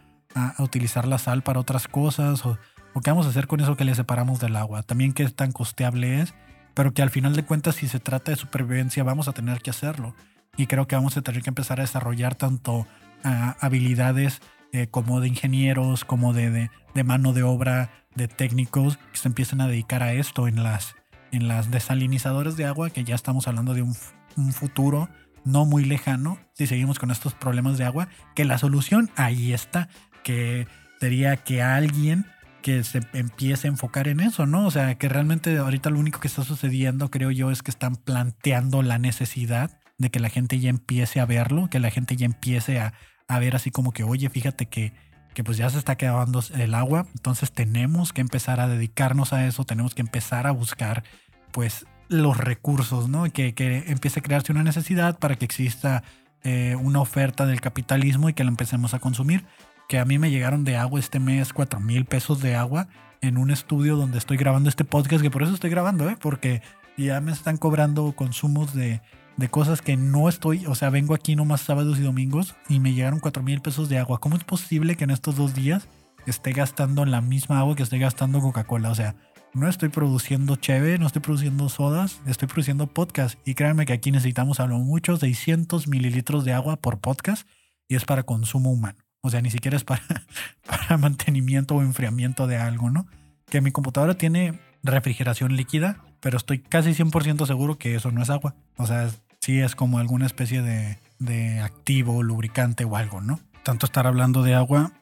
utilizar 0.59 1.07
la 1.07 1.18
sal 1.18 1.42
para 1.42 1.61
otras 1.61 1.88
cosas, 1.88 2.45
o, 2.45 2.59
o 2.95 3.01
qué 3.01 3.11
vamos 3.11 3.27
a 3.27 3.29
hacer 3.29 3.47
con 3.47 3.61
eso 3.61 3.77
que 3.77 3.85
le 3.85 3.95
separamos 3.95 4.40
del 4.40 4.57
agua. 4.57 4.83
También 4.83 5.12
qué 5.12 5.29
tan 5.29 5.53
costeable 5.53 6.21
es 6.21 6.35
pero 6.75 6.95
que 6.95 7.03
al 7.03 7.11
final 7.11 7.35
de 7.35 7.45
cuentas 7.45 7.77
si 7.77 7.88
se 7.88 8.01
trata 8.01 8.31
de 8.31 8.37
supervivencia 8.37 9.05
vamos 9.05 9.29
a 9.29 9.33
tener 9.33 9.61
que 9.61 9.71
hacerlo. 9.71 10.14
Y 10.57 10.66
creo 10.66 10.87
que 10.87 10.97
vamos 10.97 11.16
a 11.16 11.23
tener 11.23 11.42
que 11.42 11.51
empezar 11.51 11.81
a 11.81 11.83
desarrollar 11.83 12.35
tanto 12.35 12.87
ah, 13.25 13.57
habilidades 13.61 14.40
eh, 14.72 14.87
como 14.88 15.20
de 15.20 15.28
ingenieros, 15.28 16.04
como 16.04 16.32
de, 16.32 16.70
de, 16.94 17.04
mano 17.04 17.32
de 17.32 17.42
obra, 17.42 17.90
de 18.14 18.28
técnicos 18.28 18.96
que 18.96 19.18
se 19.18 19.28
empiecen 19.28 19.61
a 19.61 19.68
dedicar 19.68 20.02
a 20.02 20.14
esto 20.14 20.48
en 20.48 20.62
las, 20.62 20.96
en 21.30 21.48
las 21.48 21.70
desalinizadores 21.70 22.56
de 22.56 22.64
agua, 22.64 22.90
que 22.90 23.04
ya 23.04 23.14
estamos 23.14 23.48
hablando 23.48 23.74
de 23.74 23.82
un, 23.82 23.94
un 24.37 24.52
futuro 24.52 25.08
no 25.44 25.64
muy 25.64 25.85
lejano, 25.85 26.38
si 26.54 26.66
seguimos 26.66 26.98
con 26.98 27.11
estos 27.11 27.35
problemas 27.35 27.78
de 27.78 27.85
agua, 27.85 28.08
que 28.35 28.44
la 28.44 28.58
solución 28.58 29.11
ahí 29.16 29.52
está, 29.52 29.88
que 30.22 30.66
sería 31.00 31.37
que 31.37 31.62
alguien 31.62 32.26
que 32.62 32.85
se 32.85 33.00
empiece 33.12 33.66
a 33.66 33.70
enfocar 33.70 34.08
en 34.08 34.20
eso, 34.20 34.46
¿no? 34.46 34.66
O 34.66 34.70
sea, 34.70 34.94
que 34.94 35.08
realmente 35.08 35.58
ahorita 35.58 35.90
lo 35.90 35.98
único 35.98 36.20
que 36.20 36.28
está 36.28 36.44
sucediendo, 36.44 37.11
creo 37.11 37.30
yo, 37.30 37.50
es 37.50 37.62
que 37.62 37.72
están 37.72 37.96
planteando 37.96 38.82
la 38.82 38.98
necesidad 38.98 39.78
de 39.98 40.11
que 40.11 40.20
la 40.20 40.30
gente 40.30 40.61
ya 40.61 40.70
empiece 40.70 41.20
a 41.20 41.26
verlo, 41.26 41.68
que 41.68 41.80
la 41.80 41.90
gente 41.90 42.16
ya 42.16 42.24
empiece 42.24 42.80
a, 42.80 42.94
ver 43.28 43.56
así 43.56 43.70
como 43.70 43.92
que, 43.92 44.04
oye, 44.04 44.28
fíjate 44.28 44.66
que, 44.66 44.92
que 45.35 45.44
pues 45.44 45.56
ya 45.56 45.70
se 45.70 45.78
está 45.78 45.96
quedando 45.96 46.42
el 46.54 46.74
agua, 46.74 47.06
entonces 47.14 47.52
tenemos 47.52 48.12
que 48.12 48.20
empezar 48.20 48.61
a 48.61 48.68
dedicarnos 48.68 49.32
a 49.32 49.46
eso, 49.46 49.64
tenemos 49.64 49.94
que 49.94 50.02
empezar 50.02 50.46
a 50.46 50.50
buscar 50.50 51.04
pues 51.50 51.87
los 52.08 52.37
recursos, 52.37 53.08
¿no? 53.08 53.24
Que, 53.32 53.54
que 53.54 53.85
empiece 53.87 54.20
a 54.20 54.22
crearse 54.22 54.52
una 54.52 54.62
necesidad 54.62 55.18
para 55.18 55.37
que 55.37 55.44
exista 55.44 56.02
eh, 56.44 56.76
una 56.80 57.00
oferta 57.00 57.46
del 57.46 57.61
capitalismo 57.61 58.28
y 58.28 58.35
que 58.35 58.44
la 58.44 58.50
empecemos 58.50 58.94
a 58.94 58.98
consumir 58.98 59.44
que 59.88 59.98
a 59.98 60.04
mí 60.04 60.18
me 60.18 60.30
llegaron 60.30 60.64
de 60.64 60.76
agua 60.76 60.98
este 60.98 61.20
mes 61.20 61.52
4 61.52 61.78
mil 61.78 62.04
pesos 62.04 62.40
de 62.40 62.54
agua 62.54 62.88
en 63.20 63.37
un 63.37 63.50
estudio 63.50 63.96
donde 63.96 64.18
estoy 64.18 64.37
grabando 64.37 64.68
este 64.68 64.85
podcast, 64.85 65.22
que 65.22 65.30
por 65.30 65.42
eso 65.42 65.54
estoy 65.54 65.70
grabando, 65.70 66.08
¿eh? 66.08 66.16
porque 66.20 66.62
ya 66.96 67.20
me 67.20 67.30
están 67.30 67.56
cobrando 67.56 68.12
consumos 68.12 68.74
de, 68.74 69.00
de 69.37 69.49
cosas 69.49 69.83
que 69.83 69.97
no 69.97 70.29
estoy, 70.29 70.66
o 70.66 70.75
sea, 70.75 70.90
vengo 70.90 71.14
aquí 71.14 71.37
nomás 71.37 71.62
sábados 71.62 71.99
y 71.99 72.03
domingos 72.03 72.55
y 72.68 72.81
me 72.81 72.92
llegaron 72.92 73.21
4 73.21 73.42
mil 73.42 73.61
pesos 73.61 73.88
de 73.88 73.99
agua. 73.99 74.18
¿Cómo 74.18 74.37
es 74.37 74.45
posible 74.45 74.97
que 74.97 75.05
en 75.05 75.11
estos 75.11 75.37
dos 75.37 75.55
días 75.55 75.88
esté 76.27 76.53
gastando 76.53 77.05
la 77.05 77.21
misma 77.21 77.59
agua 77.59 77.75
que 77.75 77.83
estoy 77.83 77.99
gastando 77.99 78.40
Coca-Cola? 78.40 78.90
O 78.90 78.95
sea, 78.95 79.14
no 79.55 79.68
estoy 79.68 79.90
produciendo 79.90 80.57
cheve, 80.57 80.99
no 80.99 81.07
estoy 81.07 81.23
produciendo 81.23 81.68
sodas, 81.68 82.21
estoy 82.27 82.49
produciendo 82.49 82.87
podcast. 82.87 83.38
Y 83.47 83.55
créanme 83.55 83.87
que 83.87 83.92
aquí 83.92 84.11
necesitamos 84.11 84.61
a 84.61 84.66
lo 84.66 84.79
mucho 84.79 85.16
600 85.16 85.88
mililitros 85.88 86.45
de 86.45 86.53
agua 86.53 86.77
por 86.77 87.01
podcast 87.01 87.47
y 87.88 87.97
es 87.97 88.05
para 88.05 88.23
consumo 88.23 88.71
humano. 88.71 88.99
O 89.21 89.31
sea, 89.31 89.40
ni 89.40 89.51
siquiera 89.51 89.77
es 89.77 89.85
para, 89.85 90.03
para 90.66 90.97
mantenimiento 90.97 91.75
o 91.75 91.83
enfriamiento 91.83 92.47
de 92.47 92.57
algo, 92.57 92.90
¿no? 92.90 93.07
Que 93.47 93.61
mi 93.61 93.73
computadora 93.73 94.14
tiene 94.14 94.59
refrigeración 94.83 95.57
líquida, 95.57 96.03
pero 96.22 96.37
estoy 96.38 96.61
casi 96.61 96.90
100% 96.90 97.46
seguro 97.46 97.76
que 97.76 97.96
eso 97.96 98.12
no 98.12 98.22
es 98.22 98.30
agua. 98.30 98.54
O 98.76 98.87
sea, 98.87 99.11
sí 99.40 99.61
es 99.61 99.74
como 99.74 99.98
alguna 99.98 100.24
especie 100.24 100.62
de, 100.62 100.98
de 101.18 101.58
activo, 101.58 102.22
lubricante 102.22 102.85
o 102.85 102.96
algo, 102.96 103.20
¿no? 103.20 103.40
Tanto 103.64 103.87
estar 103.87 104.06
hablando 104.06 104.44
de 104.44 104.54
agua, 104.54 104.92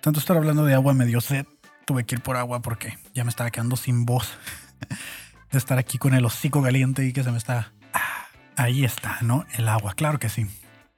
tanto 0.00 0.18
estar 0.18 0.36
hablando 0.36 0.64
de 0.64 0.74
agua 0.74 0.94
me 0.94 1.06
dio 1.06 1.20
sed. 1.20 1.46
Tuve 1.84 2.04
que 2.04 2.16
ir 2.16 2.22
por 2.22 2.36
agua 2.36 2.60
porque 2.60 2.98
ya 3.14 3.22
me 3.22 3.30
estaba 3.30 3.50
quedando 3.52 3.76
sin 3.76 4.04
voz 4.04 4.36
de 5.52 5.58
estar 5.58 5.78
aquí 5.78 5.96
con 5.96 6.12
el 6.12 6.24
hocico 6.24 6.60
caliente 6.60 7.06
y 7.06 7.12
que 7.12 7.22
se 7.22 7.30
me 7.30 7.38
está... 7.38 7.72
Ah, 7.94 8.26
ahí 8.56 8.84
está, 8.84 9.18
¿no? 9.22 9.46
El 9.54 9.68
agua, 9.68 9.94
claro 9.94 10.18
que 10.18 10.28
sí. 10.28 10.46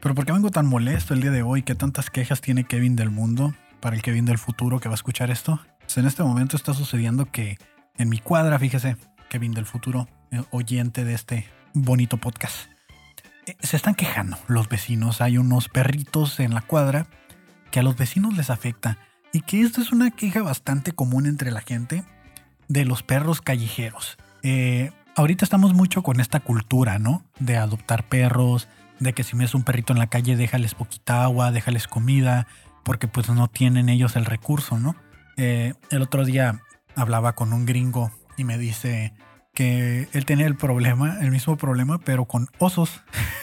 Pero 0.00 0.14
¿por 0.14 0.24
qué 0.24 0.32
vengo 0.32 0.50
tan 0.50 0.66
molesto 0.66 1.12
el 1.12 1.20
día 1.20 1.30
de 1.30 1.42
hoy? 1.42 1.62
¿Qué 1.62 1.74
tantas 1.74 2.08
quejas 2.08 2.40
tiene 2.40 2.64
Kevin 2.64 2.96
del 2.96 3.10
mundo 3.10 3.54
para 3.80 3.94
el 3.94 4.00
Kevin 4.00 4.24
del 4.24 4.38
futuro 4.38 4.80
que 4.80 4.88
va 4.88 4.94
a 4.94 4.96
escuchar 4.96 5.30
esto? 5.30 5.60
Pues 5.80 5.98
en 5.98 6.06
este 6.06 6.22
momento 6.22 6.56
está 6.56 6.72
sucediendo 6.72 7.26
que 7.26 7.58
en 7.98 8.08
mi 8.08 8.18
cuadra, 8.18 8.58
fíjese, 8.58 8.96
Kevin 9.28 9.52
del 9.52 9.66
futuro, 9.66 10.08
eh, 10.30 10.42
oyente 10.50 11.04
de 11.04 11.14
este 11.14 11.46
bonito 11.74 12.16
podcast, 12.16 12.70
eh, 13.46 13.56
se 13.60 13.76
están 13.76 13.94
quejando 13.94 14.38
los 14.48 14.68
vecinos. 14.68 15.20
Hay 15.20 15.38
unos 15.38 15.68
perritos 15.68 16.40
en 16.40 16.54
la 16.54 16.62
cuadra 16.62 17.06
que 17.70 17.80
a 17.80 17.82
los 17.82 17.96
vecinos 17.96 18.36
les 18.36 18.50
afecta 18.50 18.98
y 19.32 19.42
que 19.42 19.60
esto 19.60 19.80
es 19.80 19.92
una 19.92 20.10
queja 20.10 20.42
bastante 20.42 20.92
común 20.92 21.26
entre 21.26 21.50
la 21.50 21.60
gente 21.60 22.04
de 22.68 22.84
los 22.84 23.02
perros 23.02 23.40
callejeros. 23.40 24.16
Eh, 24.42 24.90
ahorita 25.16 25.44
estamos 25.44 25.74
mucho 25.74 26.02
con 26.02 26.20
esta 26.20 26.40
cultura, 26.40 26.98
¿no? 26.98 27.24
De 27.38 27.56
adoptar 27.56 28.08
perros, 28.08 28.68
de 28.98 29.12
que 29.12 29.24
si 29.24 29.36
ves 29.36 29.54
un 29.54 29.62
perrito 29.62 29.92
en 29.92 29.98
la 29.98 30.08
calle 30.08 30.36
déjales 30.36 30.74
poquita 30.74 31.22
agua, 31.22 31.52
déjales 31.52 31.86
comida, 31.86 32.46
porque 32.84 33.08
pues 33.08 33.28
no 33.28 33.48
tienen 33.48 33.88
ellos 33.90 34.16
el 34.16 34.24
recurso, 34.24 34.78
¿no? 34.78 34.96
El 35.36 36.02
otro 36.02 36.24
día 36.24 36.62
hablaba 36.96 37.36
con 37.36 37.52
un 37.52 37.64
gringo 37.64 38.10
y 38.38 38.44
me 38.44 38.56
dice 38.56 39.12
que 39.52 40.08
él 40.12 40.24
tenía 40.24 40.46
el 40.46 40.56
problema, 40.56 41.18
el 41.20 41.30
mismo 41.30 41.56
problema, 41.56 41.98
pero 41.98 42.26
con 42.26 42.48
osos. 42.58 43.02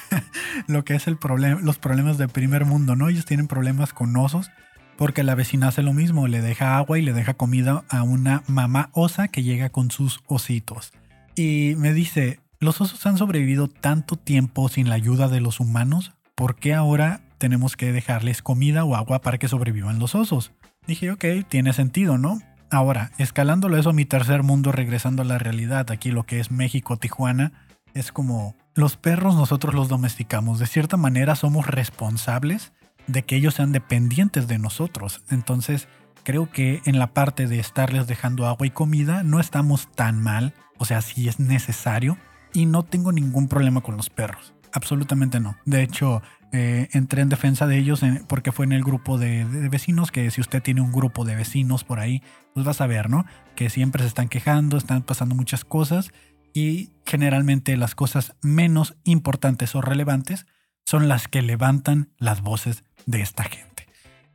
Lo 0.68 0.86
que 0.86 0.96
es 0.96 1.08
el 1.08 1.18
problema, 1.18 1.60
los 1.62 1.78
problemas 1.78 2.18
del 2.18 2.30
primer 2.30 2.66
mundo, 2.66 2.96
¿no? 2.96 3.10
Ellos 3.10 3.26
tienen 3.26 3.48
problemas 3.48 3.92
con 3.92 4.16
osos 4.16 4.50
porque 4.98 5.24
la 5.24 5.36
vecina 5.36 5.68
hace 5.68 5.84
lo 5.84 5.92
mismo, 5.92 6.28
le 6.28 6.42
deja 6.42 6.78
agua 6.78 6.98
y 6.98 7.02
le 7.02 7.12
deja 7.12 7.34
comida 7.34 7.84
a 7.90 8.04
una 8.04 8.44
mamá 8.48 8.90
osa 8.94 9.28
que 9.28 9.44
llega 9.44 9.70
con 9.70 9.92
sus 9.92 10.22
ositos. 10.28 10.94
Y 11.36 11.74
me 11.78 11.94
dice, 11.94 12.40
los 12.60 12.80
osos 12.80 13.06
han 13.06 13.18
sobrevivido 13.18 13.68
tanto 13.68 14.16
tiempo 14.16 14.70
sin 14.70 14.88
la 14.88 14.96
ayuda 14.96 15.28
de 15.28 15.42
los 15.42 15.60
humanos, 15.60 16.14
¿por 16.36 16.56
qué 16.56 16.74
ahora 16.74 17.22
tenemos 17.38 17.76
que 17.76 17.92
dejarles 17.92 18.42
comida 18.42 18.86
o 18.86 18.96
agua 18.96 19.20
para 19.20 19.38
que 19.38 19.50
sobrevivan 19.50 20.00
los 20.00 20.16
osos? 20.16 20.54
Dije, 20.88 21.12
ok, 21.12 21.26
tiene 21.50 21.74
sentido, 21.74 22.18
¿no? 22.18 22.40
Ahora, 22.76 23.12
escalándolo 23.18 23.78
eso 23.78 23.92
a 23.92 23.94
mi 23.94 24.04
tercer 24.04 24.44
mundo, 24.44 24.74
regresando 24.74 25.22
a 25.22 25.26
la 25.26 25.38
realidad, 25.38 25.92
aquí 25.92 26.12
lo 26.12 26.26
que 26.26 26.42
es 26.42 26.52
México, 26.52 26.98
Tijuana, 26.98 27.54
es 27.94 28.12
como 28.12 28.58
los 28.74 28.98
perros 28.98 29.36
nosotros 29.36 29.74
los 29.74 29.88
domesticamos, 29.88 30.60
de 30.60 30.68
cierta 30.68 30.98
manera 30.98 31.38
somos 31.38 31.68
responsables 31.68 32.74
de 33.08 33.24
que 33.24 33.38
ellos 33.38 33.54
sean 33.54 33.72
dependientes 33.72 34.50
de 34.50 34.60
nosotros. 34.60 35.24
Entonces, 35.30 35.88
creo 36.24 36.52
que 36.52 36.82
en 36.84 37.00
la 37.00 37.14
parte 37.14 37.48
de 37.48 37.60
estarles 37.60 38.08
dejando 38.08 38.46
agua 38.46 38.68
y 38.68 38.72
comida 38.72 39.24
no 39.24 39.40
estamos 39.40 39.90
tan 39.94 40.22
mal, 40.22 40.54
o 40.78 40.84
sea, 40.84 41.02
si 41.02 41.30
es 41.30 41.40
necesario, 41.40 42.18
y 42.52 42.66
no 42.66 42.84
tengo 42.84 43.14
ningún 43.14 43.48
problema 43.48 43.80
con 43.80 43.96
los 43.96 44.10
perros, 44.10 44.54
absolutamente 44.76 45.40
no. 45.40 45.58
De 45.66 45.82
hecho, 45.82 46.22
eh, 46.52 46.90
entré 46.92 47.22
en 47.22 47.30
defensa 47.30 47.66
de 47.66 47.78
ellos 47.78 48.02
porque 48.28 48.52
fue 48.52 48.66
en 48.66 48.74
el 48.74 48.84
grupo 48.84 49.18
de, 49.18 49.46
vecinos, 49.70 50.12
que 50.12 50.30
si 50.32 50.42
usted 50.42 50.62
tiene 50.62 50.82
un 50.82 50.92
grupo 50.92 51.26
de 51.26 51.36
vecinos 51.36 51.84
por 51.84 52.00
ahí, 52.00 52.22
pues 52.54 52.68
va 52.68 52.72
a 52.72 52.76
saber, 52.76 53.10
¿no? 53.10 53.26
Que 53.56 53.70
siempre 53.70 54.04
se 54.04 54.08
están 54.08 54.28
quejando, 54.28 54.78
están 54.78 55.04
pasando 55.04 55.34
muchas 55.34 55.66
cosas 55.66 56.12
y 56.54 56.92
generalmente 57.06 57.76
las 57.78 57.96
cosas 57.96 58.36
menos 58.42 58.96
importantes 59.04 59.76
o 59.76 59.82
relevantes 59.82 60.46
son 60.86 61.08
las 61.08 61.28
que 61.28 61.42
levantan 61.42 62.10
las 62.20 62.42
voces 62.42 62.84
de 63.06 63.22
esta 63.22 63.44
gente. 63.44 63.88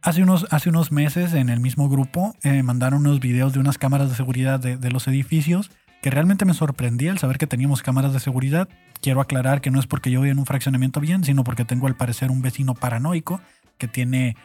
Hace 0.02 0.22
unos, 0.22 0.46
hace 0.50 0.70
unos 0.70 0.92
meses 0.92 1.34
en 1.34 1.50
el 1.50 1.60
mismo 1.60 1.88
grupo 1.90 2.34
eh, 2.42 2.62
mandaron 2.62 3.00
unos 3.06 3.20
videos 3.20 3.52
de 3.52 3.60
unas 3.60 3.76
cámaras 3.76 4.08
de 4.08 4.16
seguridad 4.16 4.58
de, 4.58 4.78
de 4.78 4.90
los 4.90 5.06
edificios 5.06 5.70
que 6.00 6.10
realmente 6.10 6.44
me 6.44 6.54
sorprendía 6.54 7.10
el 7.10 7.18
saber 7.18 7.38
que 7.38 7.46
teníamos 7.46 7.82
cámaras 7.82 8.12
de 8.12 8.20
seguridad. 8.20 8.68
Quiero 9.00 9.20
aclarar 9.20 9.60
que 9.60 9.70
no 9.70 9.80
es 9.80 9.86
porque 9.86 10.10
yo 10.10 10.20
voy 10.20 10.30
en 10.30 10.38
un 10.38 10.46
fraccionamiento 10.46 11.00
bien, 11.00 11.24
sino 11.24 11.44
porque 11.44 11.64
tengo 11.64 11.86
al 11.86 11.96
parecer 11.96 12.30
un 12.30 12.42
vecino 12.42 12.74
paranoico 12.74 13.40
que 13.78 13.88
tiene 13.88 14.36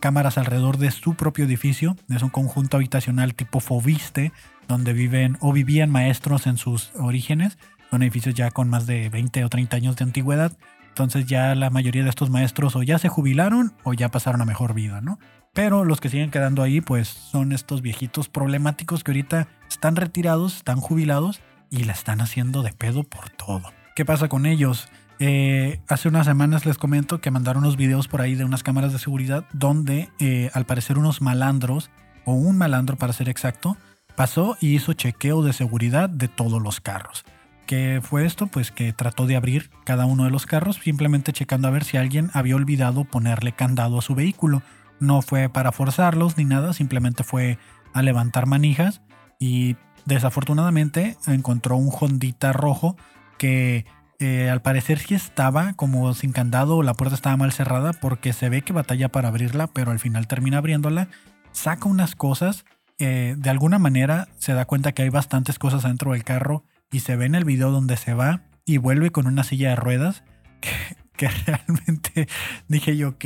cámaras 0.00 0.38
alrededor 0.38 0.78
de 0.78 0.90
su 0.90 1.14
propio 1.14 1.44
edificio. 1.44 1.96
Es 2.08 2.22
un 2.22 2.30
conjunto 2.30 2.76
habitacional 2.76 3.34
tipo 3.34 3.60
Fobiste, 3.60 4.32
donde 4.68 4.92
viven 4.92 5.36
o 5.40 5.52
vivían 5.52 5.90
maestros 5.90 6.46
en 6.46 6.56
sus 6.56 6.92
orígenes. 6.94 7.58
Son 7.90 8.02
edificios 8.02 8.34
ya 8.34 8.50
con 8.50 8.68
más 8.68 8.86
de 8.86 9.08
20 9.08 9.44
o 9.44 9.48
30 9.48 9.76
años 9.76 9.96
de 9.96 10.04
antigüedad. 10.04 10.56
Entonces 10.88 11.26
ya 11.26 11.54
la 11.54 11.70
mayoría 11.70 12.04
de 12.04 12.10
estos 12.10 12.30
maestros 12.30 12.76
o 12.76 12.82
ya 12.82 12.98
se 12.98 13.08
jubilaron 13.08 13.72
o 13.82 13.94
ya 13.94 14.10
pasaron 14.10 14.40
a 14.40 14.44
mejor 14.44 14.74
vida, 14.74 15.00
¿no? 15.00 15.18
Pero 15.54 15.84
los 15.84 16.00
que 16.00 16.08
siguen 16.08 16.30
quedando 16.30 16.62
ahí, 16.62 16.80
pues 16.80 17.08
son 17.08 17.52
estos 17.52 17.82
viejitos 17.82 18.28
problemáticos 18.28 19.02
que 19.02 19.10
ahorita 19.10 19.48
están 19.68 19.96
retirados, 19.96 20.56
están 20.56 20.80
jubilados 20.80 21.40
y 21.70 21.84
la 21.84 21.92
están 21.92 22.20
haciendo 22.20 22.62
de 22.62 22.72
pedo 22.72 23.04
por 23.04 23.30
todo. 23.30 23.77
¿Qué 23.98 24.04
pasa 24.04 24.28
con 24.28 24.46
ellos? 24.46 24.86
Eh, 25.18 25.80
hace 25.88 26.08
unas 26.08 26.24
semanas 26.24 26.64
les 26.64 26.78
comento 26.78 27.20
que 27.20 27.32
mandaron 27.32 27.64
unos 27.64 27.76
videos 27.76 28.06
por 28.06 28.20
ahí 28.20 28.36
de 28.36 28.44
unas 28.44 28.62
cámaras 28.62 28.92
de 28.92 29.00
seguridad 29.00 29.44
donde 29.52 30.08
eh, 30.20 30.52
al 30.54 30.66
parecer 30.66 30.98
unos 30.98 31.20
malandros, 31.20 31.90
o 32.24 32.34
un 32.34 32.56
malandro 32.56 32.96
para 32.96 33.12
ser 33.12 33.28
exacto, 33.28 33.76
pasó 34.14 34.56
y 34.60 34.76
hizo 34.76 34.92
chequeo 34.92 35.42
de 35.42 35.52
seguridad 35.52 36.08
de 36.08 36.28
todos 36.28 36.62
los 36.62 36.80
carros. 36.80 37.24
¿Qué 37.66 37.98
fue 38.00 38.24
esto? 38.24 38.46
Pues 38.46 38.70
que 38.70 38.92
trató 38.92 39.26
de 39.26 39.34
abrir 39.34 39.68
cada 39.82 40.06
uno 40.06 40.22
de 40.22 40.30
los 40.30 40.46
carros 40.46 40.76
simplemente 40.76 41.32
checando 41.32 41.66
a 41.66 41.72
ver 41.72 41.82
si 41.82 41.96
alguien 41.96 42.30
había 42.34 42.54
olvidado 42.54 43.02
ponerle 43.02 43.50
candado 43.50 43.98
a 43.98 44.02
su 44.02 44.14
vehículo 44.14 44.62
no 45.00 45.22
fue 45.22 45.48
para 45.48 45.72
forzarlos 45.72 46.36
ni 46.36 46.44
nada, 46.44 46.72
simplemente 46.72 47.24
fue 47.24 47.58
a 47.92 48.02
levantar 48.02 48.46
manijas 48.46 49.00
y 49.40 49.74
desafortunadamente 50.04 51.16
encontró 51.26 51.76
un 51.76 51.90
Hondita 51.92 52.52
rojo 52.52 52.96
que 53.38 53.86
eh, 54.20 54.50
al 54.50 54.62
parecer 54.62 54.98
sí 54.98 55.14
estaba 55.14 55.74
como 55.74 56.12
sin 56.12 56.32
candado 56.32 56.76
o 56.76 56.82
la 56.82 56.94
puerta 56.94 57.14
estaba 57.14 57.36
mal 57.36 57.52
cerrada 57.52 57.92
porque 57.92 58.32
se 58.32 58.48
ve 58.48 58.62
que 58.62 58.72
batalla 58.72 59.08
para 59.10 59.28
abrirla, 59.28 59.68
pero 59.68 59.92
al 59.92 60.00
final 60.00 60.26
termina 60.26 60.58
abriéndola, 60.58 61.08
saca 61.52 61.88
unas 61.88 62.16
cosas, 62.16 62.64
eh, 62.98 63.36
de 63.38 63.50
alguna 63.50 63.78
manera 63.78 64.28
se 64.38 64.54
da 64.54 64.64
cuenta 64.64 64.92
que 64.92 65.02
hay 65.02 65.08
bastantes 65.08 65.60
cosas 65.60 65.84
dentro 65.84 66.12
del 66.12 66.24
carro 66.24 66.64
y 66.90 67.00
se 67.00 67.14
ve 67.14 67.26
en 67.26 67.36
el 67.36 67.44
video 67.44 67.70
donde 67.70 67.96
se 67.96 68.12
va 68.12 68.42
y 68.64 68.78
vuelve 68.78 69.10
con 69.10 69.28
una 69.28 69.44
silla 69.44 69.70
de 69.70 69.76
ruedas 69.76 70.24
que, 70.60 70.70
que 71.16 71.28
realmente 71.28 72.28
dije 72.68 72.96
yo, 72.96 73.10
ok, 73.10 73.24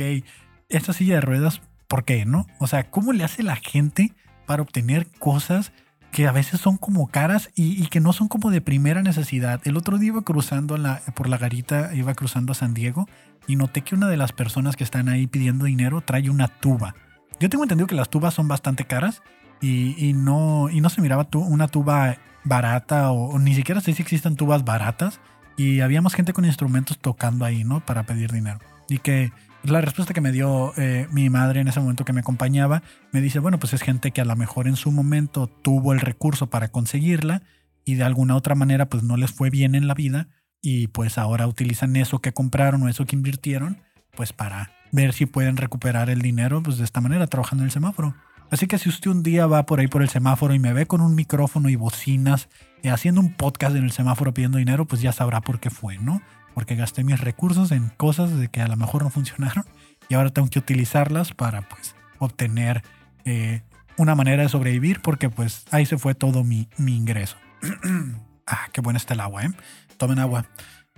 esta 0.69 0.93
silla 0.93 1.15
de 1.15 1.21
ruedas, 1.21 1.61
¿por 1.87 2.05
qué 2.05 2.25
no? 2.25 2.45
O 2.59 2.67
sea, 2.67 2.91
¿cómo 2.91 3.13
le 3.13 3.23
hace 3.23 3.41
la 3.41 3.55
gente 3.55 4.13
para 4.45 4.61
obtener 4.61 5.07
cosas 5.19 5.71
que 6.13 6.27
a 6.27 6.31
veces 6.31 6.61
son 6.61 6.77
como 6.77 7.07
caras 7.07 7.49
y, 7.55 7.87
que 7.87 7.99
no 7.99 8.13
son 8.13 8.27
como 8.27 8.51
de 8.51 8.61
primera 8.61 9.01
necesidad? 9.01 9.59
El 9.65 9.75
otro 9.75 9.97
día 9.97 10.09
iba 10.09 10.21
cruzando 10.21 10.77
la, 10.77 11.01
por 11.15 11.27
la 11.27 11.37
garita, 11.37 11.93
iba 11.95 12.13
cruzando 12.13 12.51
a 12.51 12.55
San 12.55 12.75
Diego 12.75 13.09
y 13.47 13.55
noté 13.55 13.81
que 13.81 13.95
una 13.95 14.07
de 14.07 14.15
las 14.15 14.31
personas 14.31 14.75
que 14.75 14.83
están 14.83 15.09
ahí 15.09 15.25
pidiendo 15.25 15.65
dinero 15.65 16.01
trae 16.01 16.29
una 16.29 16.47
tuba. 16.47 16.95
Yo 17.39 17.49
tengo 17.49 17.63
entendido 17.63 17.87
que 17.87 17.95
las 17.95 18.09
tubas 18.09 18.35
son 18.35 18.47
bastante 18.47 18.85
caras 18.85 19.23
y, 19.59 20.13
no, 20.13 20.69
y 20.69 20.81
no 20.81 20.89
se 20.89 21.01
miraba 21.01 21.27
una 21.33 21.67
tuba 21.67 22.17
barata 22.43 23.11
o, 23.11 23.31
o, 23.31 23.39
ni 23.39 23.55
siquiera 23.55 23.81
sé 23.81 23.93
si 23.93 24.03
existen 24.03 24.35
tubas 24.35 24.63
baratas 24.63 25.19
y 25.57 25.79
había 25.79 26.01
más 26.01 26.13
gente 26.13 26.31
con 26.31 26.45
instrumentos 26.45 26.99
tocando 26.99 27.43
ahí, 27.43 27.63
¿no? 27.63 27.83
Para 27.83 28.03
pedir 28.03 28.31
dinero. 28.31 28.59
Y 28.87 28.99
que 28.99 29.31
la 29.63 29.81
respuesta 29.81 30.13
que 30.13 30.21
me 30.21 30.31
dio 30.31 30.73
eh, 30.77 31.07
mi 31.11 31.29
madre 31.29 31.61
en 31.61 31.67
ese 31.67 31.79
momento 31.79 32.05
que 32.05 32.13
me 32.13 32.19
acompañaba, 32.19 32.83
me 33.11 33.21
dice, 33.21 33.39
bueno, 33.39 33.59
pues 33.59 33.73
es 33.73 33.81
gente 33.81 34.11
que 34.11 34.21
a 34.21 34.25
lo 34.25 34.35
mejor 34.35 34.67
en 34.67 34.75
su 34.75 34.91
momento 34.91 35.47
tuvo 35.47 35.93
el 35.93 36.01
recurso 36.01 36.47
para 36.47 36.67
conseguirla 36.67 37.43
y 37.85 37.95
de 37.95 38.03
alguna 38.03 38.35
otra 38.35 38.55
manera 38.55 38.89
pues 38.89 39.03
no 39.03 39.17
les 39.17 39.31
fue 39.31 39.49
bien 39.49 39.75
en 39.75 39.87
la 39.87 39.93
vida 39.93 40.27
y 40.61 40.87
pues 40.87 41.17
ahora 41.17 41.47
utilizan 41.47 41.95
eso 41.95 42.19
que 42.19 42.33
compraron 42.33 42.83
o 42.83 42.89
eso 42.89 43.05
que 43.05 43.15
invirtieron 43.15 43.81
pues 44.15 44.33
para 44.33 44.71
ver 44.91 45.13
si 45.13 45.25
pueden 45.25 45.57
recuperar 45.57 46.09
el 46.09 46.21
dinero 46.21 46.61
pues 46.61 46.77
de 46.77 46.83
esta 46.83 47.01
manera 47.01 47.27
trabajando 47.27 47.63
en 47.63 47.67
el 47.67 47.71
semáforo. 47.71 48.15
Así 48.51 48.67
que 48.67 48.77
si 48.77 48.89
usted 48.89 49.09
un 49.09 49.23
día 49.23 49.47
va 49.47 49.65
por 49.65 49.79
ahí 49.79 49.87
por 49.87 50.03
el 50.03 50.09
semáforo 50.09 50.53
y 50.53 50.59
me 50.59 50.73
ve 50.73 50.85
con 50.85 51.01
un 51.01 51.15
micrófono 51.15 51.69
y 51.69 51.75
bocinas 51.75 52.49
y 52.83 52.89
haciendo 52.89 53.19
un 53.19 53.33
podcast 53.33 53.75
en 53.75 53.83
el 53.83 53.91
semáforo 53.91 54.33
pidiendo 54.33 54.59
dinero, 54.59 54.85
pues 54.85 55.01
ya 55.01 55.11
sabrá 55.11 55.41
por 55.41 55.59
qué 55.59 55.69
fue, 55.69 55.97
¿no? 55.97 56.21
Porque 56.53 56.75
gasté 56.75 57.03
mis 57.03 57.19
recursos 57.19 57.71
en 57.71 57.89
cosas 57.89 58.37
de 58.37 58.47
que 58.47 58.61
a 58.61 58.67
lo 58.67 58.75
mejor 58.75 59.03
no 59.03 59.09
funcionaron 59.09 59.65
y 60.09 60.15
ahora 60.15 60.29
tengo 60.29 60.49
que 60.49 60.59
utilizarlas 60.59 61.33
para 61.33 61.61
pues 61.67 61.95
obtener 62.19 62.83
eh, 63.25 63.61
una 63.97 64.15
manera 64.15 64.43
de 64.43 64.49
sobrevivir 64.49 65.01
porque 65.01 65.29
pues 65.29 65.65
ahí 65.71 65.85
se 65.85 65.97
fue 65.97 66.15
todo 66.15 66.43
mi, 66.43 66.67
mi 66.77 66.95
ingreso. 66.95 67.37
ah, 68.47 68.67
qué 68.71 68.81
buena 68.81 68.97
está 68.97 69.13
el 69.13 69.19
agua, 69.19 69.43
¿eh? 69.45 69.51
Tomen 69.97 70.19
agua. 70.19 70.45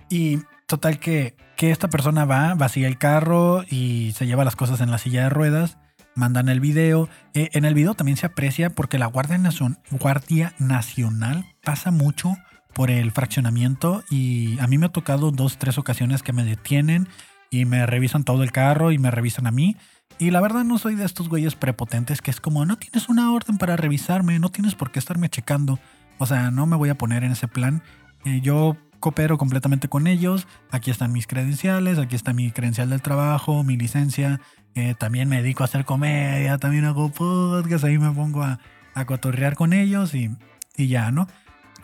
Y 0.08 0.40
Total 0.66 0.98
que, 0.98 1.36
que 1.56 1.70
esta 1.70 1.86
persona 1.86 2.24
va, 2.24 2.54
vacía 2.56 2.88
el 2.88 2.98
carro 2.98 3.62
y 3.70 4.12
se 4.16 4.26
lleva 4.26 4.44
las 4.44 4.56
cosas 4.56 4.80
en 4.80 4.90
la 4.90 4.98
silla 4.98 5.22
de 5.22 5.28
ruedas, 5.30 5.78
mandan 6.16 6.48
el 6.48 6.58
video. 6.58 7.08
Eh, 7.34 7.50
en 7.52 7.64
el 7.64 7.72
video 7.74 7.94
también 7.94 8.16
se 8.16 8.26
aprecia 8.26 8.70
porque 8.70 8.98
la 8.98 9.06
Guardia, 9.06 9.38
Nacion- 9.38 9.78
Guardia 9.92 10.54
Nacional 10.58 11.46
pasa 11.62 11.92
mucho 11.92 12.36
por 12.76 12.90
el 12.90 13.10
fraccionamiento 13.10 14.04
y 14.10 14.58
a 14.58 14.66
mí 14.66 14.76
me 14.76 14.84
ha 14.84 14.90
tocado 14.90 15.30
dos, 15.30 15.56
tres 15.56 15.78
ocasiones 15.78 16.22
que 16.22 16.34
me 16.34 16.44
detienen 16.44 17.08
y 17.50 17.64
me 17.64 17.86
revisan 17.86 18.22
todo 18.22 18.42
el 18.42 18.52
carro 18.52 18.92
y 18.92 18.98
me 18.98 19.10
revisan 19.10 19.46
a 19.46 19.50
mí. 19.50 19.76
Y 20.18 20.30
la 20.30 20.42
verdad 20.42 20.62
no 20.62 20.76
soy 20.76 20.94
de 20.94 21.06
estos 21.06 21.30
güeyes 21.30 21.54
prepotentes 21.54 22.20
que 22.20 22.30
es 22.30 22.38
como, 22.38 22.66
no 22.66 22.76
tienes 22.76 23.08
una 23.08 23.32
orden 23.32 23.56
para 23.56 23.78
revisarme, 23.78 24.38
no 24.38 24.50
tienes 24.50 24.74
por 24.74 24.90
qué 24.90 24.98
estarme 24.98 25.30
checando. 25.30 25.78
O 26.18 26.26
sea, 26.26 26.50
no 26.50 26.66
me 26.66 26.76
voy 26.76 26.90
a 26.90 26.98
poner 26.98 27.24
en 27.24 27.32
ese 27.32 27.48
plan. 27.48 27.82
Eh, 28.26 28.42
yo 28.42 28.76
coopero 29.00 29.38
completamente 29.38 29.88
con 29.88 30.06
ellos. 30.06 30.46
Aquí 30.70 30.90
están 30.90 31.12
mis 31.12 31.26
credenciales, 31.26 31.98
aquí 31.98 32.14
está 32.14 32.34
mi 32.34 32.50
credencial 32.50 32.90
del 32.90 33.00
trabajo, 33.00 33.64
mi 33.64 33.78
licencia. 33.78 34.38
Eh, 34.74 34.94
también 34.98 35.30
me 35.30 35.40
dedico 35.40 35.62
a 35.62 35.66
hacer 35.66 35.86
comedia, 35.86 36.58
también 36.58 36.84
hago 36.84 37.08
podcast, 37.08 37.84
ahí 37.84 37.96
me 37.96 38.10
pongo 38.10 38.42
a, 38.42 38.60
a 38.92 39.06
cotorrear 39.06 39.54
con 39.54 39.72
ellos 39.72 40.14
y, 40.14 40.30
y 40.76 40.88
ya, 40.88 41.10
¿no? 41.10 41.26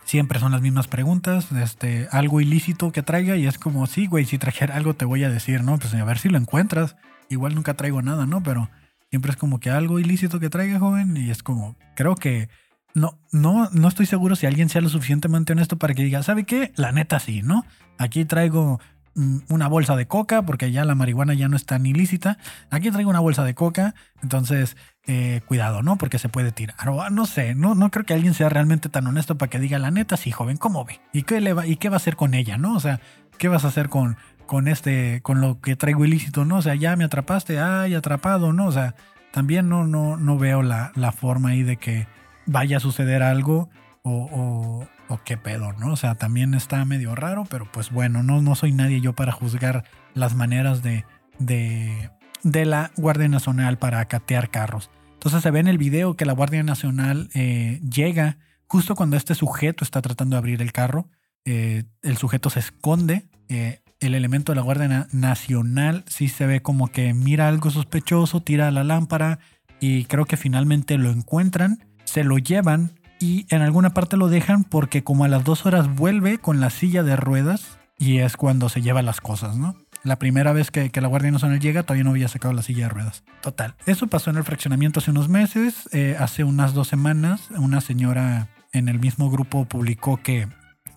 Siempre 0.05 0.39
son 0.39 0.51
las 0.51 0.61
mismas 0.61 0.87
preguntas, 0.87 1.51
este, 1.51 2.07
algo 2.11 2.41
ilícito 2.41 2.91
que 2.91 3.03
traiga 3.03 3.37
y 3.37 3.47
es 3.47 3.57
como, 3.57 3.87
sí, 3.87 4.07
güey, 4.07 4.25
si 4.25 4.37
trajera 4.37 4.75
algo 4.75 4.93
te 4.93 5.05
voy 5.05 5.23
a 5.23 5.29
decir, 5.29 5.63
¿no? 5.63 5.77
Pues 5.77 5.93
a 5.93 6.03
ver 6.03 6.19
si 6.19 6.29
lo 6.29 6.37
encuentras. 6.37 6.95
Igual 7.29 7.55
nunca 7.55 7.73
traigo 7.75 8.01
nada, 8.01 8.25
¿no? 8.25 8.43
Pero 8.43 8.69
siempre 9.09 9.31
es 9.31 9.37
como 9.37 9.59
que 9.59 9.69
algo 9.69 9.99
ilícito 9.99 10.39
que 10.39 10.49
traiga, 10.49 10.79
joven, 10.79 11.15
y 11.17 11.29
es 11.29 11.41
como, 11.41 11.77
creo 11.95 12.15
que 12.15 12.49
no, 12.93 13.17
no, 13.31 13.69
no 13.71 13.87
estoy 13.87 14.05
seguro 14.05 14.35
si 14.35 14.45
alguien 14.45 14.69
sea 14.69 14.81
lo 14.81 14.89
suficientemente 14.89 15.53
honesto 15.53 15.77
para 15.77 15.93
que 15.93 16.03
diga, 16.03 16.21
¿sabe 16.21 16.43
qué? 16.43 16.71
La 16.75 16.91
neta 16.91 17.19
sí, 17.19 17.41
¿no? 17.41 17.65
Aquí 17.97 18.25
traigo 18.25 18.79
una 19.15 19.67
bolsa 19.67 19.95
de 19.95 20.07
coca, 20.07 20.43
porque 20.43 20.71
ya 20.71 20.85
la 20.85 20.95
marihuana 20.95 21.33
ya 21.33 21.47
no 21.47 21.55
es 21.55 21.65
tan 21.65 21.85
ilícita. 21.85 22.37
Aquí 22.69 22.89
traigo 22.91 23.09
una 23.09 23.19
bolsa 23.19 23.43
de 23.43 23.53
coca, 23.53 23.93
entonces 24.21 24.75
eh, 25.05 25.41
cuidado, 25.45 25.83
¿no? 25.83 25.97
Porque 25.97 26.19
se 26.19 26.29
puede 26.29 26.51
tirar. 26.51 26.75
No 27.11 27.25
sé, 27.25 27.55
no, 27.55 27.75
no 27.75 27.91
creo 27.91 28.05
que 28.05 28.13
alguien 28.13 28.33
sea 28.33 28.49
realmente 28.49 28.89
tan 28.89 29.05
honesto 29.07 29.37
para 29.37 29.49
que 29.49 29.59
diga, 29.59 29.79
la 29.79 29.91
neta 29.91 30.17
sí, 30.17 30.31
joven, 30.31 30.57
¿cómo 30.57 30.85
ve? 30.85 30.99
¿Y 31.11 31.23
qué, 31.23 31.41
le 31.41 31.53
va, 31.53 31.67
¿Y 31.67 31.77
qué 31.77 31.89
va 31.89 31.95
a 31.95 31.97
hacer 31.97 32.15
con 32.15 32.33
ella, 32.33 32.57
no? 32.57 32.75
O 32.75 32.79
sea, 32.79 32.99
¿qué 33.37 33.47
vas 33.47 33.65
a 33.65 33.67
hacer 33.67 33.89
con, 33.89 34.17
con 34.45 34.67
este, 34.67 35.21
con 35.21 35.41
lo 35.41 35.61
que 35.61 35.75
traigo 35.75 36.05
ilícito, 36.05 36.45
no? 36.45 36.57
O 36.57 36.61
sea, 36.61 36.75
ya 36.75 36.95
me 36.95 37.03
atrapaste, 37.03 37.59
ay, 37.59 37.95
atrapado, 37.95 38.53
¿no? 38.53 38.65
O 38.65 38.71
sea, 38.71 38.95
también 39.31 39.69
no, 39.69 39.85
no, 39.85 40.17
no 40.17 40.37
veo 40.37 40.61
la, 40.63 40.91
la 40.95 41.11
forma 41.11 41.49
ahí 41.49 41.63
de 41.63 41.77
que 41.77 42.07
vaya 42.45 42.77
a 42.77 42.79
suceder 42.79 43.23
algo 43.23 43.69
o, 44.03 44.87
qué 45.23 45.37
pedo, 45.37 45.73
¿no? 45.73 45.93
O 45.93 45.95
sea, 45.95 46.15
también 46.15 46.53
está 46.53 46.83
medio 46.85 47.15
raro, 47.15 47.45
pero 47.49 47.71
pues 47.71 47.91
bueno, 47.91 48.23
no, 48.23 48.41
no 48.41 48.55
soy 48.55 48.71
nadie 48.71 49.01
yo 49.01 49.13
para 49.13 49.31
juzgar 49.31 49.83
las 50.13 50.35
maneras 50.35 50.81
de, 50.83 51.05
de, 51.39 52.09
de 52.43 52.65
la 52.65 52.91
Guardia 52.97 53.27
Nacional 53.27 53.77
para 53.77 54.03
catear 54.05 54.49
carros. 54.49 54.89
Entonces 55.13 55.41
se 55.41 55.51
ve 55.51 55.59
en 55.59 55.67
el 55.67 55.77
video 55.77 56.15
que 56.15 56.25
la 56.25 56.33
Guardia 56.33 56.63
Nacional 56.63 57.29
eh, 57.33 57.79
llega 57.89 58.37
justo 58.67 58.95
cuando 58.95 59.15
este 59.17 59.35
sujeto 59.35 59.83
está 59.83 60.01
tratando 60.01 60.35
de 60.35 60.39
abrir 60.39 60.61
el 60.61 60.71
carro. 60.71 61.09
Eh, 61.45 61.83
el 62.01 62.17
sujeto 62.17 62.49
se 62.49 62.59
esconde. 62.59 63.25
eh, 63.49 63.79
el 63.99 64.15
elemento 64.15 64.51
de 64.51 64.57
la 64.57 64.63
Guardia 64.63 64.87
Na- 64.89 65.07
Nacional 65.13 66.03
sí 66.07 66.27
se 66.27 66.45
ve 66.45 66.61
como 66.61 66.89
que 66.89 67.13
mira 67.13 67.47
algo 67.47 67.69
sospechoso, 67.71 68.41
tira 68.41 68.69
la 68.69 68.83
lámpara 68.83 69.39
y 69.79 70.03
creo 70.05 70.25
que 70.25 70.35
finalmente 70.35 70.97
lo 70.97 71.09
encuentran, 71.09 71.85
se 72.03 72.25
lo 72.25 72.37
llevan 72.37 72.99
y 73.23 73.45
en 73.49 73.61
alguna 73.61 73.93
parte 73.93 74.17
lo 74.17 74.27
dejan 74.27 74.65
porque 74.65 75.01
como 75.01 75.23
a 75.23 75.29
las 75.29 75.45
dos 75.45 75.65
horas 75.65 75.87
vuelve 75.95 76.39
con 76.39 76.59
la 76.59 76.69
silla 76.69 77.03
de 77.03 77.15
ruedas 77.15 77.79
y 77.97 78.17
es 78.17 78.35
cuando 78.35 78.67
se 78.67 78.81
lleva 78.81 79.01
las 79.01 79.21
cosas, 79.21 79.55
¿no? 79.55 79.77
La 80.03 80.19
primera 80.19 80.51
vez 80.51 80.71
que, 80.71 80.89
que 80.89 80.99
la 80.99 81.07
Guardia 81.07 81.31
Nacional 81.31 81.61
llega 81.61 81.83
todavía 81.83 82.03
no 82.03 82.09
había 82.09 82.27
sacado 82.27 82.53
la 82.53 82.63
silla 82.63 82.83
de 82.83 82.89
ruedas. 82.89 83.23
Total. 83.41 83.75
Eso 83.85 84.07
pasó 84.07 84.29
en 84.29 84.35
el 84.35 84.43
fraccionamiento 84.43 84.99
hace 84.99 85.11
unos 85.11 85.29
meses. 85.29 85.87
eh, 85.93 86.17
hace 86.19 86.43
unas 86.43 86.73
dos 86.73 86.89
semanas 86.89 87.47
una 87.55 87.79
señora 87.79 88.49
en 88.73 88.89
el 88.89 88.99
mismo 88.99 89.31
grupo 89.31 89.63
publicó 89.63 90.17
que, 90.17 90.49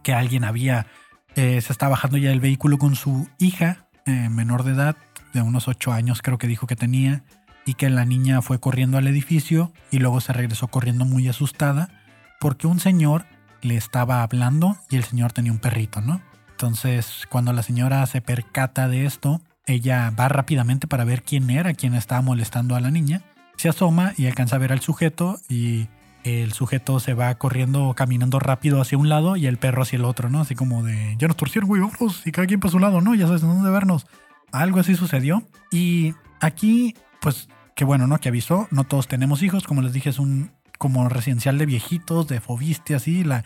que 0.02 0.12
alguien 0.12 0.42
había... 0.42 0.88
eh, 1.36 1.60
se 1.60 1.72
está 1.72 1.86
bajando 1.86 2.16
ya 2.16 2.30
del 2.30 2.40
vehículo 2.40 2.76
con 2.76 2.96
su 2.96 3.28
hija 3.38 3.86
eh, 4.04 4.28
menor 4.30 4.64
de 4.64 4.72
edad, 4.72 4.96
de 5.32 5.42
unos 5.42 5.68
ocho 5.68 5.92
años 5.92 6.22
creo 6.22 6.38
que 6.38 6.48
dijo 6.48 6.66
que 6.66 6.74
tenía, 6.74 7.22
y 7.64 7.74
que 7.74 7.88
la 7.88 8.04
niña 8.04 8.42
fue 8.42 8.58
corriendo 8.58 8.98
al 8.98 9.06
edificio 9.06 9.72
y 9.92 9.98
luego 10.00 10.20
se 10.20 10.32
regresó 10.32 10.66
corriendo 10.68 11.04
muy 11.04 11.28
asustada 11.28 11.95
porque 12.40 12.66
un 12.66 12.80
señor 12.80 13.26
le 13.62 13.76
estaba 13.76 14.22
hablando 14.22 14.76
y 14.90 14.96
el 14.96 15.04
señor 15.04 15.32
tenía 15.32 15.52
un 15.52 15.58
perrito, 15.58 16.00
¿no? 16.00 16.20
Entonces, 16.50 17.26
cuando 17.28 17.52
la 17.52 17.62
señora 17.62 18.06
se 18.06 18.20
percata 18.20 18.88
de 18.88 19.04
esto, 19.04 19.40
ella 19.66 20.12
va 20.18 20.28
rápidamente 20.28 20.86
para 20.86 21.04
ver 21.04 21.22
quién 21.22 21.50
era 21.50 21.74
quien 21.74 21.94
estaba 21.94 22.22
molestando 22.22 22.76
a 22.76 22.80
la 22.80 22.90
niña. 22.90 23.22
Se 23.56 23.68
asoma 23.68 24.12
y 24.16 24.26
alcanza 24.26 24.56
a 24.56 24.58
ver 24.60 24.72
al 24.72 24.80
sujeto 24.80 25.38
y 25.48 25.88
el 26.24 26.52
sujeto 26.52 26.98
se 26.98 27.14
va 27.14 27.34
corriendo, 27.36 27.94
caminando 27.94 28.38
rápido 28.38 28.80
hacia 28.80 28.98
un 28.98 29.08
lado 29.08 29.36
y 29.36 29.46
el 29.46 29.58
perro 29.58 29.82
hacia 29.82 29.96
el 29.96 30.04
otro, 30.04 30.30
¿no? 30.30 30.40
Así 30.40 30.54
como 30.54 30.82
de, 30.82 31.14
ya 31.18 31.28
nos 31.28 31.36
torcieron, 31.36 31.68
güey, 31.68 31.80
vámonos, 31.80 32.26
y 32.26 32.32
cada 32.32 32.46
quien 32.46 32.60
para 32.60 32.72
su 32.72 32.78
lado, 32.78 33.00
¿no? 33.00 33.14
Ya 33.14 33.26
sabes 33.26 33.42
dónde 33.42 33.70
vernos. 33.70 34.06
Algo 34.52 34.80
así 34.80 34.94
sucedió. 34.94 35.42
Y 35.70 36.14
aquí, 36.40 36.94
pues, 37.20 37.48
qué 37.74 37.84
bueno, 37.84 38.06
¿no? 38.06 38.18
Que 38.18 38.28
avisó. 38.28 38.66
No 38.70 38.84
todos 38.84 39.08
tenemos 39.08 39.42
hijos. 39.42 39.64
Como 39.64 39.82
les 39.82 39.92
dije, 39.92 40.10
es 40.10 40.18
un 40.18 40.52
como 40.78 41.08
residencial 41.08 41.58
de 41.58 41.66
viejitos, 41.66 42.28
de 42.28 42.40
fobiste, 42.40 42.94
así. 42.94 43.24
La, 43.24 43.44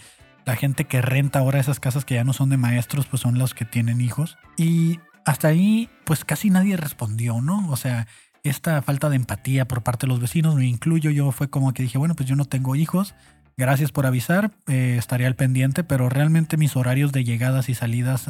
gente 0.59 0.85
que 0.85 1.01
renta 1.01 1.39
ahora 1.39 1.61
esas 1.61 1.79
casas 1.79 2.05
que 2.05 2.17
ya 2.17 2.25
no 2.25 2.33
son 2.33 2.51
de 2.51 2.57
maestros, 2.57 3.07
pues 3.07 3.23
son 3.23 3.39
los 3.39 3.55
que 3.55 3.65
tienen 3.65 4.01
hijos. 4.01 4.37
Y 4.57 4.99
hasta 5.25 5.47
ahí, 5.47 5.89
pues 6.05 6.25
casi 6.25 6.51
nadie 6.51 6.77
respondió, 6.77 7.41
¿no? 7.41 7.71
O 7.71 7.77
sea, 7.77 8.09
esta 8.43 8.83
falta 8.83 9.09
de 9.11 9.15
empatía 9.15 9.69
por 9.69 9.85
parte 9.85 10.07
de 10.07 10.09
los 10.09 10.19
vecinos, 10.19 10.57
me 10.57 10.67
incluyo, 10.67 11.11
yo 11.11 11.31
fue 11.31 11.49
como 11.49 11.73
que 11.73 11.85
dije, 11.85 11.99
bueno, 11.99 12.17
pues 12.17 12.29
yo 12.29 12.35
no 12.35 12.47
tengo 12.47 12.75
hijos. 12.75 13.15
Gracias 13.57 13.93
por 13.93 14.07
avisar, 14.07 14.51
eh, 14.67 14.97
estaré 14.99 15.25
al 15.25 15.37
pendiente, 15.37 15.85
pero 15.85 16.09
realmente 16.09 16.57
mis 16.57 16.75
horarios 16.75 17.13
de 17.13 17.23
llegadas 17.23 17.69
y 17.69 17.75
salidas 17.75 18.27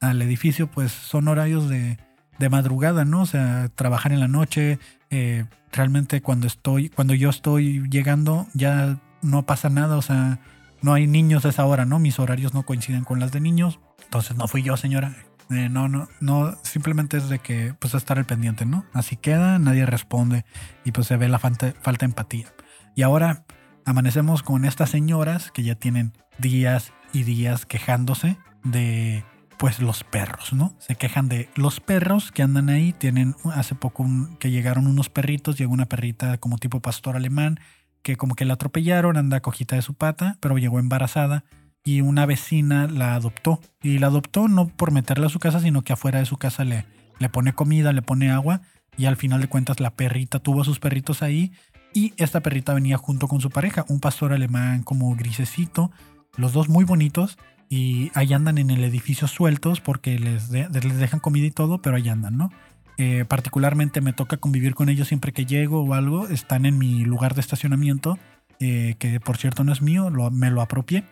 al 0.00 0.20
edificio, 0.20 0.66
pues 0.68 0.90
son 0.90 1.28
horarios 1.28 1.68
de, 1.68 1.96
de 2.38 2.48
madrugada, 2.48 3.04
¿no? 3.04 3.22
O 3.22 3.26
sea, 3.26 3.68
trabajar 3.74 4.12
en 4.12 4.20
la 4.20 4.28
noche, 4.28 4.78
eh, 5.10 5.44
realmente 5.72 6.20
cuando 6.22 6.46
estoy, 6.46 6.88
cuando 6.88 7.14
yo 7.14 7.30
estoy 7.30 7.88
llegando, 7.88 8.46
ya 8.54 8.98
no 9.22 9.44
pasa 9.44 9.68
nada, 9.70 9.96
o 9.96 10.02
sea, 10.02 10.40
no 10.82 10.94
hay 10.94 11.06
niños 11.06 11.44
a 11.44 11.48
esa 11.48 11.64
hora, 11.64 11.84
¿no? 11.84 11.98
Mis 11.98 12.18
horarios 12.18 12.54
no 12.54 12.64
coinciden 12.64 13.04
con 13.04 13.20
las 13.20 13.32
de 13.32 13.40
niños. 13.40 13.80
Entonces 14.04 14.36
no 14.36 14.48
fui 14.48 14.62
yo, 14.62 14.76
señora. 14.76 15.16
Eh, 15.50 15.68
no, 15.70 15.88
no, 15.88 16.08
no, 16.20 16.56
simplemente 16.62 17.16
es 17.16 17.28
de 17.28 17.38
que, 17.38 17.74
pues, 17.78 17.94
estar 17.94 18.18
al 18.18 18.26
pendiente, 18.26 18.66
¿no? 18.66 18.84
Así 18.92 19.16
queda, 19.16 19.58
nadie 19.58 19.86
responde 19.86 20.44
y 20.84 20.90
pues 20.90 21.06
se 21.06 21.16
ve 21.16 21.28
la 21.28 21.38
falta, 21.38 21.72
falta 21.82 22.04
de 22.04 22.10
empatía. 22.10 22.52
Y 22.96 23.02
ahora 23.02 23.44
amanecemos 23.84 24.42
con 24.42 24.64
estas 24.64 24.90
señoras 24.90 25.52
que 25.52 25.62
ya 25.62 25.76
tienen 25.76 26.12
días 26.38 26.92
y 27.12 27.22
días 27.22 27.64
quejándose 27.64 28.38
de, 28.64 29.24
pues, 29.58 29.80
los 29.80 30.04
perros, 30.04 30.52
¿no? 30.52 30.74
Se 30.78 30.96
quejan 30.96 31.28
de 31.28 31.48
los 31.54 31.80
perros 31.80 32.30
que 32.32 32.42
andan 32.42 32.68
ahí. 32.68 32.92
Tienen 32.92 33.34
hace 33.54 33.74
poco 33.74 34.02
un- 34.02 34.36
que 34.36 34.50
llegaron 34.50 34.86
unos 34.86 35.08
perritos, 35.08 35.56
llegó 35.58 35.72
una 35.72 35.86
perrita 35.86 36.38
como 36.38 36.58
tipo 36.58 36.80
pastor 36.80 37.16
alemán 37.16 37.58
que 38.02 38.16
como 38.16 38.34
que 38.36 38.44
la 38.44 38.54
atropellaron, 38.54 39.16
anda 39.16 39.40
cojita 39.40 39.74
de 39.74 39.82
su 39.82 39.94
pata, 39.94 40.36
pero 40.40 40.56
llegó 40.58 40.78
embarazada 40.78 41.44
y 41.84 42.02
una 42.02 42.24
vecina 42.26 42.86
la 42.86 43.14
adoptó. 43.14 43.60
Y 43.82 43.98
la 43.98 44.06
adoptó 44.08 44.46
no 44.46 44.68
por 44.68 44.92
meterla 44.92 45.26
a 45.26 45.30
su 45.30 45.40
casa, 45.40 45.58
sino 45.60 45.82
que 45.82 45.92
afuera 45.92 46.20
de 46.20 46.26
su 46.26 46.36
casa 46.36 46.64
le, 46.64 46.86
le 47.18 47.28
pone 47.28 47.52
comida, 47.52 47.92
le 47.92 48.02
pone 48.02 48.30
agua 48.30 48.60
y 48.96 49.06
al 49.06 49.16
final 49.16 49.40
de 49.40 49.48
cuentas 49.48 49.80
la 49.80 49.90
perrita 49.90 50.38
tuvo 50.38 50.62
a 50.62 50.64
sus 50.64 50.78
perritos 50.78 51.22
ahí 51.22 51.52
y 51.94 52.12
esta 52.16 52.40
perrita 52.40 52.74
venía 52.74 52.96
junto 52.96 53.26
con 53.26 53.40
su 53.40 53.50
pareja, 53.50 53.84
un 53.88 54.00
pastor 54.00 54.32
alemán 54.32 54.82
como 54.84 55.14
grisecito, 55.16 55.90
los 56.36 56.52
dos 56.52 56.68
muy 56.68 56.84
bonitos 56.84 57.38
y 57.68 58.10
ahí 58.14 58.32
andan 58.32 58.58
en 58.58 58.70
el 58.70 58.84
edificio 58.84 59.28
sueltos 59.28 59.80
porque 59.80 60.18
les, 60.18 60.50
de- 60.50 60.68
les 60.68 60.96
dejan 60.98 61.20
comida 61.20 61.46
y 61.46 61.50
todo, 61.50 61.82
pero 61.82 61.96
ahí 61.96 62.08
andan, 62.08 62.36
¿no? 62.36 62.50
Eh, 62.98 63.24
particularmente 63.28 64.00
me 64.00 64.12
toca 64.12 64.36
convivir 64.38 64.74
con 64.74 64.88
ellos 64.88 65.08
siempre 65.08 65.32
que 65.32 65.44
llego 65.46 65.82
o 65.82 65.94
algo. 65.94 66.28
Están 66.28 66.64
en 66.64 66.78
mi 66.78 67.04
lugar 67.04 67.34
de 67.34 67.40
estacionamiento, 67.42 68.18
eh, 68.60 68.94
que 68.98 69.20
por 69.20 69.36
cierto 69.36 69.64
no 69.64 69.72
es 69.72 69.82
mío, 69.82 70.08
lo- 70.10 70.30
me 70.30 70.50
lo 70.50 70.62
apropié. 70.62 71.04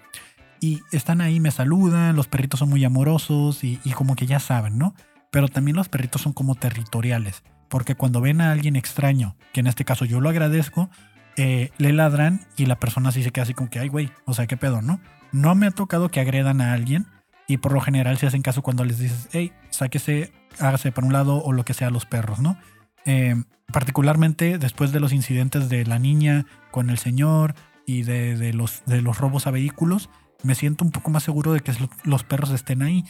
Y 0.60 0.80
están 0.92 1.20
ahí, 1.20 1.40
me 1.40 1.50
saludan, 1.50 2.16
los 2.16 2.26
perritos 2.28 2.60
son 2.60 2.70
muy 2.70 2.84
amorosos 2.84 3.64
y, 3.64 3.80
y 3.84 3.90
como 3.90 4.16
que 4.16 4.26
ya 4.26 4.40
saben, 4.40 4.78
¿no? 4.78 4.94
Pero 5.30 5.48
también 5.48 5.76
los 5.76 5.88
perritos 5.90 6.22
son 6.22 6.32
como 6.32 6.54
territoriales, 6.54 7.42
porque 7.68 7.96
cuando 7.96 8.20
ven 8.22 8.40
a 8.40 8.52
alguien 8.52 8.76
extraño, 8.76 9.36
que 9.52 9.60
en 9.60 9.66
este 9.66 9.84
caso 9.84 10.04
yo 10.06 10.20
lo 10.20 10.28
agradezco, 10.30 10.88
eh, 11.36 11.70
le 11.78 11.92
ladran 11.92 12.46
y 12.56 12.66
la 12.66 12.78
persona 12.78 13.08
así 13.08 13.22
se 13.22 13.30
queda 13.30 13.42
así 13.44 13.54
como 13.54 13.70
que, 13.70 13.78
ay, 13.80 13.88
güey, 13.88 14.10
o 14.24 14.34
sea, 14.34 14.46
qué 14.46 14.56
pedo, 14.56 14.82
¿no? 14.82 15.00
No 15.32 15.54
me 15.54 15.66
ha 15.66 15.70
tocado 15.70 16.10
que 16.10 16.20
agredan 16.20 16.60
a 16.60 16.72
alguien 16.72 17.06
y 17.48 17.56
por 17.58 17.72
lo 17.72 17.80
general 17.80 18.16
se 18.18 18.26
hacen 18.26 18.42
caso 18.42 18.62
cuando 18.62 18.84
les 18.84 18.98
dices, 18.98 19.28
hey, 19.32 19.52
sáquese, 19.70 20.32
hágase 20.60 20.92
para 20.92 21.06
un 21.06 21.12
lado 21.12 21.42
o 21.42 21.52
lo 21.52 21.64
que 21.64 21.74
sea 21.74 21.90
los 21.90 22.06
perros, 22.06 22.40
¿no? 22.40 22.56
Eh, 23.04 23.34
particularmente 23.72 24.58
después 24.58 24.92
de 24.92 25.00
los 25.00 25.12
incidentes 25.12 25.68
de 25.68 25.84
la 25.84 25.98
niña 25.98 26.46
con 26.70 26.88
el 26.90 26.98
señor 26.98 27.54
y 27.86 28.02
de, 28.02 28.36
de 28.36 28.52
los, 28.54 28.82
de 28.86 29.02
los 29.02 29.18
robos 29.18 29.46
a 29.46 29.50
vehículos, 29.50 30.08
me 30.42 30.54
siento 30.54 30.84
un 30.84 30.90
poco 30.90 31.10
más 31.10 31.22
seguro 31.22 31.52
de 31.52 31.60
que 31.60 31.72
lo- 31.74 31.90
los 32.04 32.24
perros 32.24 32.50
estén 32.50 32.82
ahí. 32.82 33.04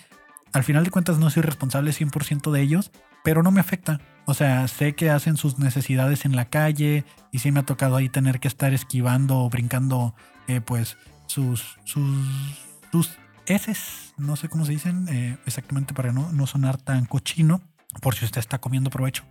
al 0.53 0.65
final 0.65 0.85
de 0.85 0.91
cuentas 0.91 1.19
no 1.19 1.31
soy 1.31 1.43
responsable 1.43 1.93
100% 1.93 2.51
de 2.51 2.61
ellos, 2.63 2.91
pero 3.25 3.43
no 3.43 3.51
me 3.51 3.61
afecta. 3.61 4.01
O 4.27 4.35
sea, 4.35 4.69
sé 4.69 4.95
que 4.95 5.11
hacen 5.11 5.37
sus 5.37 5.59
necesidades 5.59 6.25
en 6.25 6.37
la 6.37 6.45
calle 6.45 7.05
y 7.33 7.41
sí 7.41 7.51
me 7.51 7.61
ha 7.61 7.65
tocado 7.65 7.97
ahí 7.97 8.09
tener 8.09 8.39
que 8.39 8.49
estar 8.49 8.73
esquivando 8.73 9.41
o 9.41 9.51
brincando, 9.51 10.15
eh, 10.47 10.61
pues, 10.61 10.97
sus, 11.27 11.79
sus, 11.85 12.07
sus 12.93 13.19
heces, 13.47 14.15
no 14.19 14.37
sé 14.37 14.49
cómo 14.49 14.65
se 14.67 14.73
dicen 14.73 15.09
eh, 15.09 15.39
exactamente 15.47 15.95
para 15.95 16.13
no, 16.13 16.31
no 16.33 16.47
sonar 16.47 16.77
tan 16.77 17.07
cochino, 17.07 17.63
por 18.01 18.15
si 18.15 18.27
usted 18.27 18.39
está 18.41 18.59
comiendo 18.59 18.91
provecho. 18.91 19.25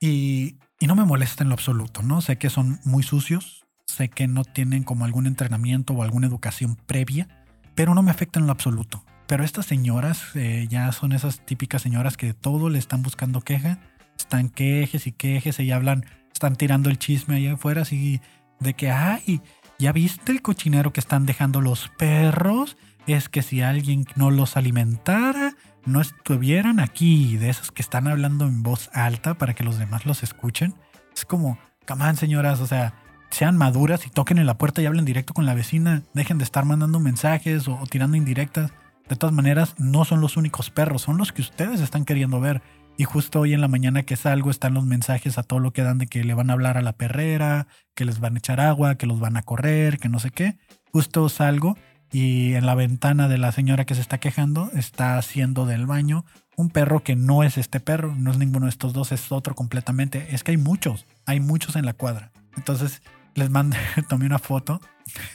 Y, 0.00 0.58
y 0.78 0.86
no 0.86 0.94
me 0.94 1.04
molesta 1.04 1.42
en 1.42 1.48
lo 1.48 1.54
absoluto, 1.54 2.02
¿no? 2.02 2.20
Sé 2.20 2.36
que 2.36 2.50
son 2.50 2.78
muy 2.84 3.02
sucios, 3.02 3.64
sé 3.86 4.10
que 4.10 4.26
no 4.26 4.44
tienen 4.44 4.84
como 4.84 5.06
algún 5.06 5.26
entrenamiento 5.26 5.94
o 5.94 6.02
alguna 6.02 6.26
educación 6.26 6.76
previa, 6.76 7.46
pero 7.74 7.94
no 7.94 8.02
me 8.02 8.10
afecta 8.10 8.38
en 8.38 8.46
lo 8.46 8.52
absoluto. 8.52 9.02
Pero 9.26 9.44
estas 9.44 9.66
señoras 9.66 10.22
eh, 10.34 10.66
ya 10.68 10.90
son 10.92 11.12
esas 11.12 11.40
típicas 11.40 11.82
señoras 11.82 12.16
que 12.16 12.34
todo 12.34 12.68
le 12.68 12.78
están 12.78 13.02
buscando 13.02 13.40
queja, 13.40 13.78
están 14.18 14.50
quejes 14.50 15.06
y 15.06 15.12
quejes 15.12 15.58
y 15.60 15.70
hablan, 15.70 16.04
están 16.32 16.56
tirando 16.56 16.90
el 16.90 16.98
chisme 16.98 17.36
allá 17.36 17.54
afuera 17.54 17.82
así 17.82 18.20
de 18.60 18.74
que, 18.74 18.90
ay, 18.90 19.40
¿ya 19.78 19.92
viste 19.92 20.32
el 20.32 20.42
cochinero 20.42 20.92
que 20.92 21.00
están 21.00 21.26
dejando 21.26 21.60
los 21.60 21.88
perros? 21.96 22.76
Es 23.06 23.28
que 23.28 23.42
si 23.42 23.62
alguien 23.62 24.06
no 24.16 24.30
los 24.30 24.56
alimentara, 24.56 25.54
no 25.84 26.00
estuvieran 26.00 26.80
aquí, 26.80 27.36
de 27.36 27.50
esos 27.50 27.70
que 27.70 27.82
están 27.82 28.08
hablando 28.08 28.46
en 28.46 28.62
voz 28.62 28.90
alta 28.92 29.34
para 29.34 29.54
que 29.54 29.64
los 29.64 29.78
demás 29.78 30.06
los 30.06 30.22
escuchen. 30.22 30.74
Es 31.14 31.24
como, 31.24 31.58
camán 31.84 32.16
señoras, 32.16 32.60
o 32.60 32.66
sea, 32.66 32.94
sean 33.30 33.56
maduras 33.56 34.06
y 34.06 34.10
toquen 34.10 34.38
en 34.38 34.46
la 34.46 34.56
puerta 34.58 34.80
y 34.80 34.86
hablen 34.86 35.04
directo 35.04 35.34
con 35.34 35.44
la 35.44 35.54
vecina, 35.54 36.02
dejen 36.14 36.38
de 36.38 36.44
estar 36.44 36.64
mandando 36.64 37.00
mensajes 37.00 37.68
o 37.68 37.78
tirando 37.88 38.16
indirectas. 38.16 38.72
De 39.08 39.16
todas 39.16 39.34
maneras, 39.34 39.74
no 39.78 40.04
son 40.04 40.20
los 40.20 40.36
únicos 40.36 40.70
perros, 40.70 41.02
son 41.02 41.18
los 41.18 41.32
que 41.32 41.42
ustedes 41.42 41.80
están 41.80 42.04
queriendo 42.04 42.40
ver. 42.40 42.62
Y 42.96 43.04
justo 43.04 43.40
hoy 43.40 43.54
en 43.54 43.60
la 43.60 43.68
mañana 43.68 44.04
que 44.04 44.16
salgo 44.16 44.50
están 44.50 44.74
los 44.74 44.84
mensajes 44.84 45.36
a 45.36 45.42
todo 45.42 45.58
lo 45.58 45.72
que 45.72 45.82
dan 45.82 45.98
de 45.98 46.06
que 46.06 46.22
le 46.22 46.34
van 46.34 46.50
a 46.50 46.52
hablar 46.52 46.78
a 46.78 46.82
la 46.82 46.92
perrera, 46.92 47.66
que 47.94 48.04
les 48.04 48.20
van 48.20 48.36
a 48.36 48.38
echar 48.38 48.60
agua, 48.60 48.94
que 48.94 49.06
los 49.06 49.20
van 49.20 49.36
a 49.36 49.42
correr, 49.42 49.98
que 49.98 50.08
no 50.08 50.20
sé 50.20 50.30
qué. 50.30 50.56
Justo 50.92 51.28
salgo 51.28 51.76
y 52.12 52.54
en 52.54 52.66
la 52.66 52.76
ventana 52.76 53.26
de 53.28 53.38
la 53.38 53.50
señora 53.50 53.84
que 53.84 53.96
se 53.96 54.00
está 54.00 54.18
quejando 54.18 54.70
está 54.74 55.18
haciendo 55.18 55.66
del 55.66 55.86
baño 55.86 56.24
un 56.56 56.70
perro 56.70 57.02
que 57.02 57.16
no 57.16 57.42
es 57.42 57.58
este 57.58 57.80
perro, 57.80 58.14
no 58.16 58.30
es 58.30 58.38
ninguno 58.38 58.66
de 58.66 58.70
estos 58.70 58.92
dos, 58.92 59.10
es 59.12 59.32
otro 59.32 59.54
completamente. 59.56 60.28
Es 60.30 60.44
que 60.44 60.52
hay 60.52 60.56
muchos, 60.56 61.06
hay 61.26 61.40
muchos 61.40 61.74
en 61.76 61.84
la 61.84 61.94
cuadra. 61.94 62.30
Entonces 62.56 63.02
les 63.34 63.50
mandé, 63.50 63.76
tomé 64.08 64.26
una 64.26 64.38
foto 64.38 64.80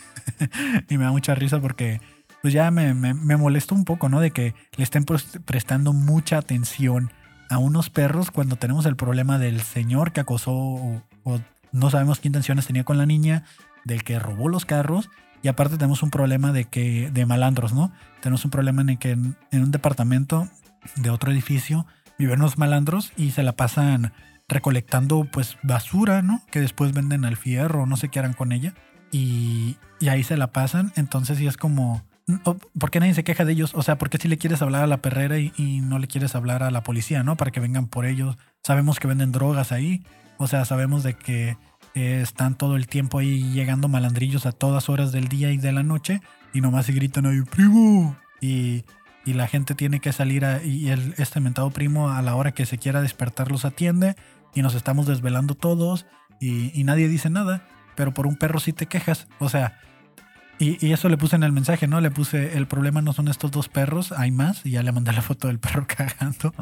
y 0.89 0.97
me 0.97 1.03
da 1.03 1.11
mucha 1.11 1.35
risa 1.35 1.59
porque 1.59 1.99
pues 2.41 2.53
ya 2.53 2.71
me, 2.71 2.93
me, 2.93 3.13
me 3.13 3.35
un 3.35 3.85
poco, 3.85 4.09
¿no? 4.09 4.19
De 4.19 4.31
que 4.31 4.53
le 4.75 4.83
estén 4.83 5.05
prestando 5.05 5.93
mucha 5.93 6.37
atención 6.37 7.11
a 7.49 7.57
unos 7.57 7.89
perros 7.89 8.31
cuando 8.31 8.55
tenemos 8.55 8.85
el 8.85 8.95
problema 8.95 9.39
del 9.39 9.61
señor 9.61 10.11
que 10.11 10.21
acosó 10.21 10.53
o, 10.53 11.03
o 11.23 11.39
no 11.71 11.89
sabemos 11.89 12.19
qué 12.19 12.27
intenciones 12.27 12.67
tenía 12.67 12.83
con 12.83 12.97
la 12.97 13.05
niña, 13.05 13.43
del 13.85 14.03
que 14.03 14.19
robó 14.19 14.49
los 14.49 14.65
carros 14.65 15.09
y 15.41 15.47
aparte 15.47 15.77
tenemos 15.77 16.03
un 16.03 16.11
problema 16.11 16.51
de 16.51 16.65
que 16.65 17.09
de 17.11 17.25
malandros, 17.25 17.73
¿no? 17.73 17.91
Tenemos 18.21 18.43
un 18.45 18.51
problema 18.51 18.81
en 18.81 18.89
el 18.89 18.97
que 18.99 19.11
en, 19.11 19.35
en 19.51 19.63
un 19.63 19.71
departamento 19.71 20.47
de 20.95 21.09
otro 21.09 21.31
edificio 21.31 21.85
viven 22.17 22.39
unos 22.39 22.57
malandros 22.57 23.13
y 23.15 23.31
se 23.31 23.43
la 23.43 23.53
pasan 23.53 24.11
recolectando 24.49 25.25
pues 25.31 25.57
basura, 25.63 26.21
¿no? 26.21 26.41
Que 26.51 26.59
después 26.59 26.93
venden 26.93 27.23
al 27.23 27.37
fierro, 27.37 27.85
no 27.85 27.95
sé 27.95 28.09
qué 28.09 28.19
harán 28.19 28.33
con 28.33 28.51
ella. 28.51 28.73
Y, 29.11 29.77
y 29.99 30.09
ahí 30.09 30.23
se 30.23 30.37
la 30.37 30.47
pasan. 30.47 30.91
Entonces 30.95 31.37
sí 31.37 31.47
es 31.47 31.57
como... 31.57 32.03
¿Por 32.77 32.91
qué 32.91 32.99
nadie 32.99 33.13
se 33.13 33.23
queja 33.23 33.45
de 33.45 33.53
ellos? 33.53 33.71
O 33.73 33.81
sea, 33.81 33.97
¿por 33.97 34.09
qué 34.09 34.17
si 34.17 34.27
le 34.27 34.37
quieres 34.37 34.61
hablar 34.61 34.83
a 34.83 34.87
la 34.87 35.01
perrera 35.01 35.39
y, 35.39 35.81
no 35.81 35.97
le 35.97 36.07
quieres 36.07 36.35
hablar 36.35 36.61
a 36.63 36.71
la 36.71 36.83
policía, 36.83 37.23
¿no? 37.23 37.35
Para 37.37 37.51
que 37.51 37.59
vengan 37.59 37.87
por 37.87 38.05
ellos. 38.05 38.37
Sabemos 38.63 38.99
que 38.99 39.07
venden 39.07 39.31
drogas 39.31 39.71
ahí. 39.71 40.03
O 40.37 40.47
sea, 40.47 40.65
sabemos 40.65 41.03
de 41.03 41.15
que 41.15 41.57
eh, 41.95 42.19
están 42.21 42.55
todo 42.55 42.75
el 42.75 42.87
tiempo 42.87 43.19
ahí 43.19 43.51
llegando 43.51 43.87
malandrillos 43.87 44.45
a 44.45 44.51
todas 44.51 44.89
horas 44.89 45.11
del 45.11 45.27
día 45.27 45.51
y 45.51 45.57
de 45.57 45.71
la 45.71 45.83
noche 45.83 46.21
y 46.53 46.61
nomás 46.61 46.85
se 46.85 46.93
gritan 46.93 47.25
ahí, 47.25 47.41
primo. 47.41 48.15
Y, 48.41 48.85
y 49.25 49.33
la 49.33 49.47
gente 49.47 49.73
tiene 49.75 49.99
que 49.99 50.13
salir 50.13 50.45
y 50.63 50.89
el, 50.89 51.15
este 51.17 51.39
mentado 51.39 51.71
primo 51.71 52.09
a 52.09 52.21
la 52.21 52.35
hora 52.35 52.51
que 52.51 52.65
se 52.65 52.77
quiera 52.77 53.01
despertar 53.01 53.51
los 53.51 53.65
atiende 53.65 54.15
y 54.53 54.61
nos 54.61 54.75
estamos 54.75 55.07
desvelando 55.07 55.55
todos 55.55 56.05
y, 56.39 56.79
y 56.79 56.83
nadie 56.83 57.07
dice 57.07 57.29
nada, 57.29 57.67
pero 57.95 58.13
por 58.13 58.27
un 58.27 58.37
perro 58.37 58.59
sí 58.59 58.71
te 58.71 58.85
quejas. 58.85 59.27
O 59.39 59.49
sea, 59.49 59.79
y, 60.59 60.85
y, 60.85 60.93
eso 60.93 61.09
le 61.09 61.17
puse 61.17 61.35
en 61.35 61.43
el 61.43 61.51
mensaje, 61.51 61.87
¿no? 61.87 62.01
Le 62.01 62.11
puse, 62.11 62.57
el 62.57 62.67
problema 62.67 63.01
no 63.01 63.13
son 63.13 63.27
estos 63.27 63.51
dos 63.51 63.69
perros, 63.69 64.11
hay 64.11 64.31
más, 64.31 64.65
y 64.65 64.71
ya 64.71 64.83
le 64.83 64.91
mandé 64.91 65.13
la 65.13 65.21
foto 65.21 65.47
del 65.47 65.59
perro 65.59 65.87
cagando. 65.97 66.53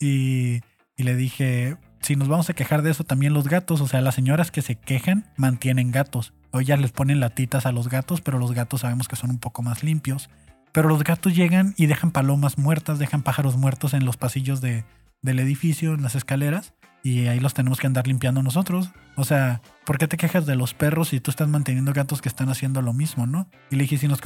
y, 0.00 0.60
y 0.96 1.02
le 1.02 1.16
dije, 1.16 1.76
si 2.00 2.16
nos 2.16 2.28
vamos 2.28 2.50
a 2.50 2.54
quejar 2.54 2.82
de 2.82 2.90
eso, 2.90 3.04
también 3.04 3.32
los 3.32 3.48
gatos, 3.48 3.80
o 3.80 3.88
sea, 3.88 4.02
las 4.02 4.14
señoras 4.14 4.50
que 4.50 4.62
se 4.62 4.76
quejan 4.76 5.24
mantienen 5.36 5.90
gatos. 5.90 6.34
O 6.50 6.60
ya 6.60 6.76
les 6.76 6.92
ponen 6.92 7.18
latitas 7.18 7.66
a 7.66 7.72
los 7.72 7.88
gatos, 7.88 8.20
pero 8.20 8.38
los 8.38 8.52
gatos 8.52 8.82
sabemos 8.82 9.08
que 9.08 9.16
son 9.16 9.30
un 9.30 9.38
poco 9.38 9.62
más 9.62 9.82
limpios. 9.82 10.28
Pero 10.72 10.88
los 10.88 11.02
gatos 11.02 11.34
llegan 11.34 11.74
y 11.76 11.86
dejan 11.86 12.10
palomas 12.10 12.58
muertas, 12.58 12.98
dejan 12.98 13.22
pájaros 13.22 13.56
muertos 13.56 13.94
en 13.94 14.04
los 14.04 14.16
pasillos 14.16 14.60
de, 14.60 14.84
del 15.22 15.38
edificio, 15.38 15.94
en 15.94 16.02
las 16.02 16.14
escaleras, 16.14 16.74
y 17.04 17.26
ahí 17.26 17.38
los 17.38 17.52
tenemos 17.52 17.78
que 17.78 17.86
andar 17.86 18.06
limpiando 18.06 18.42
nosotros. 18.42 18.88
O 19.14 19.24
sea, 19.24 19.60
¿por 19.84 19.98
qué 19.98 20.08
te 20.08 20.16
quejas 20.16 20.46
de 20.46 20.56
los 20.56 20.72
perros 20.72 21.10
si 21.10 21.20
tú 21.20 21.30
estás 21.30 21.46
manteniendo 21.48 21.92
gatos 21.92 22.22
que 22.22 22.30
están 22.30 22.48
haciendo 22.48 22.80
lo 22.80 22.94
mismo, 22.94 23.26
no? 23.26 23.46
Y 23.70 23.76
le 23.76 23.82
dije, 23.82 23.98
si 23.98 24.08
nos 24.08 24.22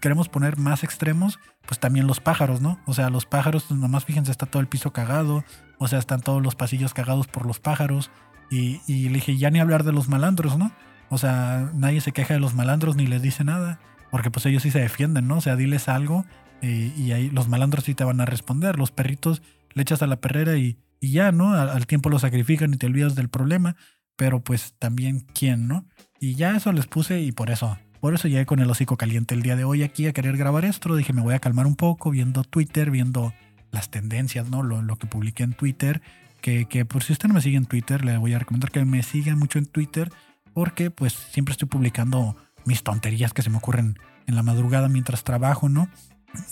queremos 0.00 0.30
poner 0.30 0.56
más 0.56 0.82
extremos, 0.82 1.38
pues 1.66 1.78
también 1.78 2.06
los 2.06 2.20
pájaros, 2.20 2.62
¿no? 2.62 2.80
O 2.86 2.94
sea, 2.94 3.10
los 3.10 3.26
pájaros, 3.26 3.70
nomás 3.70 4.06
fíjense, 4.06 4.30
está 4.30 4.46
todo 4.46 4.62
el 4.62 4.66
piso 4.66 4.94
cagado, 4.94 5.44
o 5.76 5.88
sea, 5.88 5.98
están 5.98 6.22
todos 6.22 6.42
los 6.42 6.54
pasillos 6.54 6.94
cagados 6.94 7.28
por 7.28 7.44
los 7.44 7.60
pájaros. 7.60 8.10
Y, 8.50 8.80
y 8.86 9.10
le 9.10 9.16
dije, 9.16 9.36
ya 9.36 9.50
ni 9.50 9.60
hablar 9.60 9.84
de 9.84 9.92
los 9.92 10.08
malandros, 10.08 10.56
¿no? 10.56 10.72
O 11.10 11.18
sea, 11.18 11.70
nadie 11.74 12.00
se 12.00 12.12
queja 12.12 12.32
de 12.32 12.40
los 12.40 12.54
malandros 12.54 12.96
ni 12.96 13.06
les 13.06 13.20
dice 13.20 13.44
nada, 13.44 13.78
porque 14.10 14.30
pues 14.30 14.46
ellos 14.46 14.62
sí 14.62 14.70
se 14.70 14.80
defienden, 14.80 15.28
¿no? 15.28 15.36
O 15.36 15.40
sea, 15.42 15.54
diles 15.54 15.86
algo 15.86 16.24
y, 16.62 16.94
y 16.98 17.12
ahí 17.12 17.28
los 17.28 17.48
malandros 17.48 17.84
sí 17.84 17.94
te 17.94 18.04
van 18.04 18.22
a 18.22 18.24
responder. 18.24 18.78
Los 18.78 18.90
perritos 18.90 19.42
le 19.74 19.82
echas 19.82 20.00
a 20.00 20.06
la 20.06 20.16
perrera 20.16 20.56
y, 20.56 20.78
y 21.02 21.10
ya, 21.10 21.32
¿no? 21.32 21.52
Al, 21.52 21.86
tiempo 21.88 22.10
lo 22.10 22.20
sacrifican 22.20 22.72
y 22.72 22.76
te 22.76 22.86
olvidas 22.86 23.16
del 23.16 23.28
problema, 23.28 23.74
pero 24.14 24.40
pues 24.40 24.76
también 24.78 25.26
quién, 25.34 25.66
¿no? 25.66 25.84
Y 26.20 26.36
ya 26.36 26.56
eso 26.56 26.72
les 26.72 26.86
puse 26.86 27.20
y 27.20 27.32
por 27.32 27.50
eso, 27.50 27.76
por 28.00 28.14
eso 28.14 28.28
llegué 28.28 28.46
con 28.46 28.60
el 28.60 28.70
hocico 28.70 28.96
caliente 28.96 29.34
el 29.34 29.42
día 29.42 29.56
de 29.56 29.64
hoy 29.64 29.82
aquí 29.82 30.06
a 30.06 30.12
querer 30.12 30.36
grabar 30.36 30.64
esto. 30.64 30.94
Dije, 30.94 31.12
me 31.12 31.20
voy 31.20 31.34
a 31.34 31.40
calmar 31.40 31.66
un 31.66 31.74
poco 31.74 32.12
viendo 32.12 32.44
Twitter, 32.44 32.92
viendo 32.92 33.34
las 33.72 33.90
tendencias, 33.90 34.48
¿no? 34.48 34.62
Lo, 34.62 34.80
lo 34.80 34.94
que 34.94 35.08
publiqué 35.08 35.42
en 35.42 35.54
Twitter. 35.54 36.02
Que, 36.40 36.66
que, 36.66 36.84
por 36.84 37.02
si 37.02 37.12
usted 37.12 37.26
no 37.26 37.34
me 37.34 37.40
sigue 37.40 37.56
en 37.56 37.66
Twitter, 37.66 38.04
le 38.04 38.16
voy 38.18 38.34
a 38.34 38.38
recomendar 38.38 38.70
que 38.70 38.84
me 38.84 39.02
siga 39.02 39.34
mucho 39.34 39.58
en 39.58 39.66
Twitter 39.66 40.08
porque 40.54 40.92
pues 40.92 41.14
siempre 41.14 41.50
estoy 41.50 41.66
publicando 41.66 42.36
mis 42.64 42.84
tonterías 42.84 43.32
que 43.32 43.42
se 43.42 43.50
me 43.50 43.56
ocurren 43.56 43.98
en 44.28 44.36
la 44.36 44.44
madrugada 44.44 44.88
mientras 44.88 45.24
trabajo, 45.24 45.68
¿no? 45.68 45.88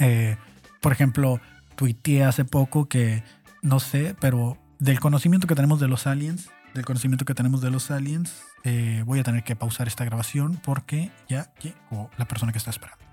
Eh, 0.01 0.37
por 0.81 0.91
ejemplo, 0.91 1.41
tuiteé 1.77 2.25
hace 2.25 2.45
poco 2.45 2.89
que 2.89 3.23
no 3.63 3.81
sé, 3.81 4.15
pero 4.21 4.59
del 4.79 5.01
conocimiento 5.01 5.47
que 5.47 5.55
tenemos 5.55 5.81
de 5.81 5.89
los 5.89 6.07
aliens, 6.07 6.51
del 6.75 6.85
conocimiento 6.85 7.25
que 7.25 7.35
tenemos 7.35 7.61
de 7.61 7.71
los 7.71 7.91
aliens, 7.91 8.43
eh, 8.65 9.03
voy 9.07 9.19
a 9.19 9.23
tener 9.23 9.45
que 9.45 9.57
pausar 9.57 9.89
esta 9.89 10.05
grabación 10.05 10.61
porque 10.63 11.11
ya 11.29 11.53
llegó 11.63 12.11
la 12.17 12.27
persona 12.27 12.53
que 12.53 12.59
está 12.59 12.71
esperando. 12.71 13.10